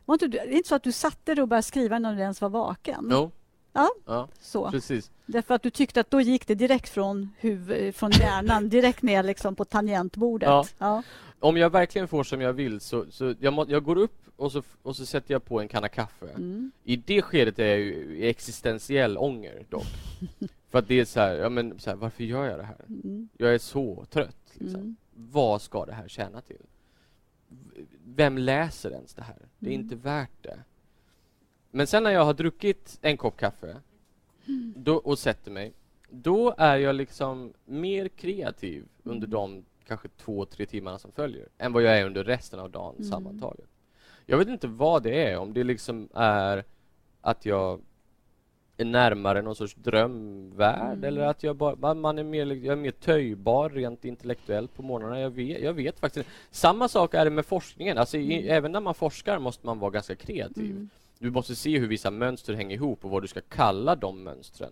var 0.05 0.15
inte, 0.15 0.27
det 0.27 0.39
är 0.39 0.51
inte 0.57 0.69
så 0.69 0.75
att 0.75 0.83
du 0.83 0.91
satte 0.91 1.35
dig 1.35 1.41
och 1.41 1.47
började 1.47 1.63
skriva 1.63 1.99
när 1.99 2.15
du 2.15 2.21
ens 2.21 2.41
var 2.41 2.49
vaken? 2.49 3.07
Jo. 3.11 3.31
Ja. 3.73 3.89
ja, 4.05 4.27
Så. 4.39 4.71
precis. 4.71 5.11
Därför 5.25 5.53
att 5.53 5.63
du 5.63 5.69
tyckte 5.69 5.99
att 6.01 6.11
då 6.11 6.21
gick 6.21 6.47
det 6.47 6.55
direkt 6.55 6.89
från, 6.89 7.29
huvud, 7.39 7.95
från 7.95 8.11
hjärnan 8.11 8.69
direkt 8.69 9.01
ner 9.01 9.23
liksom 9.23 9.55
på 9.55 9.65
tangentbordet. 9.65 10.47
Ja. 10.49 10.65
Ja. 10.77 11.03
Om 11.39 11.57
jag 11.57 11.69
verkligen 11.69 12.07
får 12.07 12.23
som 12.23 12.41
jag 12.41 12.53
vill 12.53 12.79
så, 12.79 13.05
så 13.11 13.35
jag, 13.39 13.53
må, 13.53 13.65
jag 13.69 13.83
går 13.83 13.95
upp 13.97 14.17
och 14.35 14.51
så, 14.51 14.63
och 14.81 14.95
så 14.95 15.05
sätter 15.05 15.33
jag 15.33 15.45
på 15.45 15.61
en 15.61 15.67
kanna 15.67 15.89
kaffe. 15.89 16.27
Mm. 16.29 16.71
I 16.83 16.95
det 16.95 17.21
skedet 17.21 17.59
är 17.59 17.65
jag 17.67 17.79
ju 17.79 18.25
existentiell 18.25 19.17
ånger 19.17 19.65
dock. 19.69 19.85
För 20.71 20.79
att 20.79 20.87
det 20.87 20.99
är 20.99 21.05
så 21.05 21.19
här, 21.19 21.33
ja 21.35 21.49
men 21.49 21.79
så 21.79 21.89
här, 21.89 21.97
varför 21.97 22.23
gör 22.23 22.45
jag 22.45 22.59
det 22.59 22.63
här? 22.65 22.85
Mm. 22.87 23.29
Jag 23.37 23.53
är 23.53 23.57
så 23.59 24.05
trött. 24.09 24.37
Liksom. 24.53 24.79
Mm. 24.79 24.95
Vad 25.13 25.61
ska 25.61 25.85
det 25.85 25.93
här 25.93 26.07
tjäna 26.07 26.41
till? 26.41 26.61
Vem 28.05 28.37
läser 28.37 28.91
ens 28.91 29.13
det 29.13 29.21
här? 29.21 29.37
Det 29.59 29.69
är 29.69 29.73
Mm. 29.73 29.81
inte 29.81 29.95
värt 29.95 30.31
det. 30.43 30.59
Men 31.71 31.87
sen 31.87 32.03
när 32.03 32.11
jag 32.11 32.25
har 32.25 32.33
druckit 32.33 32.99
en 33.01 33.17
kopp 33.17 33.37
kaffe 33.37 33.75
då, 34.75 34.95
och 34.95 35.19
sätter 35.19 35.51
mig, 35.51 35.73
då 36.09 36.53
är 36.57 36.77
jag 36.77 36.95
liksom 36.95 37.53
mer 37.65 38.07
kreativ 38.07 38.85
under 39.03 39.27
de 39.27 39.65
kanske 39.87 40.07
två, 40.07 40.45
tre 40.45 40.65
timmarna 40.65 40.99
som 40.99 41.11
följer 41.11 41.47
än 41.57 41.73
vad 41.73 41.83
jag 41.83 41.99
är 41.99 42.05
under 42.05 42.23
resten 42.23 42.59
av 42.59 42.69
dagen 42.71 42.95
Mm. 42.97 43.09
sammantaget. 43.11 43.65
Jag 44.25 44.37
vet 44.37 44.47
inte 44.47 44.67
vad 44.67 45.03
det 45.03 45.23
är, 45.27 45.37
om 45.37 45.53
det 45.53 45.63
liksom 45.63 46.09
är 46.13 46.63
att 47.21 47.45
jag 47.45 47.81
är 48.77 48.85
närmare 48.85 49.41
någon 49.41 49.55
sorts 49.55 49.75
drömvärld 49.75 50.91
Mm. 50.97 51.03
eller 51.03 51.21
att 51.21 51.43
jag 51.43 51.55
bara, 51.55 51.93
man- 51.95 52.19
är 52.19 52.23
mer, 52.23 52.45
jag 52.45 52.65
är 52.71 52.75
mer 52.75 52.91
töjbar 52.91 53.69
rent 53.69 54.05
intellektuellt 54.05 54.73
på 54.75 54.81
morgnarna. 54.83 55.19
Jag 55.19 55.29
vet, 55.29 55.61
jag 55.61 55.73
vet 55.73 55.99
faktiskt. 55.99 56.29
Samma 56.51 56.87
sak 56.87 57.13
är 57.13 57.25
det 57.25 57.31
med 57.31 57.45
forskningen. 57.45 57.97
Alltså, 57.97 58.17
i, 58.17 58.49
även 58.49 58.71
när 58.71 58.79
man 58.79 58.93
forskar 58.93 59.39
måste 59.39 59.65
man 59.65 59.79
vara 59.79 59.91
ganska 59.91 60.15
kreativ. 60.15 60.71
Mm. 60.71 60.89
Du 61.21 61.31
måste 61.31 61.55
se 61.55 61.79
hur 61.79 61.87
vissa 61.87 62.11
mönster 62.11 62.53
hänger 62.53 62.75
ihop 62.75 63.05
och 63.05 63.11
vad 63.11 63.21
du 63.23 63.27
ska 63.27 63.41
kalla 63.41 63.95
de 63.95 64.23
mönstren. 64.23 64.71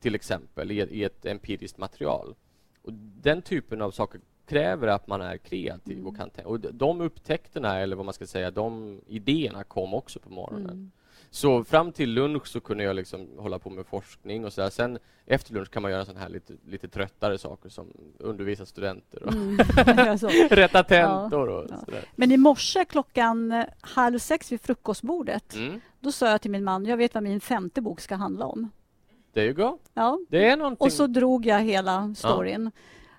Till 0.00 0.14
exempel 0.14 0.70
i 0.70 0.80
ett, 0.80 0.90
i 0.92 1.04
ett 1.04 1.26
empiriskt 1.26 1.78
material. 1.78 2.34
Och 2.82 2.92
den 3.22 3.42
typen 3.42 3.82
av 3.82 3.90
saker 3.90 4.20
kräver 4.46 4.86
att 4.88 5.06
man 5.06 5.20
är 5.20 5.36
kreativ 5.36 5.94
Mm. 5.98 6.06
och 6.06 6.16
kan 6.16 6.30
tänka. 6.30 6.48
Och 6.48 6.60
de- 6.60 6.70
de 6.72 7.00
upptäckterna, 7.00 7.78
eller 7.78 7.96
vad 7.96 8.04
man 8.04 8.14
ska 8.14 8.26
säga, 8.26 8.50
de 8.50 9.00
idéerna 9.06 9.64
kom 9.64 9.94
också 9.94 10.20
på 10.20 10.30
morgonen. 10.30 10.70
Mm. 10.70 10.90
Så 11.30 11.64
fram 11.64 11.92
till 11.92 12.10
lunch 12.12 12.46
så 12.46 12.60
kunde 12.60 12.84
jag 12.84 12.96
liksom 12.96 13.28
hålla 13.38 13.58
på 13.58 13.70
med 13.70 13.86
forskning 13.86 14.44
och 14.44 14.52
så 14.52 14.60
där. 14.60 14.70
Sen 14.70 14.98
efter 15.26 15.54
lunch 15.54 15.70
kan 15.70 15.82
man 15.82 15.90
göra 15.90 16.04
sådana 16.04 16.20
här 16.20 16.28
lite, 16.28 16.52
lite 16.66 16.88
tröttare 16.88 17.38
saker 17.38 17.68
som 17.68 17.86
undervisa 18.18 18.66
studenter 18.66 19.22
och 19.22 19.32
Mm. 19.32 19.58
Ja, 19.86 20.28
rätta 20.50 20.82
tentor 20.82 21.48
och 21.48 21.66
Ja. 21.70 21.76
sådär. 21.84 22.04
Men 22.14 22.32
i 22.32 22.36
morse 22.36 22.84
klockan 22.84 23.52
eh, 23.52 23.64
halv 23.80 24.18
sex 24.18 24.52
vid 24.52 24.60
frukostbordet, 24.60 25.54
Mm. 25.54 25.80
då 26.00 26.12
sa 26.12 26.30
jag 26.30 26.40
till 26.42 26.50
min 26.50 26.64
man, 26.64 26.84
jag 26.86 26.96
vet 26.96 27.14
vad 27.14 27.22
min 27.22 27.40
femte 27.40 27.80
bok 27.80 28.00
ska 28.00 28.14
handla 28.16 28.46
om. 28.46 28.70
There 29.34 29.44
you 29.44 29.54
go. 29.54 29.78
Ja. 29.94 30.18
Det 30.28 30.48
är 30.48 30.56
någonting. 30.56 30.84
Och 30.86 30.92
så 30.92 31.06
drog 31.06 31.46
jag 31.46 31.60
hela 31.60 32.14
storyn. 32.16 32.70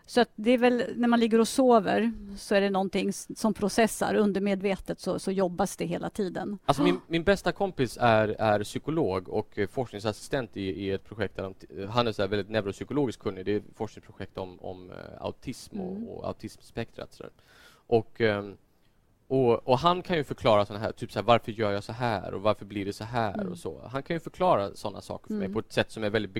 Så 0.09 0.25
det 0.35 0.51
är 0.51 0.57
väl 0.57 0.83
när 0.95 1.07
man 1.07 1.19
ligger 1.19 1.39
och 1.39 1.47
sover 1.47 2.11
så 2.37 2.55
är 2.55 2.61
det 2.61 2.69
någonting 2.69 3.13
som 3.13 3.53
processar 3.53 4.15
undermedvetet 4.15 4.99
så, 4.99 5.19
så 5.19 5.31
jobbas 5.31 5.77
det 5.77 5.85
hela 5.85 6.09
tiden. 6.09 6.59
Alltså 6.65 6.83
min, 6.83 6.99
min 7.07 7.23
bästa 7.23 7.51
kompis 7.51 7.97
är, 8.01 8.27
är 8.27 8.63
psykolog 8.63 9.29
och 9.29 9.57
eh, 9.59 9.67
forskningsassistent 9.67 10.57
i, 10.57 10.61
i 10.61 10.91
ett 10.91 11.03
projekt 11.03 11.35
där 11.35 11.43
de, 11.69 11.87
han 11.87 12.07
är 12.07 12.11
så 12.11 12.27
väldigt 12.27 12.49
neuropsykologiskt 12.49 13.21
kunnig. 13.21 13.45
Det 13.45 13.51
är 13.51 13.57
ett 13.57 13.63
forskningsprojekt 13.75 14.37
om, 14.37 14.59
om 14.59 14.91
eh, 14.91 14.95
autism 15.21 15.79
och, 15.81 15.91
Mm. 15.97 16.07
och 16.07 16.27
autismspektrat. 16.27 17.13
Så. 17.13 17.23
Och, 17.87 18.21
ehm, 18.21 18.57
och, 19.27 19.67
och 19.67 19.79
han 19.79 20.01
kan 20.01 20.17
ju 20.17 20.23
förklara 20.23 20.65
såna 20.65 20.79
här, 20.79 20.91
typ 20.91 21.11
så 21.11 21.19
här, 21.19 21.23
varför 21.25 21.51
gör 21.51 21.71
jag 21.71 21.83
så 21.83 21.93
här 21.93 22.33
och 22.33 22.41
varför 22.41 22.65
blir 22.65 22.85
det 22.85 22.93
så 22.93 23.03
här 23.03 23.33
Mm. 23.33 23.47
och 23.51 23.57
så. 23.57 23.87
Han 23.91 24.03
kan 24.03 24.15
ju 24.15 24.19
förklara 24.19 24.73
sådana 24.75 25.01
saker 25.01 25.27
för 25.27 25.33
mig 25.33 25.45
Mm. 25.45 25.53
på 25.53 25.59
ett 25.59 25.73
sätt 25.73 25.91
som 25.91 26.03
är 26.03 26.09
väldigt 26.09 26.31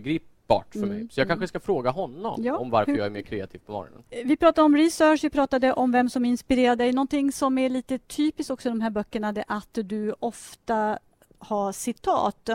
begripbart 0.48 0.74
för 0.74 0.80
Mm. 0.80 0.89
mig. 0.89 1.08
Så 1.12 1.20
jag 1.20 1.26
Mm. 1.26 1.28
kanske 1.38 1.48
ska 1.48 1.60
fråga 1.60 1.89
honom 1.89 2.43
Ja, 2.43 2.58
om 2.58 2.70
varför 2.70 2.91
hur- 2.91 2.98
jag 2.98 3.06
är 3.06 3.12
mer 3.12 3.22
kreativ 3.22 3.60
på 3.66 3.72
morgonen. 3.72 4.04
Vi 4.26 4.38
pratade 4.38 4.66
om 4.66 4.78
research, 4.78 5.24
vi 5.24 5.30
pratade 5.30 5.74
om 5.74 5.91
vem 5.91 6.10
som 6.10 6.26
inspirerar 6.26 6.76
dig. 6.76 6.93
Någonting 6.93 7.32
som 7.32 7.58
är 7.58 7.70
lite 7.70 7.98
typiskt 7.98 8.52
också 8.52 8.70
i 8.70 8.72
de 8.72 8.82
här 8.82 8.89
böckerna 8.89 9.32
det 9.32 9.41
är 9.48 9.58
att 9.58 9.70
du 9.84 10.14
ofta 10.20 11.00
har 11.39 11.72
citat, 11.72 12.50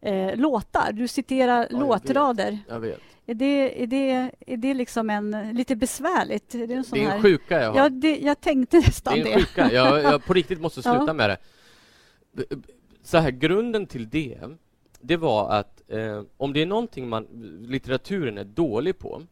eh, 0.00 0.36
låtar. 0.36 0.92
Du 0.92 1.08
citerar 1.08 1.66
jag 1.70 1.80
låtrader. 1.80 2.58
Jag 2.68 2.80
vet. 2.80 3.00
Är 3.26 3.34
det, 3.34 3.82
är, 3.82 3.86
det, 3.86 4.30
är 4.46 4.56
det 4.56 4.74
liksom 4.74 5.10
en, 5.10 5.30
lite 5.54 5.76
besvärligt? 5.76 6.54
Är 6.54 6.66
det 6.66 6.74
en 6.74 6.84
sån 6.84 6.98
Det 6.98 7.04
är 7.04 7.08
här... 7.08 7.16
en 7.16 7.22
sjuka 7.22 7.60
jag 7.62 7.70
har. 7.72 7.78
Ja, 7.78 7.88
det, 7.88 8.18
jag 8.18 8.40
tänkte 8.40 8.76
nästan 8.76 9.14
Det 9.14 9.22
det. 9.24 9.32
är 9.32 9.34
en 9.38 9.40
sjuka. 9.44 9.72
Jag, 9.72 10.02
jag 10.02 10.24
på 10.24 10.32
riktigt 10.34 10.60
måste 10.60 10.82
sluta 10.82 11.04
Ja. 11.06 11.12
med 11.12 11.30
det. 11.30 11.36
Så 13.02 13.18
här, 13.18 13.30
grunden 13.30 13.86
till 13.86 14.08
det, 14.08 14.38
det 15.00 15.16
var 15.16 15.50
att 15.50 15.90
eh, 15.90 16.22
om 16.36 16.52
det 16.52 16.62
är 16.62 16.66
någonting 16.66 17.08
man, 17.08 17.26
litteraturen 17.68 18.38
är 18.38 18.44
dålig 18.44 18.98
på, 18.98 19.22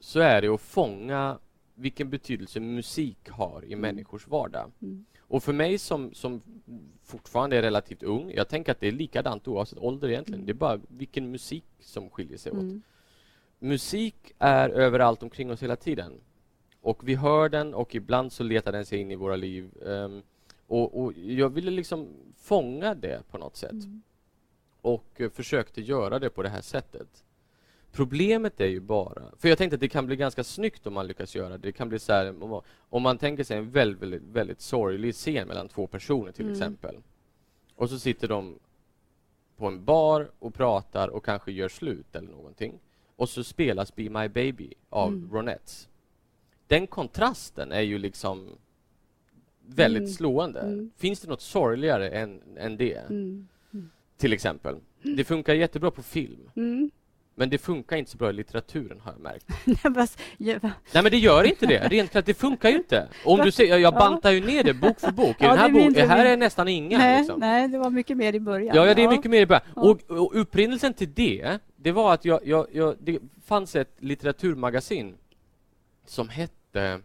så 0.00 0.20
är 0.20 0.42
det 0.42 0.48
att 0.48 0.60
fånga 0.60 1.38
vilken 1.74 2.10
betydelse 2.10 2.60
musik 2.60 3.28
har 3.30 3.64
i 3.64 3.76
människors 3.76 4.28
vardag. 4.28 4.72
Mm. 4.82 5.04
Och 5.20 5.42
för 5.42 5.52
mig 5.52 5.78
som, 5.78 6.14
som 6.14 6.42
fortfarande 7.04 7.56
är 7.56 7.62
relativt 7.62 8.02
ung, 8.02 8.32
jag 8.34 8.48
tänker 8.48 8.72
att 8.72 8.80
det 8.80 8.88
är 8.88 8.92
likadant 8.92 9.48
oavsett 9.48 9.78
ålder 9.78 10.08
egentligen. 10.08 10.40
Mm. 10.40 10.46
Det 10.46 10.52
är 10.52 10.54
bara 10.54 10.80
vilken 10.88 11.30
musik 11.30 11.64
som 11.80 12.10
skiljer 12.10 12.38
sig 12.38 12.52
åt. 12.52 12.58
Mm. 12.58 12.82
Musik 13.58 14.32
är 14.38 14.70
överallt 14.70 15.22
omkring 15.22 15.50
oss 15.50 15.62
hela 15.62 15.76
tiden. 15.76 16.12
Och 16.80 17.08
vi 17.08 17.14
hör 17.14 17.48
den 17.48 17.74
och 17.74 17.94
ibland 17.94 18.32
så 18.32 18.42
letar 18.42 18.72
den 18.72 18.86
sig 18.86 18.98
in 19.00 19.10
i 19.10 19.16
våra 19.16 19.36
liv. 19.36 19.70
Ehm, 19.86 20.22
och, 20.66 21.02
och 21.02 21.12
jag 21.16 21.48
ville 21.48 21.70
liksom 21.70 22.08
fånga 22.36 22.94
det 22.94 23.22
på 23.30 23.38
något 23.38 23.56
sätt. 23.56 23.70
Mm. 23.70 24.02
Och 24.80 25.04
eh, 25.20 25.30
försökte 25.30 25.80
göra 25.80 26.18
det 26.18 26.30
på 26.30 26.42
det 26.42 26.48
här 26.48 26.60
sättet. 26.60 27.24
Problemet 27.92 28.60
är 28.60 28.66
ju 28.66 28.80
bara, 28.80 29.22
för 29.38 29.48
jag 29.48 29.58
tänkte 29.58 29.74
att 29.74 29.80
det 29.80 29.88
kan 29.88 30.06
bli 30.06 30.16
ganska 30.16 30.44
snyggt 30.44 30.86
om 30.86 30.94
man 30.94 31.06
lyckas 31.06 31.34
göra 31.36 31.48
det. 31.48 31.58
Det 31.58 31.72
kan 31.72 31.88
bli 31.88 31.98
så 31.98 32.12
här, 32.12 32.42
om 32.42 32.50
man, 32.50 32.62
om 32.90 33.02
man 33.02 33.18
tänker 33.18 33.44
sig 33.44 33.58
en 33.58 33.70
väldigt, 33.70 34.02
väldigt, 34.02 34.22
väldigt 34.22 34.60
sorglig 34.60 35.14
scen 35.14 35.48
mellan 35.48 35.68
två 35.68 35.86
personer 35.86 36.32
till 36.32 36.44
Mm. 36.44 36.52
exempel. 36.52 36.96
Och 37.76 37.90
så 37.90 37.98
sitter 37.98 38.28
de 38.28 38.58
på 39.56 39.66
en 39.66 39.84
bar 39.84 40.30
och 40.38 40.54
pratar 40.54 41.08
och 41.08 41.24
kanske 41.24 41.52
gör 41.52 41.68
slut 41.68 42.16
eller 42.16 42.28
någonting. 42.30 42.78
Och 43.16 43.28
så 43.28 43.44
spelas 43.44 43.94
Be 43.94 44.02
My 44.10 44.28
Baby 44.28 44.74
av 44.90 45.08
Mm. 45.12 45.30
Ronettes. 45.32 45.88
Den 46.66 46.86
kontrasten 46.86 47.72
är 47.72 47.80
ju 47.80 47.98
liksom 47.98 48.48
väldigt 49.66 49.98
Mm. 50.00 50.10
slående. 50.12 50.60
Mm. 50.60 50.90
Finns 50.96 51.20
det 51.20 51.28
något 51.28 51.40
sorgligare 51.40 52.08
än, 52.10 52.42
än 52.56 52.76
det? 52.76 53.02
Till 54.18 54.32
exempel. 54.32 54.76
Det 55.02 55.24
funkar 55.24 55.54
jättebra 55.54 55.90
på 55.90 56.02
film. 56.02 56.50
Mm. 56.56 56.90
Men 57.34 57.50
det 57.50 57.58
funkar 57.58 57.96
inte 57.96 58.10
så 58.10 58.16
bra 58.16 58.30
i 58.30 58.32
litteraturen 58.32 59.00
har 59.00 59.12
jag 59.12 59.20
märkt. 59.20 59.46
Nej, 60.92 61.02
men 61.02 61.10
det 61.10 61.18
gör 61.18 61.44
inte 61.44 61.66
det. 61.66 61.88
Rent 61.88 62.10
klart, 62.10 62.26
det 62.26 62.34
funkar 62.34 62.68
ju 62.70 62.76
inte. 62.76 63.08
Om 63.24 63.40
du 63.40 63.50
ser, 63.50 63.64
jag 63.64 63.80
jag 63.80 63.94
Ja. 63.94 63.98
bantar 63.98 64.30
ju 64.30 64.46
ner 64.46 64.64
det 64.64 64.74
bok 64.74 65.00
för 65.00 65.12
bok. 65.12 65.28
I 65.30 65.34
Ja, 65.44 65.48
den 65.48 65.58
här 65.58 65.70
boken, 65.70 66.08
här 66.10 66.26
är 66.26 66.36
nästan 66.36 66.68
inga. 66.68 66.98
nej, 66.98 67.18
liksom. 67.18 67.40
nej, 67.40 67.68
det 67.68 67.78
var 67.78 67.90
mycket 67.90 68.16
mer 68.16 68.32
i 68.34 68.40
början. 68.40 68.76
Ja, 68.76 68.86
ja, 68.86 68.94
det 68.94 69.04
är 69.04 69.08
mycket 69.08 69.30
mer 69.30 69.40
i 69.40 69.46
början. 69.46 69.62
Ja. 69.76 69.82
Och, 69.82 70.10
och 70.10 70.40
upprinnelsen 70.40 70.94
till 70.94 71.12
det, 71.14 71.58
det 71.76 71.92
var 71.92 72.14
att 72.14 72.24
jag, 72.24 72.46
jag, 72.46 72.66
jag, 72.72 72.96
det 73.00 73.18
fanns 73.44 73.76
ett 73.76 73.96
litteraturmagasin 73.98 75.14
som 76.06 76.28
hette... 76.28 77.00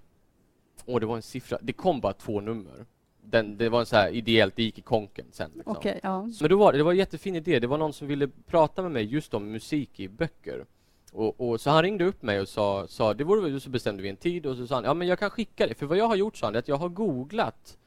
Åh, 0.86 0.99
det 0.99 1.05
var 1.05 1.16
en 1.16 1.22
siffra. 1.22 1.57
Det 1.61 1.74
kom 1.74 2.01
bara 2.01 2.14
två 2.14 2.41
nummer. 2.41 2.86
Den, 3.34 3.57
det 3.57 3.69
var 3.69 3.79
en 3.79 3.86
så 3.86 3.95
här 3.95 4.09
ideellt, 4.09 4.55
det 4.55 4.63
gick 4.63 4.77
i 4.77 4.81
konken 4.81 5.25
sen. 5.31 5.51
Liksom. 5.55 5.75
Okej, 5.77 5.99
ja. 6.03 6.29
Men 6.41 6.49
då 6.49 6.57
var, 6.57 6.73
det 6.73 6.84
var 6.84 6.91
en 6.91 6.97
jättefin 6.97 7.36
idé. 7.36 7.59
Det 7.59 7.67
var 7.67 7.77
någon 7.77 7.93
som 7.93 8.07
ville 8.07 8.27
prata 8.27 8.81
med 8.81 8.91
mig 8.91 9.03
just 9.03 9.34
om 9.34 9.51
musik 9.51 9.99
i 9.99 10.07
böcker. 10.07 10.65
Och, 11.11 11.41
och 11.41 11.61
så 11.61 11.69
han 11.69 11.84
ringde 11.84 12.05
upp 12.05 12.21
mig 12.21 12.39
och 12.39 12.47
sa, 12.47 12.88
sa 12.88 13.13
det 13.13 13.23
vore 13.23 13.59
så 13.59 13.69
bestämde 13.69 14.03
vi 14.03 14.09
en 14.09 14.15
tid 14.15 14.45
och 14.45 14.57
så 14.57 14.67
sa 14.67 14.75
han, 14.75 14.84
ja 14.84 14.93
men 14.93 15.07
jag 15.07 15.19
kan 15.19 15.29
skicka 15.29 15.67
det. 15.67 15.73
För 15.73 15.86
vad 15.86 15.97
jag 15.97 16.07
har 16.07 16.15
gjort, 16.15 16.38
sa 16.38 16.47
han, 16.47 16.55
är 16.55 16.59
att 16.59 16.67
jag 16.67 16.75
har 16.75 16.89
googlat 16.89 17.77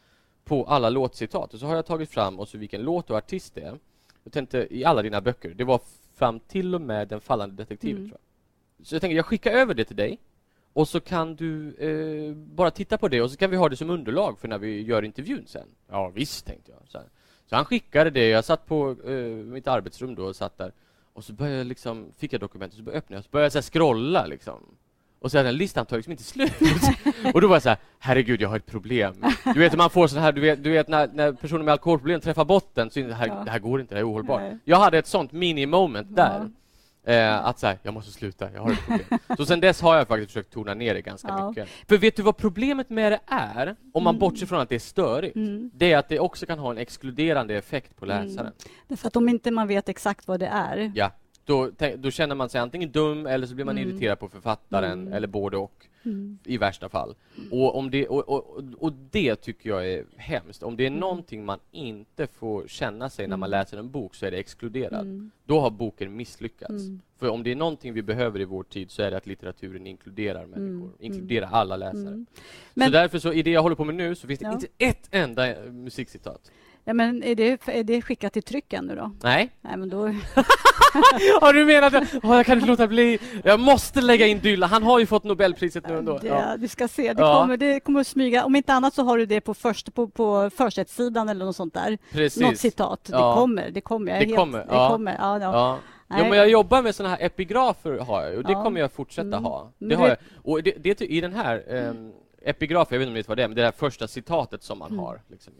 på 0.44 0.64
alla 0.64 0.90
låtcitat 0.90 1.54
och 1.54 1.60
så 1.60 1.66
har 1.66 1.74
jag 1.76 1.86
tagit 1.86 2.10
fram 2.10 2.40
och 2.40 2.48
så 2.48 2.58
vilken 2.58 2.82
låt 2.82 3.10
och 3.10 3.16
artist 3.16 3.54
det 3.54 3.60
är. 3.60 3.78
Jag 4.24 4.32
tänkte, 4.32 4.66
i 4.70 4.84
alla 4.84 5.02
dina 5.02 5.20
böcker, 5.20 5.54
det 5.54 5.64
var 5.64 5.80
fram 6.14 6.40
till 6.40 6.74
och 6.74 6.80
med 6.80 7.08
Den 7.08 7.20
fallande 7.20 7.56
detektiven 7.56 8.04
Mm. 8.04 8.18
Så 8.82 8.94
jag 8.94 9.00
tänkte, 9.00 9.16
jag 9.16 9.26
skickar 9.26 9.52
över 9.52 9.74
det 9.74 9.84
till 9.84 9.96
dig 9.96 10.18
och 10.76 10.88
så 10.88 11.00
kan 11.00 11.36
du 11.36 11.74
eh, 11.78 12.34
bara 12.34 12.70
titta 12.70 12.98
på 12.98 13.08
det 13.08 13.22
och 13.22 13.30
så 13.30 13.36
kan 13.36 13.50
vi 13.50 13.56
ha 13.56 13.68
det 13.68 13.76
som 13.76 13.90
underlag 13.90 14.38
för 14.38 14.48
när 14.48 14.58
vi 14.58 14.82
gör 14.82 15.02
intervjun 15.02 15.44
sen. 15.46 15.66
Ja 15.90 16.08
visst, 16.08 16.46
tänkte 16.46 16.72
jag. 16.72 16.80
Så, 16.88 16.98
så 17.46 17.56
han 17.56 17.64
skickade 17.64 18.10
det, 18.10 18.28
jag 18.28 18.44
satt 18.44 18.66
på 18.66 18.96
eh, 19.06 19.14
mitt 19.26 19.66
arbetsrum 19.68 20.14
då 20.14 20.24
och 20.24 20.36
satt 20.36 20.58
där 20.58 20.72
och 21.12 21.24
så 21.24 21.32
började 21.32 21.58
jag 21.58 21.66
liksom, 21.66 22.06
fick 22.18 22.32
jag 22.32 22.40
dokumentet, 22.40 22.76
så 22.78 22.82
började 22.82 22.96
jag 22.96 23.04
öppna 23.04 23.18
och 23.18 23.24
så 23.24 23.30
började 23.30 23.44
jag 23.46 23.52
så 23.52 23.58
här 23.58 23.62
scrolla 23.62 24.26
liksom. 24.26 24.60
Och 25.18 25.30
så 25.30 25.42
den 25.42 25.56
listan 25.56 25.86
tagit 25.86 25.98
liksom 26.08 26.10
inte 26.12 26.22
slut. 26.24 26.52
och 27.34 27.40
då 27.40 27.48
var 27.48 27.54
jag 27.54 27.62
så 27.62 27.68
här, 27.68 27.78
herregud 27.98 28.40
jag 28.40 28.48
har 28.48 28.56
ett 28.56 28.66
problem. 28.66 29.24
Du 29.54 29.60
vet 29.60 29.76
man 29.76 29.90
får 29.90 30.08
sån 30.08 30.18
här, 30.18 30.32
du 30.32 30.40
vet, 30.40 30.64
du 30.64 30.70
vet 30.70 30.88
när, 30.88 31.08
när 31.12 31.32
personer 31.32 31.64
med 31.64 31.72
alkoholproblem 31.72 32.20
träffar 32.20 32.44
botten 32.44 32.90
så 32.90 33.00
är 33.00 33.04
det 33.04 33.14
här, 33.14 33.26
Ja. 33.26 33.42
det 33.44 33.50
här 33.50 33.58
går 33.58 33.80
inte, 33.80 33.94
det 33.94 33.98
här 33.98 34.02
är 34.04 34.10
ohållbart. 34.10 34.40
Nej. 34.40 34.58
Jag 34.64 34.76
hade 34.76 34.98
ett 34.98 35.06
sånt 35.06 35.32
mini-moment 35.32 36.16
där. 36.16 36.38
Ja. 36.38 36.50
Eh, 37.06 37.46
att 37.46 37.58
säga, 37.58 37.76
jag 37.82 37.94
måste 37.94 38.12
sluta, 38.12 38.48
jag 38.52 38.60
har 38.62 38.72
ett 38.72 38.86
problem. 38.86 39.18
så 39.36 39.46
sen 39.46 39.60
dess 39.60 39.80
har 39.80 39.96
jag 39.96 40.08
faktiskt 40.08 40.30
försökt 40.32 40.52
tona 40.52 40.74
ner 40.74 40.94
det 40.94 41.02
ganska 41.02 41.28
Ja. 41.28 41.48
mycket. 41.48 41.68
För 41.88 41.98
vet 41.98 42.16
du 42.16 42.22
vad 42.22 42.36
problemet 42.36 42.90
med 42.90 43.12
det 43.12 43.20
är? 43.26 43.76
Om 43.94 44.04
man 44.04 44.14
Mm. 44.14 44.20
bortser 44.20 44.46
från 44.46 44.60
att 44.60 44.68
det 44.68 44.74
är 44.74 44.78
störigt. 44.78 45.36
Mm. 45.36 45.70
Det 45.74 45.92
är 45.92 45.98
att 45.98 46.08
det 46.08 46.18
också 46.18 46.46
kan 46.46 46.58
ha 46.58 46.70
en 46.70 46.78
exkluderande 46.78 47.54
effekt 47.56 47.96
på 47.96 48.06
läsaren. 48.06 48.52
Därför 48.88 49.06
att 49.08 49.16
om 49.16 49.28
inte 49.28 49.50
man 49.50 49.68
vet 49.68 49.88
exakt 49.88 50.28
vad 50.28 50.40
det 50.40 50.46
är. 50.46 50.92
Ja. 50.94 51.10
Då, 51.46 51.70
då 51.96 52.10
känner 52.10 52.34
man 52.34 52.48
sig 52.48 52.60
antingen 52.60 52.90
dum 52.92 53.26
eller 53.26 53.46
så 53.46 53.54
blir 53.54 53.64
man 53.64 53.78
Mm. 53.78 53.90
irriterad 53.90 54.18
på 54.18 54.28
författaren 54.28 55.00
Mm. 55.02 55.12
eller 55.12 55.26
både 55.28 55.56
och 55.56 55.86
Mm. 56.04 56.38
i 56.44 56.58
värsta 56.58 56.88
fall. 56.88 57.14
Och, 57.50 57.76
om 57.76 57.90
det, 57.90 58.06
och, 58.08 58.28
och, 58.28 58.62
och 58.78 58.92
det 59.10 59.36
tycker 59.36 59.70
jag 59.70 59.88
är 59.90 60.04
hemskt. 60.16 60.62
Om 60.62 60.76
det 60.76 60.82
är 60.82 60.86
Mm. 60.86 61.00
någonting 61.00 61.44
man 61.44 61.58
inte 61.70 62.26
får 62.26 62.66
känna 62.68 63.10
sig 63.10 63.26
när 63.28 63.36
man 63.36 63.48
Mm. 63.52 63.58
läser 63.60 63.78
en 63.78 63.90
bok 63.90 64.14
så 64.14 64.26
är 64.26 64.30
det 64.30 64.36
exkluderad. 64.38 65.00
Mm. 65.00 65.30
Då 65.44 65.60
har 65.60 65.70
boken 65.70 66.16
misslyckats. 66.16 66.84
För 67.18 67.28
om 67.28 67.42
det 67.42 67.50
är 67.50 67.56
någonting 67.56 67.92
vi 67.92 68.02
behöver 68.02 68.40
i 68.40 68.44
vår 68.44 68.62
tid 68.62 68.90
så 68.90 69.02
är 69.02 69.10
det 69.10 69.16
att 69.16 69.26
litteraturen 69.26 69.86
inkluderar 69.86 70.46
människor, 70.46 70.90
inkluderar 71.00 71.48
alla 71.52 71.76
läsare. 71.76 72.00
Mm. 72.00 72.26
Så 72.34 72.42
Men- 72.74 72.92
därför 72.92 73.18
så 73.18 73.32
i 73.32 73.42
det 73.42 73.50
jag 73.50 73.62
håller 73.62 73.76
på 73.76 73.84
med 73.84 73.94
nu 73.94 74.14
så 74.14 74.26
finns 74.26 74.40
det 74.40 74.46
Ja. 74.46 74.52
inte 74.52 74.66
ett 74.78 75.08
enda 75.10 75.54
musikcitat. 75.70 76.50
Ja, 76.88 76.92
men 76.94 77.22
är 77.22 77.34
det, 77.34 77.68
är 77.68 77.84
det 77.84 78.02
skickat 78.02 78.32
till 78.32 78.42
tryck 78.42 78.72
ännu 78.72 78.94
då? 78.94 79.12
Nej. 79.22 79.50
Nej, 79.60 79.76
men 79.76 79.88
då... 79.88 80.06
Har 81.40 81.52
du 81.52 81.64
menat 81.64 81.94
att 81.94 82.14
oh, 82.24 82.36
jag 82.36 82.46
kan 82.46 82.56
inte 82.58 82.68
låta 82.68 82.86
bli? 82.86 83.18
Jag 83.44 83.60
måste 83.60 84.00
lägga 84.00 84.26
in 84.26 84.38
Dylan. 84.40 84.70
Han 84.70 84.82
har 84.82 84.98
ju 84.98 85.06
fått 85.06 85.24
Nobelpriset 85.24 85.88
nu 85.88 85.98
ändå. 85.98 86.18
Det, 86.18 86.26
Ja. 86.28 86.54
Vi 86.58 86.68
ska 86.68 86.88
se. 86.88 87.12
Det, 87.12 87.22
Ja. 87.22 87.34
kommer, 87.40 87.56
det 87.56 87.80
kommer 87.80 88.00
att 88.00 88.06
smyga. 88.06 88.44
Om 88.44 88.56
inte 88.56 88.72
annat 88.72 88.94
så 88.94 89.02
har 89.02 89.18
du 89.18 89.26
det 89.26 89.40
på, 89.40 89.54
först, 89.54 89.94
på, 89.94 90.08
på 90.08 90.50
försättsidan 90.50 91.28
eller 91.28 91.44
något 91.44 91.56
sånt 91.56 91.74
där. 91.74 91.98
Precis. 92.12 92.42
Något 92.42 92.58
citat. 92.58 93.08
Ja. 93.12 93.28
Det 93.28 93.34
kommer. 93.40 93.70
Det 93.70 93.80
kommer. 93.80 94.12
Jag 94.12 94.20
Det 94.20 94.24
helt, 94.26 94.36
kommer, 94.38 94.58
Det 94.58 94.66
ja. 94.70 94.88
kommer. 94.90 95.16
Ja, 95.18 95.38
ja. 95.40 95.52
Ja. 95.52 95.78
Nej. 96.06 96.30
men 96.30 96.38
jag 96.38 96.48
jobbar 96.50 96.82
med 96.82 96.94
såna 96.94 97.08
här 97.08 97.18
epigrafer 97.20 97.98
har 97.98 98.22
jag 98.22 98.36
och 98.36 98.44
det 98.44 98.52
Ja. 98.52 98.62
kommer 98.62 98.80
jag 98.80 98.92
fortsätta 98.92 99.26
Mm. 99.28 99.44
ha. 99.44 99.70
Det 99.78 99.94
har 99.94 100.08
jag. 100.08 100.16
Och 100.42 100.62
det, 100.62 100.74
det, 100.78 101.00
i 101.00 101.20
den 101.20 101.32
här 101.32 101.62
um, 101.90 102.12
epigrafen, 102.42 102.94
jag 102.94 102.98
vet 102.98 103.04
inte 103.06 103.10
om 103.10 103.14
ni 103.14 103.20
vet 103.20 103.28
vad 103.28 103.36
det 103.38 103.42
är, 103.44 103.48
men 103.48 103.56
det 103.56 103.62
där 103.62 103.72
första 103.72 104.08
citatet 104.08 104.62
som 104.62 104.78
man 104.78 104.88
Mm. 104.88 104.98
har. 104.98 105.20
Liksom. 105.30 105.52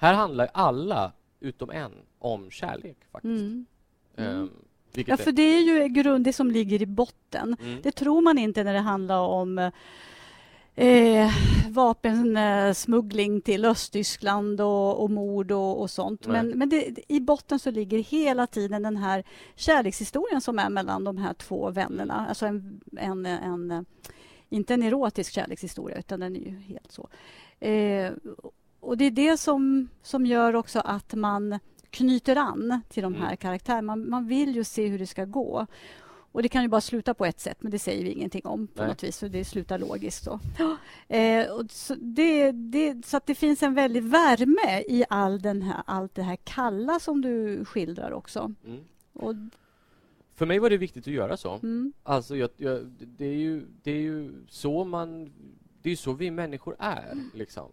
Här 0.00 0.14
handlar 0.14 0.48
alla, 0.54 1.12
utom 1.40 1.70
en, 1.70 1.92
om 2.18 2.50
kärlek 2.50 2.96
faktiskt. 3.12 3.40
Mm. 3.42 3.66
Ehm, 4.16 4.50
vilket 4.92 5.18
Ja, 5.18 5.24
för 5.24 5.32
det 5.32 5.42
är 5.42 5.60
ju 5.60 5.88
grund, 5.88 6.24
det 6.24 6.32
som 6.32 6.50
ligger 6.50 6.82
i 6.82 6.86
botten. 6.86 7.56
Mm. 7.60 7.82
Det 7.82 7.92
tror 7.92 8.20
man 8.20 8.38
inte 8.38 8.64
när 8.64 8.72
det 8.72 8.80
handlar 8.80 9.18
om 9.18 9.70
eh, 10.74 11.30
vapensmuggling 11.68 13.40
till 13.40 13.64
Östtyskland 13.64 14.60
och, 14.60 15.02
och 15.02 15.10
mord 15.10 15.52
och, 15.52 15.80
och 15.80 15.90
sånt. 15.90 16.26
Nej. 16.26 16.36
Men, 16.42 16.58
men 16.58 16.68
det, 16.68 16.98
i 17.08 17.20
botten 17.20 17.58
så 17.58 17.70
ligger 17.70 17.98
hela 17.98 18.46
tiden 18.46 18.82
den 18.82 18.96
här 18.96 19.24
kärlekshistorien 19.54 20.40
som 20.40 20.58
är 20.58 20.70
mellan 20.70 21.04
de 21.04 21.18
här 21.18 21.34
två 21.34 21.70
vännerna. 21.70 22.26
Alltså 22.28 22.46
en, 22.46 22.80
en, 22.96 23.26
en, 23.26 23.86
inte 24.48 24.74
en 24.74 24.82
erotisk 24.82 25.32
kärlekshistoria, 25.32 25.98
utan 25.98 26.20
den 26.20 26.36
är 26.36 26.40
ju 26.40 26.58
helt 26.60 26.92
så. 26.92 27.08
Eh, 27.60 28.12
och 28.80 28.96
det 28.96 29.04
är 29.04 29.10
det 29.10 29.36
som, 29.36 29.88
som 30.02 30.26
gör 30.26 30.56
också 30.56 30.80
att 30.80 31.14
man 31.14 31.58
knyter 31.90 32.36
an 32.36 32.80
till 32.88 33.02
de 33.02 33.14
här 33.14 33.24
Mm. 33.26 33.36
karaktärerna. 33.36 33.82
Man, 33.82 34.10
man 34.10 34.26
vill 34.26 34.54
ju 34.56 34.64
se 34.64 34.86
hur 34.88 34.98
det 34.98 35.06
ska 35.06 35.24
gå. 35.24 35.66
Och 36.32 36.42
det 36.42 36.48
kan 36.48 36.62
ju 36.62 36.68
bara 36.68 36.80
sluta 36.80 37.14
på 37.14 37.24
ett 37.26 37.40
sätt, 37.40 37.56
men 37.60 37.70
det 37.72 37.78
säger 37.78 38.04
vi 38.04 38.10
ingenting 38.10 38.46
om 38.46 38.66
på 38.66 38.82
Nej. 38.82 38.88
något 38.88 39.02
vis, 39.04 39.20
det 39.30 39.44
slutar 39.44 39.78
logiskt. 39.78 40.24
Så, 40.24 40.40
eh, 41.14 41.50
och 41.50 41.70
så, 41.70 41.94
det, 41.94 42.52
det, 42.52 43.06
så 43.06 43.16
att 43.16 43.26
det 43.26 43.34
finns 43.34 43.62
en 43.62 43.74
väldig 43.74 44.02
värme 44.02 44.82
i 44.88 45.04
all 45.08 45.40
den 45.42 45.62
här, 45.62 45.82
allt 45.86 46.14
det 46.14 46.22
här 46.22 46.36
kalla 46.44 47.00
som 47.00 47.20
du 47.20 47.64
skildrar 47.64 48.10
också. 48.12 48.54
Mm. 48.66 48.80
Och, 49.12 49.34
För 50.34 50.46
mig 50.46 50.58
var 50.58 50.70
det 50.70 50.76
viktigt 50.76 51.06
att 51.06 51.12
göra 51.12 51.36
så. 51.36 51.54
mm, 51.54 51.92
Alltså, 52.02 52.36
jag, 52.36 52.50
jag, 52.56 52.84
det, 53.00 53.26
är 53.26 53.36
ju, 53.36 53.66
det 53.82 53.90
är 53.90 54.00
ju 54.00 54.32
så 54.48 54.84
man... 54.84 55.32
Det 55.82 55.88
är 55.88 55.90
ju 55.90 55.96
så 55.96 56.12
vi 56.12 56.30
människor 56.30 56.76
är, 56.78 57.14
liksom. 57.34 57.70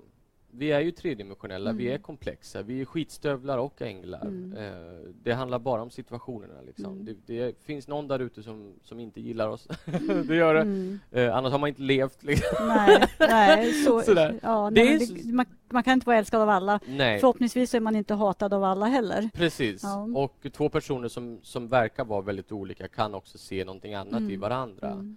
Vi 0.58 0.72
är 0.72 0.80
ju 0.80 0.92
tredimensionella, 0.92 1.72
vi 1.74 1.84
Mm. 1.84 1.94
är 1.96 1.98
komplexa, 2.04 2.62
vi 2.62 2.82
är 2.82 2.86
skitstövlar 2.86 3.58
och 3.58 3.82
änglar. 3.82 4.22
Mm. 4.22 4.58
Eh, 4.58 5.10
det 5.24 5.32
handlar 5.34 5.60
bara 5.60 5.82
om 5.82 5.90
situationerna, 5.90 6.62
liksom. 6.66 6.86
Mm. 6.94 7.06
Det, 7.06 7.34
det 7.34 7.64
finns 7.64 7.88
någon 7.88 8.08
där 8.08 8.20
ute 8.20 8.44
som, 8.44 8.74
som 8.84 9.00
inte 9.00 9.22
gillar 9.22 9.48
oss. 9.50 9.68
det 10.28 10.36
gör 10.36 10.54
det. 10.54 10.62
mm, 10.62 11.00
Eh, 11.12 11.36
annars 11.36 11.52
har 11.52 11.60
man 11.60 11.70
inte 11.70 11.82
levt, 11.82 12.24
liksom. 12.24 12.68
nej, 12.68 13.08
nej, 13.20 13.74
så, 13.74 14.02
Sådär. 14.06 14.40
Ja, 14.44 14.70
Det 14.74 14.84
nej, 14.84 14.94
är 14.94 14.98
men 14.98 15.08
så- 15.08 15.14
det, 15.14 15.34
man, 15.34 15.46
man 15.70 15.84
kan 15.84 15.94
inte 15.94 16.06
vara 16.08 16.18
älskad 16.18 16.42
av 16.42 16.50
alla. 16.50 16.80
Nej, 16.88 17.20
Förhoppningsvis 17.20 17.74
är 17.74 17.80
man 17.80 17.96
inte 17.96 18.14
hatad 18.14 18.54
av 18.54 18.64
alla 18.64 18.86
heller. 18.86 19.30
precis. 19.34 19.84
Ja. 19.84 20.08
Och 20.16 20.46
två 20.54 20.70
personer 20.70 21.08
som, 21.08 21.40
som 21.44 21.68
verkar 21.68 22.06
vara 22.06 22.22
väldigt 22.22 22.52
olika 22.52 22.88
kan 22.88 23.16
också 23.16 23.38
se 23.38 23.66
någonting 23.66 23.94
annat 23.94 24.22
i 24.22 24.26
Mm. 24.26 24.40
varandra. 24.40 25.16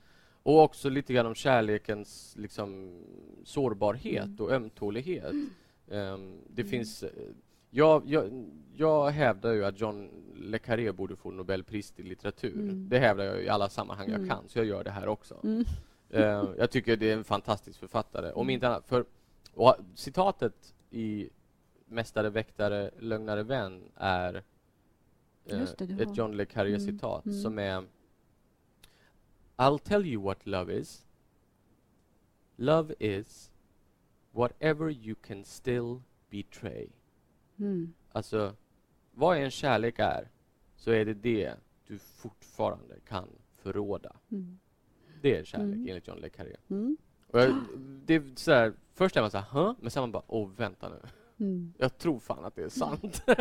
Mm. 0.49 0.57
Och 0.59 0.63
också 0.65 0.89
lite 0.89 1.13
grann 1.13 1.27
om 1.27 1.35
kärlekens 1.35 2.35
liksom, 2.39 3.01
sårbarhet 3.45 4.25
Mm. 4.25 4.41
och 4.41 4.53
ömtålighet. 4.53 5.33
Ehm, 5.91 6.41
det 6.49 6.63
Mm. 6.63 6.71
finns... 6.71 7.05
Jag, 7.71 8.03
jag, 8.07 8.45
jag 8.77 9.11
hävdar 9.11 9.53
ju 9.53 9.65
att 9.65 9.81
John 9.81 10.11
Le 10.37 10.59
Carré 10.59 10.93
borde 10.93 11.17
få 11.17 11.31
Nobelpris 11.31 11.93
i 11.97 12.03
litteratur. 12.03 12.55
Mm. 12.55 12.89
Det 12.89 12.99
hävdar 12.99 13.25
jag 13.25 13.43
i 13.43 13.49
alla 13.49 13.69
sammanhang 13.69 14.09
Mm. 14.09 14.21
jag 14.21 14.31
kan, 14.31 14.49
så 14.49 14.59
jag 14.59 14.67
gör 14.67 14.85
det 14.85 14.91
här 14.91 15.09
också. 15.09 15.41
Mm. 15.45 15.65
Ehm, 16.11 16.47
jag 16.59 16.71
tycker 16.71 16.97
det 16.97 17.11
är 17.11 17.17
en 17.17 17.25
fantastisk 17.25 17.79
författare. 17.79 18.33
Om 18.33 18.43
Mm. 18.47 18.51
inte 18.55 18.69
annat, 18.69 18.87
för 18.89 19.05
och 19.55 19.77
citatet 19.95 20.75
i 20.91 21.29
Mästare, 21.91 22.31
väktare, 22.31 22.91
lögnare, 22.99 23.43
vän 23.43 23.83
är 23.97 24.35
eh, 25.45 25.59
det, 25.79 26.03
ett 26.03 26.17
John 26.17 26.37
Le 26.37 26.45
Carré-citat 26.45 27.25
Mm. 27.25 27.35
Mm. 27.35 27.43
som 27.43 27.59
är 27.59 27.85
I'll 29.59 29.79
tell 29.79 30.07
you 30.07 30.23
what 30.23 30.47
love 30.47 30.79
is. 30.79 31.05
Love 32.57 32.95
is 32.99 33.51
whatever 34.33 34.91
you 34.91 35.15
can 35.27 35.45
still 35.45 36.03
betray. 36.31 36.89
Mm. 37.59 37.93
Alltså, 38.13 38.55
vad 39.13 39.39
en 39.39 39.51
kärlek 39.51 39.95
är, 39.99 40.29
så 40.77 40.91
är 40.91 41.05
det 41.05 41.15
det 41.15 41.55
du 41.87 41.99
fortfarande 41.99 43.01
kan 43.09 43.29
förråda. 43.57 44.17
Mm. 44.31 44.59
Det 45.23 45.37
är 45.37 45.45
kärlek 45.45 45.75
Mm. 45.75 45.89
enligt 45.89 46.09
John 46.09 46.19
Le 46.21 46.29
Carré. 46.29 46.57
Mm. 46.69 46.97
Och 47.27 47.41
jag, 47.41 47.57
det 48.07 48.15
är 48.15 48.23
sådär, 48.37 48.73
först 48.95 49.17
är 49.17 49.21
man 49.21 49.31
såhär, 49.31 49.47
Hå? 49.51 49.75
men 49.81 49.91
sen 49.91 50.01
man 50.03 50.13
bara, 50.13 50.23
åh 50.27 50.51
vänta 50.57 50.89
nu. 50.89 51.01
Mm. 51.41 51.73
Jag 51.79 51.99
tror 51.99 52.19
fan 52.21 52.45
att 52.45 52.55
det 52.57 52.63
är 52.63 52.69
sant. 52.69 53.23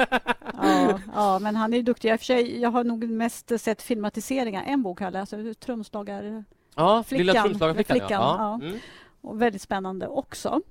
Ja, 0.61 0.99
ja, 1.13 1.39
men 1.39 1.55
han 1.55 1.73
är 1.73 1.83
duktig. 1.83 2.13
Och 2.13 2.19
för 2.19 2.25
sig, 2.25 2.59
jag 2.61 2.69
har 2.71 2.83
nog 2.83 3.09
mest 3.09 3.59
sett 3.59 3.81
filmatiseringar. 3.81 4.63
En 4.67 4.83
bok 4.83 4.99
har 4.99 5.05
jag 5.05 5.13
läst, 5.13 5.33
alltså, 5.33 5.53
Trumslagare. 5.53 6.43
ja, 6.75 7.03
Flickan. 7.03 7.25
Lilla 7.25 7.43
Trumslagarflickan. 7.43 7.95
Flickan, 7.97 8.21
ja. 8.21 8.59
ja. 8.61 8.67
Mm. 8.67 8.79
Och 9.21 9.41
väldigt 9.41 9.61
spännande 9.61 10.07
också. 10.07 10.61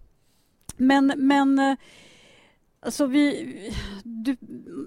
Men, 0.76 1.12
men 1.16 1.58
eh, 1.58 1.76
alltså 2.80 3.06
vi, 3.06 3.72
du, 4.04 4.36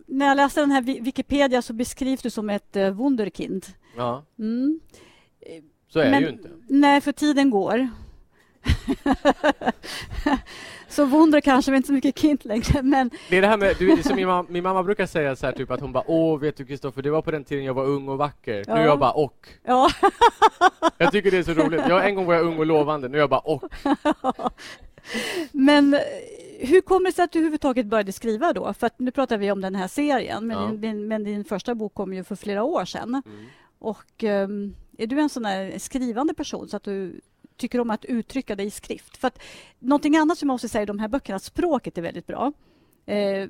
när 0.08 0.26
jag 0.26 0.38
läste 0.38 0.60
den 0.60 0.72
här 0.72 0.82
Wi- 0.82 1.04
Wikipedia 1.04 1.62
så 1.62 1.74
beskrivs 1.74 2.22
du 2.22 2.30
som 2.30 2.50
ett 2.50 2.76
uh, 2.76 2.90
wunderkind. 2.90 3.66
ja, 3.98 4.24
Mm. 4.40 4.80
så 5.88 6.00
är 6.00 6.12
Men- 6.12 6.22
det 6.24 6.28
ju 6.30 6.34
inte. 6.34 6.50
Nej, 6.68 7.02
för 7.02 7.12
tiden 7.12 7.50
går. 7.50 7.90
så 10.90 11.06
wunder 11.06 11.42
kanske 11.42 11.72
men 11.72 11.76
inte 11.78 11.88
så 11.88 11.94
mycket 11.94 12.18
kind 12.20 12.46
längre. 12.46 12.82
Men 12.84 13.10
Det 13.30 13.38
är 13.38 13.42
det 13.42 13.48
här 13.48 13.58
med, 13.58 13.76
du, 13.80 14.04
som 14.04 14.16
min, 14.16 14.28
mamma, 14.28 14.46
min 14.50 14.64
mamma 14.64 14.84
brukar 14.84 15.06
säga 15.06 15.36
så 15.36 15.46
här, 15.46 15.54
typ 15.54 15.72
att 15.72 15.80
hon 15.82 15.92
bara 15.92 16.04
Åh, 16.08 16.40
vet 16.40 16.58
du 16.58 16.66
Kristoffer, 16.66 17.02
det 17.02 17.10
var 17.12 17.22
på 17.22 17.32
den 17.32 17.44
tiden 17.44 17.64
jag 17.66 17.74
var 17.74 17.86
ung 17.86 18.08
och 18.10 18.18
vacker. 18.18 18.64
Nu 18.68 18.74
är 18.74 18.78
Ja. 18.78 18.86
jag 18.86 19.00
bara 19.00 19.12
och. 19.12 19.48
ja, 19.66 19.90
Jag 20.98 21.12
tycker 21.12 21.32
det 21.32 21.38
är 21.38 21.44
så 21.44 21.54
roligt. 21.54 21.82
Jag, 21.90 22.08
en 22.10 22.16
gång 22.16 22.26
var 22.26 22.34
jag 22.34 22.46
ung 22.46 22.58
och 22.60 22.66
lovande, 22.66 23.08
nu 23.10 23.18
är 23.18 23.22
jag 23.22 23.30
bara 23.30 23.40
och. 23.40 23.64
men 25.52 25.94
eh, 25.94 26.00
hur 26.60 26.82
kommer 26.82 27.06
det 27.10 27.16
sig 27.16 27.24
att 27.24 27.32
du 27.32 27.40
överhuvudtaget 27.40 27.86
började 27.86 28.12
skriva 28.12 28.54
då? 28.54 28.74
För 28.74 28.90
nu 28.98 29.12
pratar 29.12 29.38
vi 29.38 29.52
om 29.52 29.62
den 29.62 29.76
här 29.76 29.88
serien, 29.88 30.48
men, 30.48 30.58
Ja. 30.58 30.72
din, 30.78 31.08
men 31.08 31.24
din 31.24 31.44
första 31.44 31.76
bok 31.76 31.94
kom 31.94 32.14
ju 32.14 32.24
för 32.24 32.36
flera 32.36 32.64
år 32.64 32.86
sedan. 32.86 33.10
Mm. 33.26 33.46
Och 33.80 34.24
ehm, 34.24 34.76
är 34.98 35.08
du 35.08 35.20
en 35.20 35.30
sån 35.30 35.44
där 35.44 35.80
skrivande 35.80 36.34
person 36.34 36.68
så 36.70 36.78
att 36.78 36.84
du 36.84 37.22
tycker 37.60 37.80
om 37.82 37.90
att 37.90 38.06
uttrycka 38.06 38.56
dig 38.56 38.66
i 38.66 38.72
skrift? 38.72 39.18
För 39.18 39.28
att 39.28 39.40
någonting 39.80 40.18
annat 40.18 40.38
som 40.38 40.50
jag 40.50 40.54
måste 40.54 40.70
säga 40.70 40.82
i 40.82 40.86
de 40.86 41.00
här 41.00 41.08
böckerna, 41.08 41.40
språket 41.40 41.98
är 41.98 42.02
väldigt 42.02 42.28
bra. 42.28 42.52
Eh, 43.06 43.50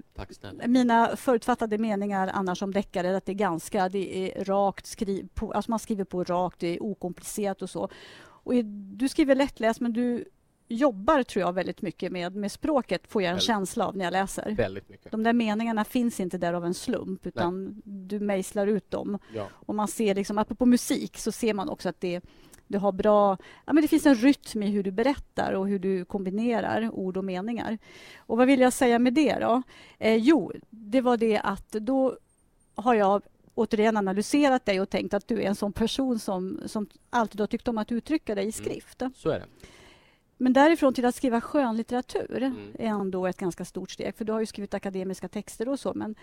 mina 0.68 1.16
förutfattade 1.16 1.78
meningar 1.78 2.30
annars 2.34 2.62
om 2.64 2.74
deckare, 2.74 3.18
att 3.18 3.26
det 3.26 3.32
är 3.32 3.34
ganska, 3.34 3.90
det 3.90 4.32
är 4.38 4.44
rakt 4.46 4.86
skriv, 4.86 5.28
på, 5.34 5.52
alltså 5.54 5.72
man 5.72 5.80
skriver 5.80 6.04
på 6.04 6.24
rakt, 6.24 6.60
det 6.60 6.68
är 6.76 6.84
okomplicerat 6.84 7.62
och 7.62 7.70
så. 7.70 7.90
Och 8.22 8.56
är- 8.56 8.64
du 8.98 9.10
skriver 9.10 9.36
lättläst 9.36 9.80
men 9.80 9.94
du 9.94 10.26
jobbar 10.68 11.24
tror 11.24 11.42
jag 11.46 11.54
väldigt 11.54 11.82
mycket 11.82 12.12
med, 12.12 12.36
med 12.36 12.52
språket 12.52 13.02
får 13.08 13.22
jag 13.22 13.30
en 13.30 13.34
Väldigt. 13.36 13.46
känsla 13.48 13.88
av 13.88 13.98
när 13.98 14.06
jag 14.06 14.12
läser. 14.12 14.52
Väldigt 14.56 14.90
mycket. 14.90 15.12
De 15.12 15.24
där 15.24 15.34
meningarna 15.34 15.86
finns 15.86 16.20
inte 16.20 16.38
där 16.38 16.54
av 16.54 16.66
en 16.66 16.74
slump 16.74 17.26
utan 17.28 17.82
du 17.86 18.20
mejslar 18.20 18.68
ut 18.68 18.92
dem. 18.92 19.20
Ja. 19.36 19.48
Och 19.54 19.76
man 19.76 19.88
ser 19.88 20.16
liksom, 20.16 20.38
apropå 20.38 20.66
musik 20.66 21.18
så 21.18 21.32
ser 21.32 21.54
man 21.54 21.70
också 21.70 21.90
att 21.90 22.02
det, 22.02 22.22
det 22.70 22.78
har 22.78 22.92
bra, 22.92 23.38
ja 23.66 23.74
men 23.74 23.82
det 23.82 23.88
finns 23.88 24.06
en 24.06 24.16
rytm 24.16 24.64
i 24.64 24.68
hur 24.70 24.84
du 24.84 24.92
berättar 24.92 25.54
och 25.54 25.68
hur 25.68 25.80
du 25.80 26.06
kombinerar 26.06 26.90
ord 26.94 27.18
och 27.18 27.24
meningar. 27.26 27.78
Och 28.18 28.38
vad 28.38 28.48
vill 28.48 28.60
jag 28.60 28.74
säga 28.74 29.00
med 29.00 29.14
det 29.14 29.36
då? 29.40 29.62
Eh, 29.98 30.16
jo, 30.16 30.52
det 30.70 31.02
var 31.02 31.18
det 31.18 31.38
att 31.40 31.72
då 31.72 32.18
har 32.76 32.94
jag 32.94 33.22
återigen 33.56 33.98
analyserat 33.98 34.66
dig 34.66 34.82
och 34.82 34.90
tänkt 34.90 35.14
att 35.14 35.28
du 35.28 35.42
är 35.42 35.48
en 35.48 35.56
sån 35.56 35.74
person 35.74 36.20
som, 36.20 36.60
som 36.66 36.88
alltid 37.10 37.40
har 37.40 37.48
tyckt 37.48 37.68
om 37.68 37.78
att 37.78 37.92
uttrycka 37.92 38.36
dig 38.36 38.48
i 38.48 38.52
skrift. 38.52 39.02
Så 39.16 39.30
är 39.30 39.40
det. 39.40 39.46
Men 40.38 40.54
därifrån 40.54 40.94
till 40.94 41.06
att 41.06 41.16
skriva 41.16 41.42
skönlitteratur 41.42 42.38
Mm. 42.44 42.72
är 42.80 42.86
ändå 42.88 43.28
ett 43.28 43.38
ganska 43.38 43.66
stort 43.66 43.92
steg. 43.92 44.16
För 44.16 44.26
du 44.26 44.32
har 44.32 44.40
ju 44.40 44.46
skrivit 44.46 44.74
akademiska 44.74 45.28
texter 45.28 45.70
och 45.70 45.80
så. 45.80 45.94
Men, 45.94 46.16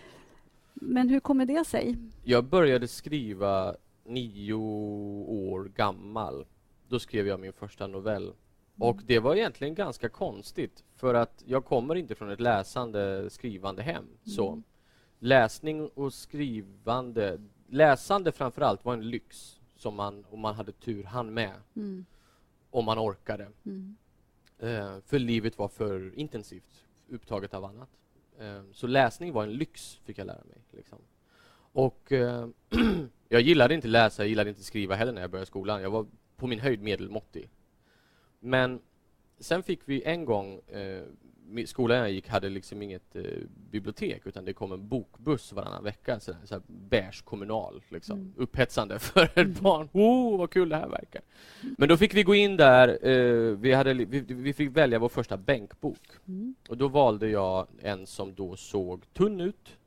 men 0.73 1.09
hur 1.09 1.19
kommer 1.19 1.45
det 1.45 1.65
sig? 1.65 1.95
Jag 2.23 2.43
började 2.43 2.87
skriva 2.87 3.75
nio 4.07 4.53
år 4.53 5.63
gammal. 5.75 6.45
Då 6.87 6.99
skrev 6.99 7.27
jag 7.27 7.39
min 7.39 7.53
första 7.53 7.87
novell. 7.87 8.33
Och 8.79 9.01
det 9.05 9.19
var 9.19 9.35
egentligen 9.35 9.75
ganska 9.75 10.09
konstigt 10.09 10.83
för 10.95 11.13
att 11.13 11.43
jag 11.45 11.65
kommer 11.65 11.95
inte 11.95 12.15
från 12.15 12.29
ett 12.29 12.39
läsande, 12.39 13.29
skrivande 13.29 13.83
hem. 13.83 14.05
Så 14.23 14.47
Mm. 14.49 14.63
läsning 15.19 15.87
och 15.87 16.13
skrivande, 16.13 17.41
läsande 17.67 18.31
framför 18.31 18.61
allt 18.61 18.85
var 18.85 18.93
en 18.93 19.09
lyx 19.09 19.59
som 19.75 19.95
man, 19.95 20.25
om 20.29 20.39
man 20.39 20.55
hade 20.55 20.71
tur, 20.71 21.03
hann 21.03 21.33
med. 21.33 21.53
Mm. 21.75 22.05
Om 22.69 22.85
man 22.85 22.99
orkade. 22.99 23.47
Mm. 23.65 23.95
Eh, 24.59 24.99
för 25.05 25.19
livet 25.19 25.57
var 25.57 25.67
för 25.67 26.19
intensivt 26.19 26.85
upptaget 27.09 27.53
av 27.53 27.65
annat. 27.65 27.89
Eh, 28.39 28.63
så 28.71 28.87
läsning 28.87 29.33
var 29.33 29.43
en 29.43 29.53
lyx, 29.53 29.95
fick 29.95 30.17
jag 30.17 30.27
lära 30.27 30.43
mig. 30.45 30.57
Liksom. 30.71 30.97
Och 31.77 32.11
eh, 32.11 32.47
jag 33.29 33.41
gillade 33.41 33.73
inte 33.73 33.87
läsa, 33.87 34.23
jag 34.23 34.29
gillade 34.29 34.49
inte 34.49 34.63
skriva 34.63 34.95
heller 34.95 35.11
när 35.11 35.21
jag 35.21 35.31
började 35.31 35.45
skolan. 35.45 35.81
Jag 35.81 35.89
var 35.89 36.05
på 36.35 36.47
min 36.47 36.59
höjd 36.59 36.81
medelmåttig. 36.81 37.49
Men 38.39 38.79
sen 39.39 39.63
fick 39.63 39.79
vi 39.85 40.03
en 40.03 40.25
gång 40.25 40.59
eh, 40.67 41.03
skolan 41.65 41.97
jag 41.97 42.11
gick 42.11 42.27
hade 42.27 42.49
liksom 42.49 42.81
inget 42.81 43.15
eh, 43.15 43.23
bibliotek 43.71 44.21
utan 44.25 44.45
det 44.45 44.53
kom 44.53 44.71
en 44.71 44.87
bokbuss 44.87 45.53
varannan 45.53 45.83
vecka. 45.83 46.19
Så 46.19 46.33
så 46.43 46.61
beige 46.67 47.21
kommunal. 47.25 47.83
Liksom. 47.89 48.19
Mm. 48.19 48.33
Upphetsande 48.37 48.99
för 48.99 49.39
ett 49.39 49.59
barn. 49.59 49.89
Oh, 49.93 50.37
vad 50.37 50.49
kul 50.49 50.69
det 50.69 50.75
här 50.75 50.89
verkar. 50.89 51.21
Men 51.77 51.89
då 51.89 51.97
fick 51.97 52.13
vi 52.13 52.23
gå 52.23 52.35
in 52.35 52.57
där. 52.57 53.07
Eh, 53.07 53.57
vi, 53.57 53.73
hade, 53.73 53.93
vi, 53.93 54.19
vi, 54.19 54.53
fick 54.53 54.77
välja 54.77 54.99
vår 54.99 55.09
första 55.09 55.37
bänkbok. 55.37 56.01
Mm. 56.27 56.55
Och 56.69 56.77
då 56.77 56.87
valde 56.87 57.29
jag 57.29 57.67
en 57.81 58.07
som 58.07 58.35
då 58.35 58.55
såg 58.55 59.13
tunn 59.13 59.41
ut. 59.41 59.77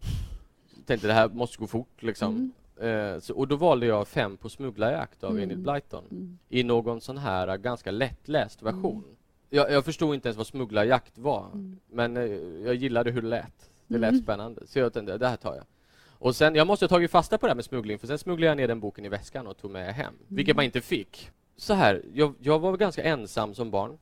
Tänkte 0.91 1.07
det 1.07 1.14
här 1.14 1.28
måste 1.28 1.59
gå 1.59 1.66
fort. 1.66 2.03
Liksom. 2.03 2.53
Mm. 2.80 3.14
Eh, 3.14 3.20
så, 3.20 3.34
och 3.34 3.49
då 3.49 3.57
valde 3.57 3.86
jag 3.86 4.09
Fem 4.09 4.36
på 4.36 4.49
smugglarjakt 4.49 5.24
av 5.24 5.30
mm. 5.30 5.43
Enid 5.43 5.59
Blyton 5.59 6.05
mm. 6.11 6.38
i 6.49 6.62
någon 6.62 7.01
sån 7.01 7.18
här 7.18 7.57
ganska 7.57 7.91
lättläst 7.91 8.62
version. 8.62 9.05
Jag, 9.51 9.72
jag 9.72 9.84
förstod 9.84 10.14
inte 10.14 10.28
ens 10.28 10.36
vad 10.36 10.47
smugglarjakt 10.47 11.18
var, 11.18 11.47
mm. 11.47 11.78
men 11.91 12.16
eh, 12.16 12.24
jag 12.64 12.74
gillade 12.74 13.11
hur 13.11 13.22
det 13.22 13.28
lät. 13.28 13.70
Det 13.86 13.99
lät 13.99 14.11
mm. 14.11 14.22
spännande, 14.22 14.66
så 14.66 14.78
jag 14.78 14.93
tänkte, 14.93 15.18
det 15.18 15.28
här 15.28 15.36
tar 15.36 15.55
jag. 15.55 15.64
Och 16.09 16.36
sen, 16.36 16.55
jag 16.55 16.66
måste 16.66 16.84
ha 16.84 16.88
tagit 16.88 17.11
fasta 17.11 17.38
på 17.38 17.47
det 17.47 17.51
här 17.51 17.57
med 17.57 17.64
smuggling, 17.64 17.99
för 17.99 18.07
sen 18.07 18.18
smugglade 18.18 18.51
jag 18.51 18.57
ner 18.57 18.68
den 18.68 18.80
boken 18.80 19.05
i 19.05 19.09
väskan 19.09 19.47
och 19.47 19.57
tog 19.57 19.70
med 19.70 19.95
hem, 19.95 20.07
mm. 20.07 20.16
vilket 20.28 20.57
man 20.57 20.64
inte 20.64 20.80
fick. 20.80 21.30
Så 21.57 21.74
här, 21.74 22.03
jag, 22.14 22.34
jag 22.41 22.59
var 22.59 22.76
ganska 22.76 23.03
ensam 23.03 23.55
som 23.55 23.70
barn. 23.70 23.99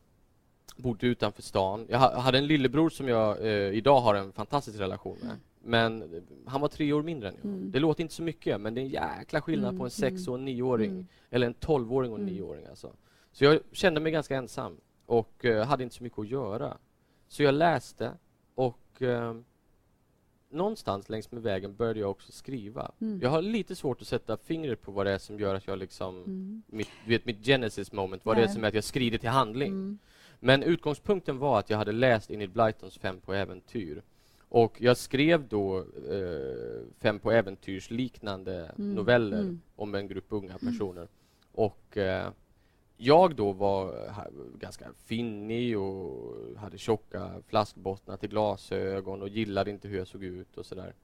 Bodde 0.77 1.07
utanför 1.07 1.43
stan. 1.43 1.87
Jag 1.89 1.99
hade 1.99 2.39
en 2.39 2.47
lillebror 2.47 2.91
som 2.91 3.09
jag 3.09 3.47
eh, 3.47 3.53
idag 3.53 4.01
har 4.01 4.15
en 4.15 4.33
fantastisk 4.33 4.81
relation 4.81 5.17
med. 5.23 5.37
Men 5.69 6.23
han 6.47 6.61
var 6.61 6.69
tre 6.69 6.93
år 6.93 7.03
mindre 7.03 7.29
än 7.29 7.35
jag. 7.37 7.45
Mm. 7.45 7.71
Det 7.71 7.79
låter 7.79 8.03
inte 8.03 8.15
så 8.15 8.23
mycket, 8.23 8.61
men 8.61 8.75
det 8.75 8.81
är 8.81 8.83
en 8.83 8.89
jäkla 9.19 9.41
skillnad 9.41 9.69
mm. 9.69 9.79
på 9.79 9.85
en 9.85 9.91
sex 9.91 10.29
och 10.29 10.35
en 10.35 10.45
nioåring. 10.45 10.91
Mm. 10.91 11.07
Eller 11.31 11.47
en 11.47 11.55
tolvåring 11.55 12.13
och 12.13 12.19
en 12.19 12.27
nioåring. 12.27 12.67
Alltså. 12.67 12.93
Så 13.33 13.45
jag 13.45 13.61
kände 13.73 14.01
mig 14.01 14.13
ganska 14.13 14.37
ensam 14.37 14.77
och 15.07 15.45
eh, 15.45 15.67
hade 15.67 15.83
inte 15.83 15.95
så 15.95 16.03
mycket 16.03 16.19
att 16.19 16.29
göra. 16.29 16.77
Så 17.29 17.43
jag 17.43 17.55
läste 17.55 18.13
och 18.55 19.03
eh, 19.03 19.35
någonstans 20.51 21.09
längs 21.09 21.33
med 21.33 21.43
vägen 21.43 21.77
började 21.77 22.01
jag 22.01 22.11
också 22.11 22.33
skriva. 22.33 22.93
Mm. 23.01 23.21
Jag 23.23 23.31
har 23.31 23.43
lite 23.43 23.75
svårt 23.75 24.01
att 24.01 24.09
sätta 24.09 24.37
fingret 24.37 24.83
på 24.83 24.93
vad 24.93 25.07
det 25.07 25.13
är 25.13 25.19
som 25.19 25.39
gör 25.41 25.55
att 25.55 25.67
jag 25.67 25.79
liksom, 25.79 26.17
mm. 26.17 26.63
mitt, 26.67 26.91
vet, 27.07 27.25
mitt 27.25 27.45
genesis 27.45 27.93
moment, 27.93 28.25
vad 28.25 28.37
Nej. 28.37 28.45
det 28.45 28.51
är 28.51 28.55
som 28.55 28.65
är 28.65 28.69
att 28.69 28.75
jag 28.75 28.85
skrider 28.85 29.19
till 29.19 29.29
handling. 29.29 29.73
Mm. 29.73 29.99
Men 30.41 30.63
utgångspunkten 30.63 31.39
var 31.39 31.59
att 31.59 31.71
jag 31.71 31.79
hade 31.79 31.93
läst 31.93 32.31
Enid 32.31 32.53
Blytons 32.53 32.99
Fem 32.99 33.21
på 33.21 33.35
äventyr. 33.35 34.03
Och 34.49 34.81
jag 34.81 34.97
skrev 34.97 35.49
då 35.49 35.79
eh, 35.79 36.83
Fem 36.99 37.19
på 37.19 37.33
äventyrs 37.33 37.91
liknande 37.91 38.73
mm. 38.79 38.95
noveller 38.95 39.41
mm. 39.41 39.61
om 39.77 39.95
en 39.95 40.09
grupp 40.09 40.27
unga 40.29 40.59
personer. 40.59 41.09
Och 41.53 41.97
eh, 41.97 42.31
jag 42.97 43.35
då 43.35 43.53
var 43.53 43.95
ganska 44.59 44.93
finnig 44.93 45.79
och 45.79 46.37
hade 46.57 46.79
tjocka 46.79 47.31
flaskbottnar 47.47 48.17
till 48.17 48.29
glasögon 48.29 49.23
och 49.23 49.29
gillade 49.29 49.71
inte 49.71 49.89
hur 49.89 49.99
jag 49.99 50.07
såg 50.07 50.25
ut 50.25 50.57
och 50.57 50.67
sådär. 50.67 50.95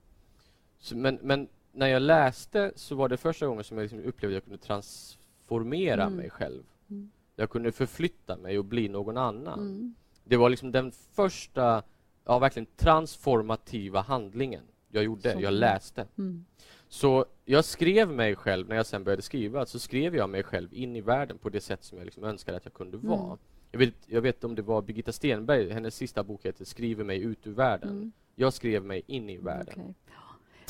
Så, 0.78 0.96
men, 0.96 1.18
men, 1.22 1.48
när 1.72 1.86
jag 1.86 2.02
läste 2.02 2.72
så 2.76 2.94
var 2.94 3.08
det 3.08 3.16
första 3.16 3.46
gången 3.46 3.64
som 3.64 3.76
jag 3.76 3.82
liksom 3.82 3.98
upplevde 3.98 4.36
att 4.36 4.42
jag 4.42 4.44
kunde 4.44 4.58
transformera 4.58 6.02
mm. 6.02 6.16
mig 6.16 6.30
själv. 6.30 6.62
Mm. 6.90 7.10
Jag 7.36 7.50
kunde 7.50 7.72
förflytta 7.72 8.36
mig 8.36 8.58
och 8.58 8.64
bli 8.64 8.88
någon 8.88 9.16
annan. 9.16 9.58
Mm. 9.58 9.94
Det 10.24 10.36
var 10.36 10.50
liksom 10.50 10.72
den 10.72 10.92
första, 10.92 11.82
ja 12.24 12.38
verkligen 12.38 12.66
transformativa 12.76 14.00
handlingen 14.00 14.62
jag 14.88 15.04
gjorde. 15.04 15.32
Så. 15.32 15.40
Jag 15.40 15.54
läste. 15.54 16.06
Mm. 16.18 16.44
Så 16.88 17.24
jag 17.44 17.64
skrev 17.64 18.08
mig 18.08 18.36
själv, 18.36 18.68
när 18.68 18.76
jag 18.76 18.86
sen 18.86 19.04
började 19.04 19.22
skriva, 19.22 19.66
så 19.66 19.78
skrev 19.78 20.16
jag 20.16 20.30
mig 20.30 20.42
själv 20.42 20.74
in 20.74 20.96
i 20.96 21.00
världen 21.00 21.38
på 21.38 21.48
det 21.48 21.60
sätt 21.60 21.84
som 21.84 21.98
jag 21.98 22.04
liksom 22.04 22.24
önskade 22.24 22.56
att 22.56 22.64
jag 22.64 22.74
kunde 22.74 22.96
mm. 22.96 23.08
vara. 23.10 23.38
Jag 23.70 23.78
vet, 23.78 23.94
jag 24.06 24.20
vet 24.20 24.44
om 24.44 24.54
det 24.54 24.62
var 24.62 24.82
Birgitta 24.82 25.12
Stenberg, 25.12 25.70
hennes 25.70 25.96
sista 25.96 26.22
bok 26.22 26.44
heter 26.44 26.64
Skriver 26.64 27.04
mig 27.04 27.22
ut 27.22 27.46
ur 27.46 27.52
världen. 27.52 27.90
Mm. 27.90 28.12
Jag 28.34 28.52
skrev 28.52 28.84
mig 28.84 29.02
in 29.06 29.30
i 29.30 29.36
världen. 29.36 29.80
Okay. 29.80 29.94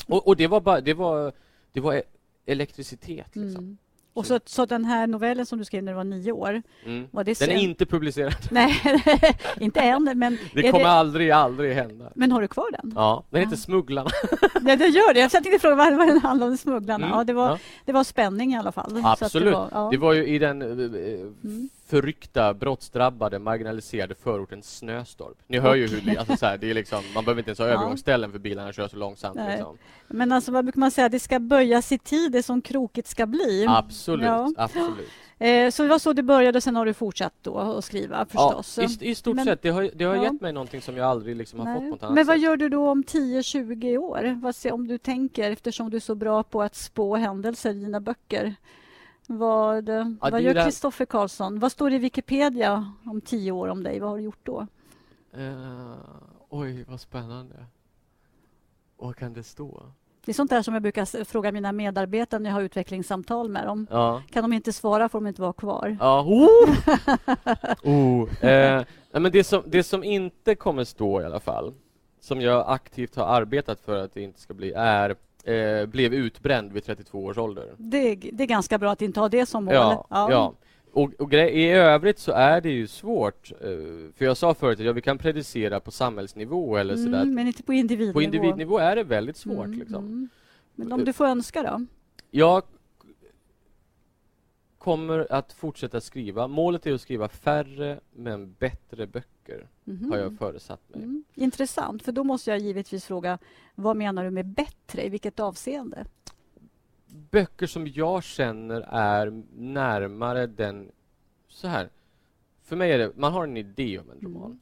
Och, 0.07 0.27
och, 0.27 0.35
det 0.35 0.47
var 0.47 0.61
bara, 0.61 0.81
det 0.81 0.93
var, 0.93 1.33
det 1.71 1.79
var 1.79 2.03
elektricitet 2.45 3.35
liksom. 3.35 3.77
Och 4.15 4.25
så, 4.25 4.39
så 4.45 4.65
den 4.65 4.85
här 4.85 5.07
novellen 5.07 5.45
som 5.45 5.59
du 5.59 5.65
skrev 5.65 5.83
när 5.83 5.91
du 5.91 5.95
var 5.95 6.03
nio 6.03 6.31
år, 6.31 6.61
mm. 6.85 7.07
var 7.11 7.23
det 7.23 7.39
Den 7.39 7.49
är 7.49 7.55
inte 7.55 7.85
publicerad. 7.85 8.35
Nej, 8.51 8.81
inte 9.59 9.79
än. 9.79 10.11
Men 10.15 10.37
det 10.53 10.71
kommer 10.71 10.83
det... 10.83 10.91
aldrig, 10.91 11.31
aldrig 11.31 11.75
hända. 11.75 12.11
Men 12.15 12.31
har 12.31 12.41
du 12.41 12.47
kvar 12.47 12.71
den? 12.71 12.93
Ja, 12.95 13.23
den 13.29 13.41
heter 13.41 13.55
Smugglarna. 13.55 14.09
Nej, 14.61 14.77
det 14.77 14.87
gör 14.87 15.13
det. 15.13 15.19
Jag 15.19 15.31
tänkte 15.31 15.59
fråga 15.59 15.75
vad, 15.75 15.97
vad 15.97 16.07
den 16.07 16.17
handlar 16.17 16.47
om, 16.47 16.57
Smugglarna. 16.57 17.05
Mm. 17.05 17.17
Ja, 17.17 17.23
det, 17.23 17.33
var, 17.33 17.49
ja. 17.49 17.59
det 17.85 17.91
var 17.91 18.03
spänning 18.03 18.53
i 18.53 18.57
alla 18.57 18.71
fall. 18.71 19.01
Absolut. 19.03 19.45
Det 19.45 19.51
var, 19.51 19.69
ja. 19.71 19.87
det 19.91 19.97
var, 19.97 20.13
ju 20.13 20.27
i 20.27 20.39
den 20.39 20.61
eh, 20.61 20.67
mm 20.67 21.69
förryckta, 21.85 22.53
brottsdrabbade, 22.53 23.39
marginaliserade 23.39 24.15
förorten 24.15 24.63
Snöstorp. 24.63 25.37
Ni 25.47 25.59
hör 25.59 25.75
ju 25.75 25.87
hur 25.87 26.01
det, 26.01 26.17
alltså 26.17 26.37
så 26.37 26.45
här, 26.45 26.57
det 26.57 26.69
är 26.69 26.73
liksom, 26.73 27.03
man 27.13 27.25
behöver 27.25 27.41
inte 27.41 27.49
ens 27.49 27.59
ha 27.59 27.67
ja. 27.67 27.73
övergångsställen 27.73 28.31
för 28.31 28.39
bilarna 28.39 28.73
kör 28.73 28.87
så 28.87 28.97
långsamt. 28.97 29.39
Liksom. 29.49 29.77
Men 30.07 30.31
alltså 30.31 30.51
vad 30.51 30.65
brukar 30.65 30.79
man 30.79 30.91
säga, 30.91 31.09
det 31.09 31.19
ska 31.19 31.39
böjas 31.39 31.91
i 31.91 31.97
tid, 31.97 32.31
det 32.31 32.43
som 32.43 32.61
krokigt 32.61 33.07
ska 33.07 33.25
bli. 33.25 33.65
Absolut, 33.69 34.25
ja. 34.25 34.51
absolut. 34.57 35.09
Eh, 35.39 35.69
så 35.69 35.83
det 35.83 35.89
var 35.89 35.99
så 35.99 36.13
det 36.13 36.23
började, 36.23 36.61
sen 36.61 36.75
har 36.75 36.85
du 36.85 36.93
fortsatt 36.93 37.33
då 37.41 37.57
att 37.57 37.85
skriva 37.85 38.25
förstås? 38.25 38.77
Ja, 38.81 38.89
i, 39.01 39.09
i 39.09 39.15
stort 39.15 39.35
men, 39.35 39.45
sett. 39.45 39.61
Det 39.61 39.69
har, 39.69 39.89
det 39.93 40.05
har 40.05 40.15
ja. 40.15 40.23
gett 40.23 40.41
mig 40.41 40.53
någonting 40.53 40.81
som 40.81 40.97
jag 40.97 41.07
aldrig 41.07 41.35
liksom 41.35 41.59
har 41.59 41.73
fått 41.73 41.83
på 41.83 41.89
något 41.89 42.03
annat 42.03 42.15
Men 42.15 42.25
vad 42.25 42.35
sätt. 42.35 42.43
gör 42.43 42.57
du 42.57 42.69
då 42.69 42.89
om 42.89 43.03
10-20 43.03 43.97
år? 43.97 44.39
Vad, 44.41 44.73
om 44.73 44.87
du 44.87 44.97
tänker, 44.97 45.51
eftersom 45.51 45.89
du 45.89 45.97
är 45.97 46.01
så 46.01 46.15
bra 46.15 46.43
på 46.43 46.61
att 46.61 46.75
spå 46.75 47.15
händelser 47.15 47.69
i 47.69 47.73
dina 47.73 47.99
böcker. 47.99 48.55
Vad, 49.27 49.89
ja, 49.89 50.05
vad 50.19 50.41
gör 50.41 50.65
Kristoffer 50.65 51.05
Karlsson? 51.05 51.59
Vad 51.59 51.71
står 51.71 51.89
det 51.89 51.95
i 51.95 51.99
Wikipedia 51.99 52.93
om 53.05 53.21
tio 53.21 53.51
år 53.51 53.67
om 53.67 53.83
dig? 53.83 53.99
Vad 53.99 54.09
har 54.09 54.17
du 54.17 54.23
gjort 54.23 54.39
då? 54.43 54.67
Uh, 55.37 55.95
oj, 56.49 56.85
vad 56.87 57.01
spännande. 57.01 57.55
Vad 58.97 59.15
kan 59.15 59.33
det 59.33 59.43
stå? 59.43 59.83
Det 60.25 60.31
är 60.31 60.33
sånt 60.33 60.49
där 60.49 60.61
som 60.61 60.73
jag 60.73 60.83
brukar 60.83 61.23
fråga 61.23 61.51
mina 61.51 61.71
medarbetare 61.71 62.39
när 62.39 62.49
jag 62.49 62.55
har 62.55 62.61
utvecklingssamtal 62.61 63.49
med 63.49 63.65
dem. 63.65 63.87
Ja. 63.89 64.21
Kan 64.31 64.41
de 64.41 64.53
inte 64.53 64.73
svara 64.73 65.09
får 65.09 65.19
de 65.19 65.27
inte 65.27 65.41
vara 65.41 65.53
kvar. 65.53 65.97
Ja. 65.99 66.21
Oh! 66.21 66.69
oh. 67.83 68.45
Eh, 68.45 68.85
men 69.11 69.31
det, 69.31 69.43
som, 69.43 69.63
det 69.65 69.83
som 69.83 70.03
inte 70.03 70.55
kommer 70.55 70.83
stå 70.83 71.21
i 71.21 71.25
alla 71.25 71.39
fall, 71.39 71.73
som 72.19 72.41
jag 72.41 72.65
aktivt 72.67 73.15
har 73.15 73.25
arbetat 73.25 73.79
för 73.79 73.97
att 73.97 74.13
det 74.13 74.21
inte 74.21 74.39
ska 74.39 74.53
bli, 74.53 74.73
är 74.75 75.15
eh, 75.45 75.85
blev 75.85 76.13
utbränd 76.13 76.73
vid 76.73 76.83
32 76.83 77.25
års 77.25 77.37
ålder. 77.37 77.73
Det, 77.77 78.15
det, 78.15 78.43
är 78.43 78.47
ganska 78.47 78.77
bra 78.77 78.91
att 78.91 79.01
inte 79.01 79.19
ha 79.19 79.29
det 79.29 79.45
som 79.45 79.65
mål. 79.65 79.73
Ja, 79.73 80.07
ja. 80.09 80.31
ja. 80.31 80.53
Och, 80.91 81.13
och 81.13 81.33
I 81.33 81.69
övrigt 81.69 82.19
så 82.19 82.31
är 82.31 82.61
det 82.61 82.69
ju 82.69 82.87
svårt. 82.87 83.51
Eh, 83.51 83.67
för 84.15 84.25
jag 84.25 84.37
sa 84.37 84.53
förut 84.53 84.79
att 84.79 84.85
ja, 84.85 84.91
vi 84.91 85.01
kan 85.01 85.17
predicera 85.17 85.79
på 85.79 85.91
samhällsnivå 85.91 86.77
eller 86.77 86.93
mm, 86.93 87.05
sådär. 87.05 87.25
Men 87.25 87.47
inte 87.47 87.63
på 87.63 87.73
individnivå. 87.73 88.13
På 88.13 88.21
individnivå 88.21 88.77
är 88.77 88.95
det 88.95 89.03
väldigt 89.03 89.37
svårt. 89.37 89.65
Mm, 89.65 89.79
liksom. 89.79 90.05
Mm. 90.05 90.29
Men 90.75 90.91
om 90.91 91.05
du 91.05 91.13
får 91.13 91.25
önska 91.25 91.63
då? 91.63 91.85
Jag 92.31 92.63
kommer 94.77 95.27
att 95.29 95.53
fortsätta 95.53 96.01
skriva. 96.01 96.47
Målet 96.47 96.85
är 96.85 96.93
att 96.93 97.01
skriva 97.01 97.27
färre 97.27 97.99
men 98.13 98.53
bättre 98.53 99.07
böcker, 99.07 99.29
mm. 99.87 100.11
har 100.11 100.17
jag 100.17 100.37
föresatt 100.37 100.89
mig. 100.89 101.03
Mm. 101.03 101.23
Intressant, 101.33 102.03
för 102.03 102.11
då 102.11 102.23
måste 102.23 102.49
jag 102.49 102.59
givetvis 102.59 103.05
fråga 103.05 103.37
vad 103.75 103.97
menar 103.97 104.23
du 104.23 104.31
med 104.31 104.45
bättre? 104.45 105.05
I 105.05 105.09
vilket 105.09 105.39
avseende? 105.39 106.05
Böcker 107.31 107.67
som 107.67 107.87
jag 107.87 108.23
känner 108.23 108.81
är 108.89 109.43
närmare 109.55 110.47
den... 110.47 110.91
Så 111.47 111.67
här. 111.67 111.89
För 112.63 112.75
mig 112.75 112.91
är 112.91 112.97
det, 112.97 113.11
man 113.15 113.33
har 113.33 113.43
en 113.43 113.57
idé 113.57 113.99
om 113.99 114.09
en 114.09 114.19
roman. 114.21 114.45
Mm. 114.45 114.59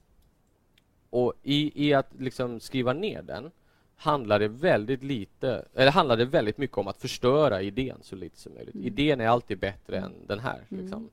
Och 1.10 1.34
i, 1.44 1.88
i 1.88 1.94
att 1.94 2.10
liksom 2.20 2.60
skriva 2.60 2.94
ner 2.94 3.22
den 3.22 3.52
handlar 3.96 4.40
det 4.40 4.48
väldigt 4.48 5.04
lite, 5.04 5.66
eller 5.74 5.92
handlar 5.92 6.18
det 6.18 6.26
väldigt 6.26 6.58
mycket 6.58 6.78
om 6.78 6.88
att 6.88 6.98
förstöra 6.98 7.62
idén 7.62 7.98
så 8.02 8.16
lite 8.16 8.40
som 8.40 8.54
möjligt. 8.54 8.76
Mm. 8.76 8.88
Idén 8.88 9.22
är 9.22 9.28
alltid 9.28 9.60
bättre 9.60 9.98
än 9.98 10.14
den 10.28 10.40
här. 10.40 10.66
Mm. 10.70 10.84
Liksom. 10.84 11.10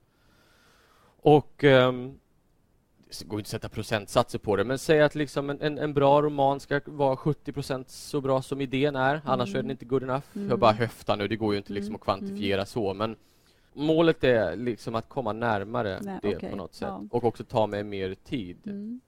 Och 1.22 1.64
um, 1.64 2.18
går 3.26 3.38
inte 3.38 3.46
att 3.46 3.50
sätta 3.50 3.68
procentsatser 3.68 4.38
på 4.38 4.56
det, 4.56 4.64
men 4.64 4.78
säg 4.78 5.02
att 5.02 5.14
liksom 5.14 5.50
en, 5.50 5.60
en, 5.60 5.78
en 5.78 5.94
bra 5.94 6.22
roman 6.22 6.60
ska 6.60 6.80
vara 6.84 7.14
70% 7.14 7.84
så 7.86 8.20
bra 8.20 8.42
som 8.42 8.60
idén 8.60 8.96
är, 8.96 9.14
mm. 9.14 9.22
annars 9.24 9.54
är 9.54 9.62
den 9.62 9.70
inte 9.70 9.84
good 9.84 10.02
enough. 10.02 10.24
Jag 10.32 10.58
bara 10.58 10.70
mm. 10.70 10.80
höftar 10.80 11.16
nu, 11.16 11.28
det 11.28 11.36
går 11.36 11.54
ju 11.54 11.58
inte 11.58 11.72
liksom 11.72 11.94
att 11.94 12.08
mm. 12.08 12.18
kvantifiera 12.18 12.66
så, 12.66 12.94
men 12.94 13.16
målet 13.72 14.24
är 14.24 14.56
liksom 14.56 14.94
att 14.94 15.08
komma 15.08 15.32
närmare 15.32 15.98
Nej, 16.02 16.18
det 16.22 16.36
okay. 16.36 16.50
på 16.50 16.56
något 16.56 16.74
sätt 16.74 16.88
ja. 16.88 17.04
och 17.10 17.24
också 17.24 17.44
ta 17.44 17.66
mig 17.66 17.84
mer 17.84 18.14
tid 18.14 18.58
mm. 18.66 19.00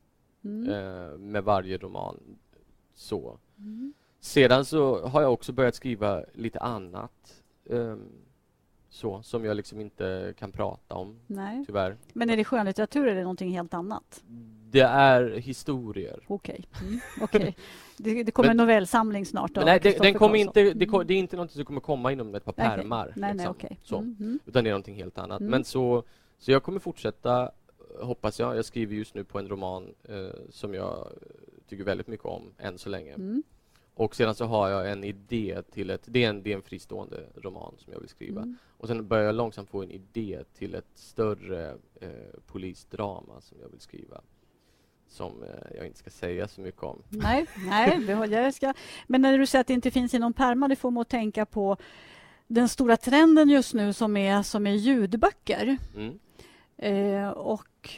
Eh, 0.45 1.19
med 1.19 1.45
varje 1.45 1.79
roman. 1.79 2.21
Så. 2.95 3.39
Sedan 4.21 4.65
så 4.65 5.07
har 5.07 5.23
jag 5.23 5.33
också 5.33 5.53
börjat 5.53 5.75
skriva 5.75 6.25
lite 6.33 6.61
annat. 6.61 7.43
Um, 7.65 8.22
så, 8.93 9.23
som 9.23 9.45
jag 9.45 9.57
liksom 9.57 9.81
inte 9.81 10.35
kan 10.39 10.53
prata 10.53 10.95
om, 10.95 11.19
Nej. 11.27 11.65
tyvärr. 11.67 11.97
Men 12.13 12.31
är 12.31 12.37
det 12.37 12.45
skönlitteratur 12.45 13.07
eller 13.07 13.23
någonting 13.23 13.51
helt 13.51 13.75
annat? 13.75 14.23
Det 14.71 14.81
är 14.81 15.37
historier. 15.37 16.21
Okej. 16.27 16.65
Mm. 16.83 17.01
okej. 17.21 17.57
Det, 17.97 18.23
det 18.23 18.33
kommer 18.33 18.49
Men- 18.49 18.61
en 18.61 18.67
novellsamling 18.67 19.27
snart. 19.27 19.51
Nej, 19.57 19.81
det, 19.83 19.99
den 19.99 20.15
kommer 20.15 20.37
inte, 20.37 20.75
det, 20.75 20.87
ko- 20.87 20.97
Mm. 20.97 21.07
det 21.07 21.15
är 21.15 21.19
inte 21.19 21.37
något 21.37 21.51
som 21.51 21.65
kommer 21.65 21.81
komma 21.81 22.13
inom 22.13 22.35
ett 22.35 22.45
par 22.45 22.53
Okej. 22.53 22.65
pärmar. 22.65 23.07
Nej, 23.07 23.15
nej, 23.17 23.33
liksom. 23.35 23.51
okej. 23.51 23.79
Så. 23.83 23.99
Mm, 23.99 24.17
mm. 24.21 24.39
Utan 24.47 24.65
det 24.65 24.71
är 24.71 24.73
någonting 24.73 24.95
helt 24.97 25.19
annat. 25.19 25.41
Mm. 25.41 25.51
Men 25.51 25.65
så, 25.65 26.03
så 26.39 26.53
jag 26.53 26.63
kommer 26.63 26.79
fortsätta, 26.81 27.51
hoppas 28.01 28.41
jag. 28.41 28.57
Jag 28.57 28.65
skriver 28.65 28.95
just 28.97 29.15
nu 29.15 29.25
på 29.25 29.39
en 29.39 29.49
roman 29.49 29.95
eh, 30.09 30.17
som 30.51 30.75
jag 30.75 30.99
eh, 30.99 31.07
tycker 31.69 31.85
väldigt 31.85 32.07
mycket 32.09 32.27
om, 32.27 32.43
än 32.59 32.79
så 32.79 32.89
länge. 32.89 33.15
Och 33.95 34.17
sedan 34.17 34.35
så 34.35 34.45
har 34.45 34.69
jag 34.69 34.93
en 34.93 35.05
idé 35.05 35.63
till 35.71 35.91
ett, 35.91 36.03
det 36.07 36.25
är 36.25 36.29
en, 36.29 36.43
det 36.43 36.53
är 36.53 36.57
en 36.57 36.63
fristående 36.63 37.27
roman 37.35 37.75
som 37.79 37.93
jag 37.93 38.01
vill 38.01 38.09
skriva. 38.09 38.43
Mm. 38.43 38.57
Och 38.79 38.89
sen 38.89 39.09
börjar 39.09 39.25
jag 39.25 39.35
långsamt 39.35 39.71
få 39.71 39.83
en 39.83 39.91
idé 39.91 40.45
till 40.55 40.75
ett 40.75 40.91
större 40.95 41.77
eh, 42.01 42.11
polisdrama 42.47 43.41
som 43.41 43.59
jag 43.61 43.69
vill 43.69 43.81
skriva. 43.81 44.21
Som 45.09 45.43
eh, 45.43 45.77
jag 45.77 45.87
inte 45.87 45.99
ska 45.99 46.11
säga 46.11 46.49
så 46.49 46.61
mycket 46.61 46.83
om. 46.83 47.03
Nej, 47.09 47.47
nej 47.67 48.05
jag 48.31 48.55
ska. 48.55 48.75
Men 49.07 49.23
när 49.23 49.39
du 49.39 49.47
säger 49.47 49.61
att 49.61 49.67
det 49.67 49.75
inte 49.75 49.91
finns 49.91 50.15
i 50.15 50.19
någon 50.19 50.33
pärma, 50.33 50.69
det 50.69 50.77
får 50.77 50.91
mig 50.91 51.01
att 51.01 51.09
tänka 51.09 51.47
på 51.47 51.77
den 52.47 52.69
stora 52.69 52.97
trenden 52.97 53.49
just 53.49 53.75
nu 53.75 53.93
som 53.93 54.17
är, 54.17 54.43
som 54.43 54.67
är 54.67 54.75
ljudböcker. 54.75 55.77
Mm. 55.97 56.19
Eh, 56.77 57.29
och 57.29 57.91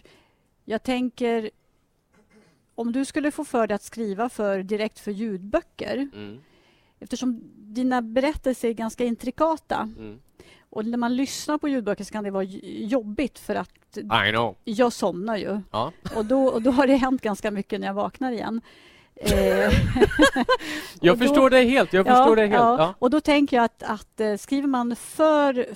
jag 0.65 0.83
tänker, 0.83 1.51
om 2.75 2.93
du 2.93 3.05
skulle 3.05 3.31
få 3.31 3.45
för 3.45 3.67
dig 3.67 3.75
att 3.75 3.83
skriva 3.83 4.29
för, 4.29 4.63
direkt 4.63 4.99
för 4.99 5.11
ljudböcker, 5.11 6.09
Mm. 6.15 6.39
eftersom 7.01 7.41
dina 7.57 8.03
berättelser 8.03 8.69
är 8.69 8.73
ganska 8.73 9.05
intrikata 9.05 9.77
Mm. 9.99 10.19
och 10.71 10.85
när 10.87 10.99
man 10.99 11.17
lyssnar 11.17 11.59
på 11.59 11.69
ljudböcker 11.69 12.05
så 12.05 12.13
kan 12.13 12.25
det 12.25 12.31
vara 12.31 12.45
jobbigt 12.79 13.39
för 13.39 13.55
att 13.55 13.71
I 13.97 14.31
know. 14.33 14.57
jag 14.65 14.93
somnar 14.93 15.37
ju. 15.37 15.61
Ja. 15.71 15.93
Och 16.17 16.25
då, 16.25 16.45
och 16.47 16.63
då 16.63 16.71
har 16.71 16.87
det 16.87 16.95
hänt 16.97 17.23
ganska 17.23 17.51
mycket 17.51 17.81
när 17.81 17.87
jag 17.87 17.95
vaknar 17.95 18.33
igen. 18.33 18.61
Eh, 19.17 19.31
Jag 21.01 21.13
Och 21.13 21.19
då- 21.19 21.27
förstår 21.27 21.51
dig 21.51 21.69
helt. 21.69 21.93
Jag 21.93 22.07
förstår 22.07 22.37
dig 22.37 22.47
helt. 22.49 22.61
Ja. 22.61 22.95
Och 22.99 23.11
då 23.11 23.21
tänker 23.21 23.57
jag 23.57 23.65
att, 23.65 23.83
att 23.83 24.21
eh, 24.21 24.37
skriver 24.37 24.69
man 24.69 24.97
för... 24.97 25.67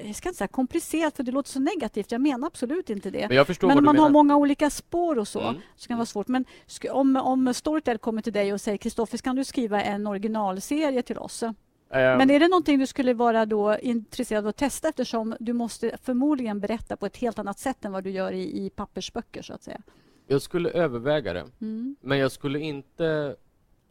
Jag 0.00 0.16
ska 0.16 0.28
inte 0.28 0.38
säga 0.38 0.48
komplicerat, 0.48 1.16
för 1.16 1.22
det 1.22 1.32
låter 1.32 1.50
så 1.50 1.60
negativt. 1.60 2.12
Jag 2.12 2.20
menar 2.20 2.46
absolut 2.46 2.90
inte 2.90 3.10
det. 3.10 3.28
Men 3.28 3.36
jag 3.36 3.46
förstår 3.46 3.68
Men 3.68 3.78
om 3.78 3.84
man 3.84 3.94
menar. 3.94 4.04
har 4.04 4.12
många 4.12 4.36
olika 4.36 4.70
spår 4.70 5.18
och 5.18 5.28
så, 5.28 5.40
Mm. 5.40 5.54
så 5.76 5.88
kan 5.88 5.94
det 5.94 5.98
vara 5.98 6.06
svårt. 6.06 6.28
Men 6.28 6.44
om, 6.90 7.16
om 7.16 7.54
Storytel 7.54 7.98
kommer 7.98 8.22
till 8.22 8.32
dig 8.32 8.52
och 8.52 8.60
säger 8.60 8.78
Kristoffer, 8.78 9.18
kan 9.18 9.36
du 9.36 9.44
skriva 9.44 9.82
en 9.82 10.06
originalserie 10.06 11.02
till 11.02 11.18
oss? 11.18 11.42
Ehm, 11.42 11.52
Men 11.90 12.30
är 12.30 12.40
det 12.40 12.48
någonting 12.48 12.78
du 12.78 12.86
skulle 12.86 13.14
vara 13.14 13.46
då 13.46 13.78
intresserad 13.78 14.44
av 14.44 14.48
att 14.48 14.56
testa 14.56 14.88
eftersom 14.88 15.34
du 15.40 15.52
måste 15.52 15.96
förmodligen 16.02 16.60
berätta 16.60 16.96
på 16.96 17.06
ett 17.06 17.16
helt 17.16 17.38
annat 17.38 17.58
sätt 17.58 17.84
än 17.84 17.92
vad 17.92 18.04
du 18.04 18.10
gör 18.10 18.32
i, 18.32 18.64
i 18.66 18.70
pappersböcker, 18.70 19.42
så 19.42 19.52
att 19.52 19.62
säga? 19.62 19.80
Jag 20.26 20.42
skulle 20.42 20.70
överväga 20.70 21.32
det. 21.32 21.46
Mm. 21.60 21.96
Men 22.00 22.18
jag 22.18 22.32
skulle 22.32 22.60
inte... 22.60 23.36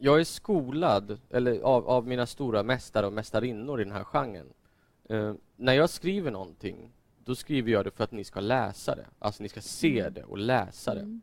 Jag 0.02 0.20
är 0.20 0.24
skolad, 0.24 1.18
eller 1.30 1.62
av, 1.62 1.88
av 1.90 2.08
mina 2.08 2.26
stora 2.26 2.64
mästare 2.64 3.06
och 3.08 3.14
mästarinnor 3.14 3.82
i 3.82 3.84
den 3.84 3.94
här 3.94 4.04
genren. 4.04 4.48
När 5.62 5.74
jag 5.74 5.90
skriver 5.90 6.32
någonting, 6.32 6.92
då 7.24 7.36
skriver 7.36 7.72
jag 7.72 7.86
det 7.86 7.92
för 7.92 8.04
att 8.04 8.12
ni 8.12 8.24
ska 8.24 8.40
läsa 8.40 8.96
det. 8.96 9.06
Alltså 9.20 9.44
ni 9.44 9.50
ska 9.50 9.62
se 9.62 10.00
Mm. 10.00 10.14
det 10.14 10.24
och 10.24 10.38
läsa 10.38 10.94
det. 10.96 11.02
Mm. 11.02 11.22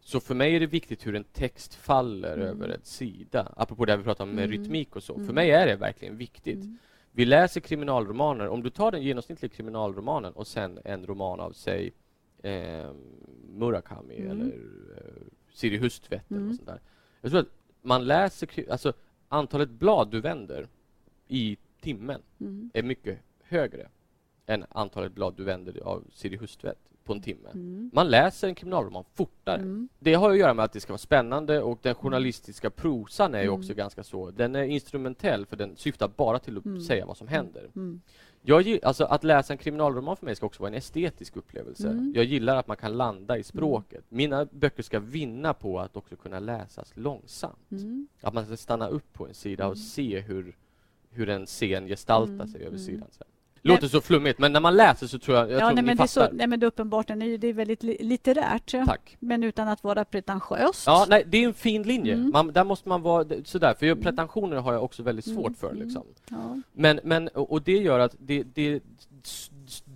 Så 0.00 0.20
för 0.20 0.34
mig 0.34 0.56
är 0.56 0.60
det 0.60 0.66
viktigt 0.66 1.06
hur 1.06 1.14
en 1.14 1.24
text 1.24 1.74
faller 1.74 2.34
Mm. 2.34 2.46
över 2.48 2.68
ett 2.68 2.86
sida. 2.86 3.52
Apropå 3.56 3.84
det 3.84 3.96
vi 3.96 4.04
pratade 4.04 4.30
om 4.30 4.36
med 4.36 4.44
Mm. 4.44 4.58
rytmik 4.58 4.96
och 4.96 5.02
så. 5.02 5.14
För 5.14 5.20
Mm. 5.22 5.34
mig 5.34 5.50
är 5.50 5.66
det 5.66 5.76
verkligen 5.76 6.16
viktigt. 6.16 6.64
Vi 7.12 7.24
läser 7.24 7.60
kriminalromaner. 7.60 8.48
Om 8.48 8.62
du 8.62 8.70
tar 8.70 8.90
den 8.92 9.02
genomsnittliga 9.02 9.50
kriminalromanen 9.52 10.32
och 10.32 10.46
sen 10.46 10.78
en 10.84 11.06
roman 11.06 11.40
av, 11.40 11.52
säg, 11.52 11.92
eh, 12.42 12.90
Murakami 13.48 14.14
eller 14.16 14.46
eh, 14.46 15.22
Siri 15.52 15.76
Mm. 15.76 16.46
något 16.48 16.56
sånt 16.56 16.66
där. 16.68 16.80
Jag 17.20 17.30
tror 17.30 17.40
att 17.40 17.48
man 17.82 18.06
läser, 18.06 18.70
alltså 18.70 18.92
antalet 19.28 19.70
blad 19.70 20.10
du 20.10 20.20
vänder 20.20 20.68
i 21.28 21.56
timmen 21.80 22.20
Mm. 22.40 22.70
är 22.74 22.82
mycket 22.82 23.18
högre 23.52 23.88
än 24.46 24.64
antalet 24.68 25.12
blad 25.12 25.34
du 25.36 25.44
vänder 25.44 25.80
av 25.84 26.04
Siri 26.12 26.36
Hustvedt 26.36 26.78
på 27.04 27.12
en 27.12 27.20
timme. 27.20 27.48
Mm. 27.54 27.90
Man 27.94 28.08
läser 28.10 28.48
en 28.48 28.54
kriminalroman 28.54 29.04
fortare. 29.14 29.56
Mm. 29.56 29.88
Det 29.98 30.14
har 30.14 30.30
att 30.30 30.38
göra 30.38 30.54
med 30.54 30.64
att 30.64 30.72
det 30.72 30.80
ska 30.80 30.92
vara 30.92 30.98
spännande 30.98 31.62
och 31.62 31.78
den 31.82 31.94
journalistiska 31.94 32.70
prosan 32.70 33.34
är 33.34 33.42
Mm. 33.42 33.54
också 33.54 33.74
ganska 33.74 34.02
så. 34.04 34.30
Den 34.30 34.54
är 34.54 34.62
instrumentell 34.62 35.46
för 35.46 35.56
den 35.56 35.76
syftar 35.76 36.08
bara 36.16 36.38
till 36.38 36.58
att 36.58 36.64
Mm. 36.64 36.80
säga 36.80 37.06
vad 37.06 37.16
som 37.16 37.28
händer. 37.28 37.68
Mm. 37.76 38.00
Jag, 38.44 38.62
gi- 38.62 38.80
alltså, 38.82 39.04
att 39.04 39.24
läsa 39.24 39.52
en 39.52 39.58
kriminalroman 39.58 40.16
för 40.16 40.26
mig 40.26 40.36
ska 40.36 40.46
också 40.46 40.62
vara 40.62 40.68
en 40.70 40.74
estetisk 40.74 41.36
upplevelse. 41.36 41.88
Mm. 41.88 42.12
Jag 42.16 42.24
gillar 42.24 42.56
att 42.56 42.66
man 42.66 42.76
kan 42.76 42.96
landa 42.96 43.38
i 43.38 43.42
språket. 43.42 44.04
Mina 44.08 44.44
böcker 44.44 44.82
ska 44.82 45.00
vinna 45.00 45.54
på 45.54 45.80
att 45.80 45.96
också 45.96 46.16
kunna 46.16 46.38
läsas 46.38 46.92
långsamt. 46.96 47.70
Mm. 47.70 48.08
Att 48.20 48.34
man 48.34 48.46
ska 48.46 48.56
stanna 48.56 48.88
upp 48.88 49.12
på 49.12 49.26
en 49.26 49.34
sida 49.34 49.64
och 49.66 49.72
Mm. 49.74 49.76
se 49.84 50.20
hur, 50.20 50.56
hur 51.10 51.28
en 51.28 51.46
scen 51.46 51.86
gestaltar 51.86 52.34
Mm. 52.34 52.48
sig 52.48 52.60
över 52.60 52.76
Mm. 52.76 52.86
sidan. 52.86 53.08
Så. 53.10 53.24
Låter 53.64 53.88
så 53.88 54.00
flummigt, 54.00 54.38
men 54.38 54.52
när 54.52 54.60
man 54.60 54.76
läser 54.76 55.06
så 55.06 55.18
tror 55.18 55.36
jag, 55.36 55.46
jag 55.50 55.52
ja, 55.54 55.58
tror 55.58 55.66
nej, 55.68 55.74
ni 55.76 55.82
men 55.82 55.96
det 55.96 56.02
är 56.02 56.06
fattar. 56.06 56.28
så, 56.28 56.32
nej, 56.36 56.46
men 56.46 56.60
det 56.60 56.66
är 56.66 56.68
uppenbart, 56.68 57.08
den 57.08 57.22
är 57.22 57.38
det 57.38 57.46
är 57.48 57.52
väldigt 57.52 57.82
li- 57.82 57.96
litterärt, 58.00 58.70
Tack. 58.86 59.16
men 59.20 59.44
utan 59.44 59.68
att 59.68 59.84
vara 59.84 60.04
pretentiöst. 60.04 60.86
Ja, 60.86 61.06
nej, 61.08 61.24
det 61.26 61.38
är 61.38 61.46
en 61.48 61.54
fin 61.54 61.82
linje. 61.82 62.14
Mm. 62.14 62.30
Man, 62.30 62.52
där 62.52 62.64
måste 62.64 62.88
man 62.88 63.02
vara 63.02 63.26
sådär, 63.44 63.74
för 63.74 63.86
Mm. 63.86 64.00
pretensioner 64.02 64.56
har 64.56 64.72
jag 64.72 64.84
också 64.84 65.02
väldigt 65.02 65.24
svårt 65.24 65.46
Mm. 65.46 65.54
för. 65.54 65.70
Mm. 65.70 65.82
Liksom. 65.82 66.02
Ja. 66.28 66.60
Men, 66.72 67.00
men, 67.04 67.28
och 67.28 67.62
det 67.62 67.78
gör 67.78 67.98
att 67.98 68.14
det, 68.18 68.42
det, 68.54 68.82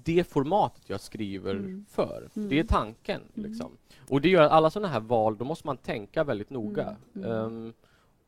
det 0.04 0.24
formatet 0.24 0.82
jag 0.86 1.00
skriver 1.00 1.50
Mm. 1.54 1.84
för, 1.90 2.28
Mm. 2.36 2.48
det 2.48 2.58
är 2.58 2.64
tanken. 2.64 3.20
Liksom. 3.34 3.70
Och 4.08 4.20
det 4.20 4.28
gör 4.28 4.42
att 4.42 4.52
alla 4.52 4.70
sådana 4.70 4.88
här 4.88 5.00
val, 5.00 5.36
då 5.38 5.44
måste 5.44 5.66
man 5.66 5.76
tänka 5.76 6.24
väldigt 6.24 6.50
noga. 6.50 6.96
Mm. 7.16 7.72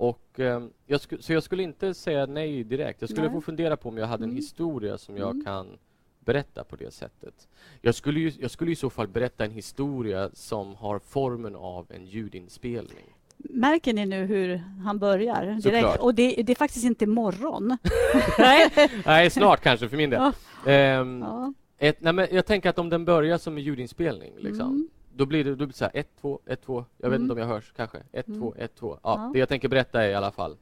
Och, 0.00 0.40
ehm, 0.40 0.70
jag 0.86 1.00
så 1.20 1.32
jag 1.32 1.42
skulle 1.42 1.62
inte 1.62 1.94
säga 1.94 2.26
nej 2.26 2.64
direkt. 2.64 3.00
Jag 3.00 3.10
skulle 3.10 3.26
Nej. 3.26 3.34
få 3.36 3.40
fundera 3.40 3.76
på 3.76 3.88
om 3.88 3.98
jag 3.98 4.06
hade 4.06 4.24
en 4.24 4.30
Mm. 4.30 4.36
historia 4.36 4.98
som 4.98 5.16
jag 5.16 5.30
Mm. 5.30 5.44
kan 5.44 5.78
berätta 6.24 6.64
på 6.64 6.76
det 6.76 6.90
sättet. 6.94 7.48
Jag 7.80 7.94
skulle, 7.94 8.20
ju, 8.20 8.32
jag 8.40 8.50
skulle 8.50 8.72
i 8.72 8.76
så 8.76 8.90
fall 8.90 9.08
berätta 9.08 9.44
en 9.44 9.50
historia 9.50 10.30
som 10.32 10.74
har 10.74 10.98
formen 10.98 11.56
av 11.56 11.86
en 11.90 12.06
ljudinspelning. 12.06 13.14
Märker 13.36 13.92
ni 13.92 14.06
nu 14.06 14.24
hur 14.26 14.56
han 14.84 14.98
börjar? 14.98 15.44
Direkt? 15.44 15.62
Såklart. 15.62 15.98
Och 15.98 16.14
det, 16.14 16.42
det 16.42 16.52
är 16.52 16.56
faktiskt 16.56 16.84
inte 16.84 17.06
morgon. 17.06 17.76
nej, 18.38 18.70
nej, 19.06 19.30
snart 19.30 19.60
kanske 19.60 19.88
för 19.88 19.96
min 19.96 20.10
del. 20.10 20.32
Ja. 20.64 20.72
Ehm, 20.72 21.20
Ja. 21.26 21.52
ett, 21.78 22.00
nej, 22.00 22.12
men 22.12 22.26
jag 22.30 22.46
tänker 22.46 22.70
att 22.70 22.78
om 22.78 22.88
den 22.88 23.04
börjar 23.04 23.38
som 23.38 23.56
en 23.56 23.62
ljudinspelning, 23.62 24.32
liksom, 24.38 24.66
Mm. 24.68 24.88
Då 25.18 25.26
blir 25.26 25.44
det, 25.44 25.50
då 25.50 25.56
blir 25.56 25.66
det 25.66 25.72
så 25.72 25.84
här 25.84 25.90
1, 25.94 26.08
2, 26.20 26.40
1, 26.46 26.62
2. 26.62 26.84
Jag 26.96 27.10
vet 27.10 27.16
Mm. 27.16 27.22
inte 27.22 27.32
om 27.32 27.38
jag 27.38 27.46
hörs 27.46 27.72
kanske. 27.76 27.98
1, 28.12 28.28
Mm. 28.28 28.40
2, 28.40 28.54
1, 28.58 28.74
2. 28.74 28.98
Ja, 29.02 29.14
Ja. 29.24 29.30
det 29.32 29.38
jag 29.38 29.48
tänker 29.48 29.68
berätta 29.68 30.04
är 30.04 30.08
i 30.10 30.14
alla 30.14 30.30
fall 30.32 30.56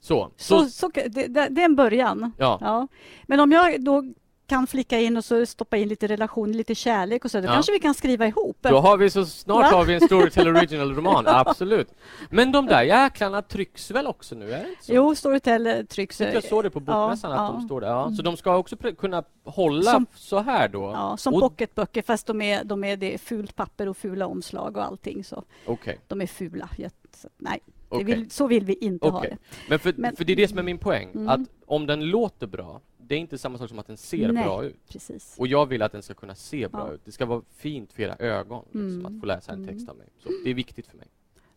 så. 0.00 0.30
Så, 0.36 0.58
så, 0.64 0.68
så, 0.70 0.88
det 0.94 1.26
det 1.26 1.40
är 1.60 1.64
en 1.64 1.76
början. 1.76 2.32
ja. 2.38 2.58
Ja. 2.60 2.88
Men 3.26 3.40
om 3.40 3.52
jag 3.52 3.84
då 3.84 4.04
kan 4.48 4.66
flicka 4.66 4.98
in 5.00 5.16
och 5.16 5.24
så 5.24 5.46
stoppa 5.46 5.76
in 5.76 5.88
lite 5.88 6.06
relation, 6.06 6.52
lite 6.52 6.74
kärlek 6.74 7.24
och 7.24 7.30
så, 7.30 7.40
då 7.40 7.46
Ja. 7.46 7.52
kanske 7.52 7.72
vi 7.72 7.78
kan 7.80 7.94
skriva 7.94 8.26
ihop. 8.26 8.56
Då 8.60 8.78
har 8.78 8.96
vi 8.96 9.10
så 9.10 9.24
snart 9.26 9.72
har 9.72 9.84
vi 9.84 9.94
en 9.94 10.00
Storytel 10.00 10.48
Original-roman, 10.56 11.24
absolut. 11.26 11.88
Men 12.30 12.52
de 12.52 12.66
där 12.66 12.82
jäklarna 12.82 13.42
trycks 13.42 13.90
väl 13.90 14.06
också 14.06 14.34
nu, 14.34 14.52
är 14.52 14.66
så? 14.80 14.92
Jo, 14.94 15.14
Storytel 15.14 15.86
trycks. 15.86 16.20
Jag 16.20 16.44
såg 16.44 16.62
det 16.64 16.70
på 16.70 16.80
bokmässan 16.80 17.30
Ja, 17.30 17.38
att 17.38 17.52
de 17.52 17.60
ja. 17.60 17.66
står 17.66 17.80
där. 17.80 17.88
Ja, 17.88 18.02
Mm. 18.04 18.16
så 18.16 18.22
de 18.22 18.36
ska 18.36 18.56
också 18.56 18.76
kunna 18.76 19.22
hålla 19.44 19.92
Som- 19.92 20.06
så 20.14 20.38
här 20.38 20.68
då? 20.68 20.82
Ja, 20.94 21.16
som 21.16 21.34
Och- 21.34 21.40
pocketböcker 21.40 22.02
fast 22.02 22.26
de 22.26 22.42
är, 22.42 22.64
de 22.64 22.84
är 22.84 22.96
det 22.96 23.18
fult 23.18 23.56
papper 23.56 23.88
och 23.88 23.96
fula 23.96 24.26
omslag 24.26 24.76
och 24.76 24.84
allting. 24.84 25.24
Så 25.24 25.44
Okej, 25.66 25.98
de 26.08 26.20
är 26.20 26.26
fula. 26.26 26.68
Så, 27.16 27.28
nej, 27.38 27.60
okej. 27.88 28.04
vill, 28.04 28.30
så 28.30 28.46
vill 28.46 28.64
vi 28.64 28.74
inte 28.74 29.08
ha 29.08 29.18
Okej. 29.18 29.30
det. 29.30 29.58
Men, 29.68 29.78
för, 29.78 29.94
Men- 29.96 30.16
för 30.16 30.24
det 30.24 30.32
är 30.32 30.36
det 30.36 30.48
som 30.48 30.58
är 30.58 30.62
min 30.62 30.78
poäng, 30.78 31.10
Mm. 31.14 31.28
att 31.28 31.40
om 31.66 31.86
den 31.86 32.00
låter 32.04 32.46
bra, 32.46 32.80
det 33.08 33.14
är 33.14 33.18
inte 33.18 33.38
samma 33.38 33.58
sak 33.58 33.68
som 33.68 33.78
att 33.78 33.86
den 33.86 33.96
ser 33.96 34.32
Nej. 34.32 34.44
bra 34.44 34.64
ut. 34.64 34.88
Precis. 34.88 35.34
Och 35.38 35.46
jag 35.46 35.66
vill 35.66 35.82
att 35.82 35.92
den 35.92 36.02
ska 36.02 36.14
kunna 36.14 36.34
se 36.34 36.68
bra 36.68 36.86
Ja. 36.88 36.94
ut. 36.94 37.00
Det 37.04 37.12
ska 37.12 37.26
vara 37.26 37.42
fint 37.56 37.92
för 37.92 38.02
era 38.02 38.16
ögon 38.18 38.64
liksom, 38.64 39.00
Mm. 39.00 39.06
att 39.06 39.20
få 39.20 39.26
läsa 39.26 39.52
en 39.52 39.66
text 39.66 39.88
av 39.88 39.96
mig. 39.96 40.06
Så 40.22 40.28
det 40.44 40.50
är 40.50 40.54
viktigt 40.54 40.86
för 40.86 40.96
mig. 40.96 41.06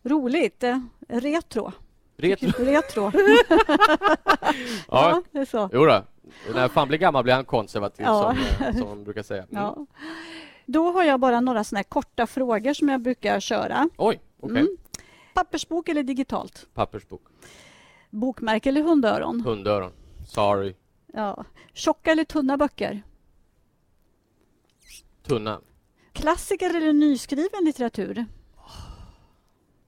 Roligt. 0.02 0.62
Eh, 0.62 0.80
Retro. 1.08 1.72
Retro. 2.16 2.48
Retro. 2.64 3.12
Ja, 4.88 5.22
det 5.32 5.38
är 5.38 5.44
så. 5.44 5.70
jo 5.72 5.84
då. 5.86 6.02
När 6.54 6.68
fan 6.68 6.88
blir 6.88 6.98
gammal 6.98 7.22
blir 7.24 7.34
han 7.34 7.44
konservativ 7.44 8.06
Ja. 8.06 8.34
som, 8.58 8.66
eh, 8.66 8.72
som 8.76 8.88
man 8.88 9.04
brukar 9.04 9.22
säga. 9.22 9.42
Mm. 9.42 9.62
Ja. 9.62 9.86
Då 10.66 10.90
har 10.92 11.04
jag 11.04 11.20
bara 11.20 11.40
några 11.40 11.64
såna 11.64 11.82
korta 11.82 12.26
frågor 12.26 12.74
som 12.74 12.88
jag 12.88 13.00
brukar 13.00 13.40
köra. 13.40 13.88
Oj, 13.96 14.20
okej. 14.40 14.60
Mm. 14.60 14.76
Pappersbok 15.34 15.88
eller 15.88 16.02
digitalt? 16.02 16.66
Pappersbok. 16.74 17.22
Bokmärke 18.10 18.68
eller 18.68 18.82
hundöron? 18.82 19.40
Hundöron. 19.40 19.92
Sorry. 20.28 20.74
Ja. 21.12 21.44
Tjocka 21.72 22.12
eller 22.12 22.24
tunna 22.24 22.56
böcker? 22.56 23.02
Tunna. 25.22 25.60
Klassiker 26.12 26.76
eller 26.76 26.92
nyskriven 26.92 27.64
litteratur? 27.64 28.26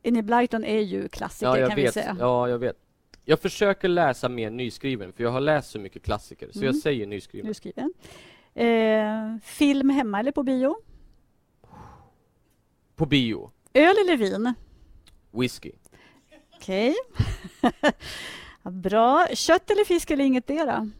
Enid 0.02 0.24
Blyton 0.24 0.64
är 0.64 0.80
ju 0.80 1.08
klassiker 1.08 1.46
Ja, 1.46 1.58
jag 1.58 1.68
kan 1.68 1.76
vi 1.76 1.82
vet. 1.82 1.94
säga. 1.94 2.16
Ja, 2.20 2.48
jag 2.48 2.58
vet. 2.58 2.76
Jag 3.24 3.40
försöker 3.40 3.88
läsa 3.88 4.28
mer 4.28 4.50
nyskriven, 4.50 5.12
för 5.12 5.22
jag 5.24 5.30
har 5.30 5.40
läst 5.40 5.70
så 5.70 5.78
mycket 5.78 6.02
klassiker, 6.02 6.48
så 6.52 6.58
Mm. 6.58 6.66
jag 6.66 6.76
säger 6.76 7.06
nyskriven. 7.06 7.54
Jag. 7.74 7.90
Eh, 8.54 9.36
film 9.42 9.90
hemma 9.90 10.20
eller 10.20 10.32
på 10.32 10.42
bio? 10.42 10.76
På 12.96 13.06
bio, 13.06 13.50
Öl 13.74 13.96
eller 13.98 14.16
vin? 14.16 14.54
whisky. 15.30 15.72
Okej. 16.56 16.94
Ja, 18.62 18.70
Bra. 18.70 19.26
Kött 19.34 19.70
eller 19.70 19.84
fisk 19.84 20.10
eller 20.10 20.24
ingetdera? 20.24 20.90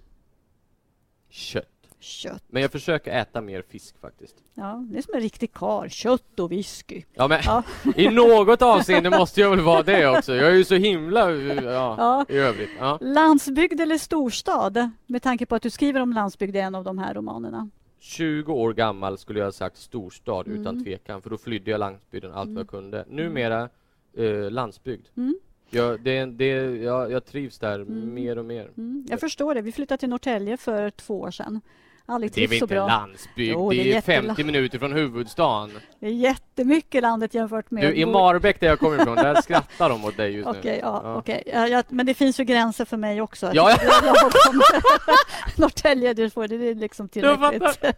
Kött. 1.34 1.68
Kött. 2.00 2.42
Men 2.48 2.62
jag 2.62 2.72
försöker 2.72 3.12
äta 3.12 3.40
mer 3.40 3.62
fisk 3.62 4.00
faktiskt. 4.00 4.34
Ja, 4.54 4.84
det 4.90 4.98
är 4.98 5.02
som 5.02 5.14
en 5.14 5.20
riktig 5.20 5.52
karl. 5.52 5.88
Kött 5.88 6.40
och 6.40 6.52
whisky. 6.52 7.02
Ja, 7.14 7.28
men 7.28 7.40
Ja. 7.44 7.62
i 7.96 8.08
något 8.08 8.62
avseende 8.62 9.10
måste 9.10 9.40
jag 9.40 9.50
väl 9.50 9.60
vara 9.60 9.82
det 9.82 10.06
också. 10.06 10.34
Jag 10.34 10.46
är 10.50 10.54
ju 10.54 10.64
så 10.64 10.74
himla, 10.74 11.30
ja, 11.30 11.94
Ja. 11.98 12.24
i 12.28 12.36
övrigt. 12.38 12.70
Ja. 12.78 12.98
Landsbygd 13.00 13.80
eller 13.80 13.98
storstad? 13.98 14.90
Med 15.06 15.22
tanke 15.22 15.46
på 15.46 15.54
att 15.54 15.62
du 15.62 15.70
skriver 15.70 16.00
om 16.00 16.12
landsbygd 16.12 16.56
i 16.56 16.58
en 16.58 16.74
av 16.74 16.84
de 16.84 16.98
här 16.98 17.14
romanerna. 17.14 17.68
20 18.00 18.52
år 18.52 18.72
gammal 18.72 19.18
skulle 19.18 19.38
jag 19.38 19.46
ha 19.46 19.52
sagt 19.52 19.76
storstad 19.76 20.46
Mm. 20.46 20.60
utan 20.60 20.84
tvekan, 20.84 21.22
för 21.22 21.30
då 21.30 21.36
flydde 21.38 21.70
jag 21.70 21.78
landsbygden 21.78 22.32
allt 22.32 22.44
Mm. 22.44 22.54
vad 22.54 22.60
jag 22.60 22.68
kunde. 22.70 23.04
Numera 23.08 23.68
eh, 24.16 24.50
landsbygd. 24.50 25.06
Mm. 25.16 25.38
Jag, 25.74 26.00
det, 26.00 26.24
det, 26.26 26.46
jag, 26.82 27.10
jag 27.12 27.24
trivs 27.26 27.58
där 27.58 27.74
Mm. 27.80 28.14
mer 28.14 28.38
och 28.38 28.44
mer. 28.44 28.70
Mm. 28.76 29.06
Jag 29.10 29.20
förstår 29.20 29.54
det. 29.54 29.60
Vi 29.62 29.72
flyttade 29.72 29.98
till 29.98 30.08
Norrtälje 30.08 30.56
för 30.56 30.90
två 30.90 31.20
år 31.20 31.30
sedan. 31.30 31.60
Aldrig 32.06 32.32
Det 32.34 32.44
är 32.44 32.48
väl 32.48 32.62
inte 32.62 32.74
landsbygd? 32.74 33.52
Jo, 33.52 33.70
det 33.70 33.76
det 33.76 33.92
är 33.92 33.96
är 33.96 34.00
50 34.00 34.28
jättela- 34.28 34.46
minuter 34.46 34.78
från 34.78 34.92
huvudstaden. 34.92 35.70
Det 36.00 36.06
är 36.06 36.10
jättemycket 36.10 37.02
landet 37.02 37.34
jämfört 37.34 37.70
med... 37.70 37.84
Du, 37.84 37.94
i 37.94 38.06
Marbäck 38.06 38.60
där 38.60 38.66
jag 38.66 38.78
kommer 38.78 39.02
ifrån, 39.02 39.16
där 39.16 39.34
skrattar 39.42 39.88
de 39.88 40.04
åt 40.04 40.16
dig 40.16 40.32
just 40.32 40.48
Okej, 40.48 40.60
nu. 40.64 40.78
ja, 40.82 41.00
Ja. 41.04 41.16
okej. 41.16 41.42
Ja, 41.46 41.68
ja, 41.68 41.82
men 41.88 42.06
det 42.06 42.14
finns 42.14 42.40
ju 42.40 42.44
gränser 42.44 42.84
för 42.84 42.96
mig 42.96 43.20
också. 43.20 43.50
Ja, 43.54 43.76
ja. 44.04 44.14
Norrtälje, 45.56 46.14
det, 46.14 46.30
får, 46.30 46.48
det 46.48 46.54
är 46.70 46.74
liksom 46.74 47.08
tillräckligt. 47.08 47.78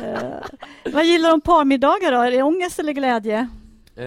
Eh, 0.00 0.92
vad 0.92 1.04
gillar 1.06 1.28
du 1.28 1.34
om 1.34 1.40
parmiddagar 1.40 2.12
då? 2.12 2.18
Är 2.20 2.30
det 2.30 2.42
ångest 2.42 2.78
eller 2.78 2.92
glädje? 2.92 3.38
Eh, 3.96 4.04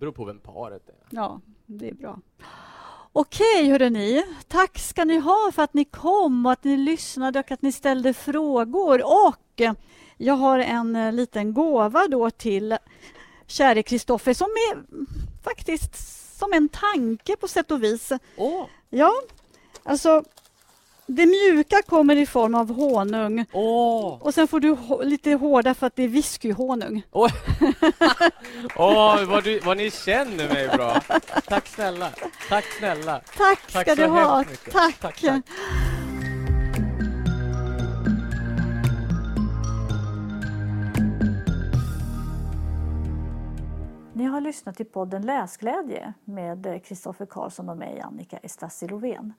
beror 0.00 0.12
på 0.12 0.24
vem 0.24 0.38
paret 0.38 0.82
är. 0.88 1.01
Ja, 1.14 1.40
det 1.66 1.88
är 1.88 1.94
bra. 1.94 2.18
Okej, 3.12 3.70
hörrni. 3.70 4.24
Tack 4.48 4.78
ska 4.78 5.04
ni 5.04 5.18
ha 5.18 5.50
för 5.54 5.62
att 5.62 5.74
ni 5.74 5.84
kom 5.84 6.46
och 6.46 6.52
att 6.52 6.64
ni 6.64 6.76
lyssnade 6.76 7.38
och 7.38 7.50
att 7.50 7.62
ni 7.62 7.72
ställde 7.72 8.14
frågor. 8.14 9.02
Och 9.04 9.60
jag 10.16 10.34
har 10.34 10.58
en 10.58 10.96
eh, 10.96 11.12
liten 11.12 11.54
gåva 11.54 12.08
då 12.08 12.30
till 12.30 12.76
käre 13.46 13.82
Kristoffer 13.82 14.34
som 14.34 14.46
är 14.46 14.82
faktiskt 15.42 15.94
som 16.38 16.52
en 16.52 16.68
tanke 16.68 17.36
på 17.36 17.48
sätt 17.48 17.70
och 17.70 17.82
vis. 17.82 18.12
Åh! 18.36 18.66
Ja, 18.90 19.12
alltså 19.82 20.24
det 21.06 21.26
mjuka 21.26 21.82
kommer 21.86 22.16
i 22.16 22.26
form 22.26 22.54
av 22.54 22.74
honung 22.74 23.46
Åh! 23.52 24.18
och 24.20 24.34
sen 24.34 24.48
får 24.48 24.60
du 24.60 24.76
lite 25.04 25.32
hårda 25.32 25.74
för 25.74 25.86
att 25.86 25.96
det 25.96 26.02
är 26.02 26.08
whiskyhonung. 26.08 27.02
Åh, 27.12 27.30
Åh, 28.76 29.24
vad, 29.24 29.44
du, 29.44 29.60
vad 29.60 29.76
ni 29.76 29.90
känner 29.90 30.48
mig 30.48 30.68
bra! 30.68 31.00
Tack 31.48 31.66
snälla! 31.66 32.10
Tack 32.48 32.64
snälla! 32.64 33.20
Tack, 33.36 33.72
Tack 33.72 33.86
ska 33.86 33.96
så 33.96 34.02
du 34.02 34.06
ha. 34.06 34.44
Tack. 34.72 34.98
Tack, 35.00 35.20
tack. 35.20 35.44
Ni 44.14 44.24
har 44.24 44.40
lyssnat 44.40 44.76
till 44.76 44.86
podden 44.86 45.22
Läsglädje 45.22 46.12
med 46.24 46.84
Kristoffer 46.84 47.26
Karlsson 47.26 47.68
och 47.68 47.76
mig, 47.76 48.00
Annika 48.00 48.36
Estassi 48.36 48.88
Lovén. 48.88 49.32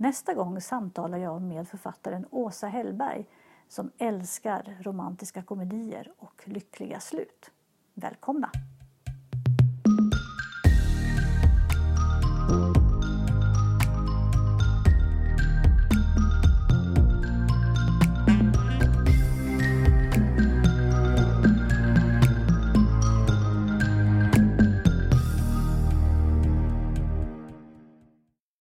Nästa 0.00 0.34
gång 0.34 0.60
samtalar 0.60 1.18
jag 1.18 1.42
med 1.42 1.68
författaren 1.68 2.26
Åsa 2.30 2.66
Hellberg 2.66 3.26
som 3.68 3.90
älskar 3.98 4.78
romantiska 4.80 5.42
komedier 5.42 6.12
och 6.18 6.42
lyckliga 6.44 7.00
slut. 7.00 7.50
Välkomna! 7.94 8.50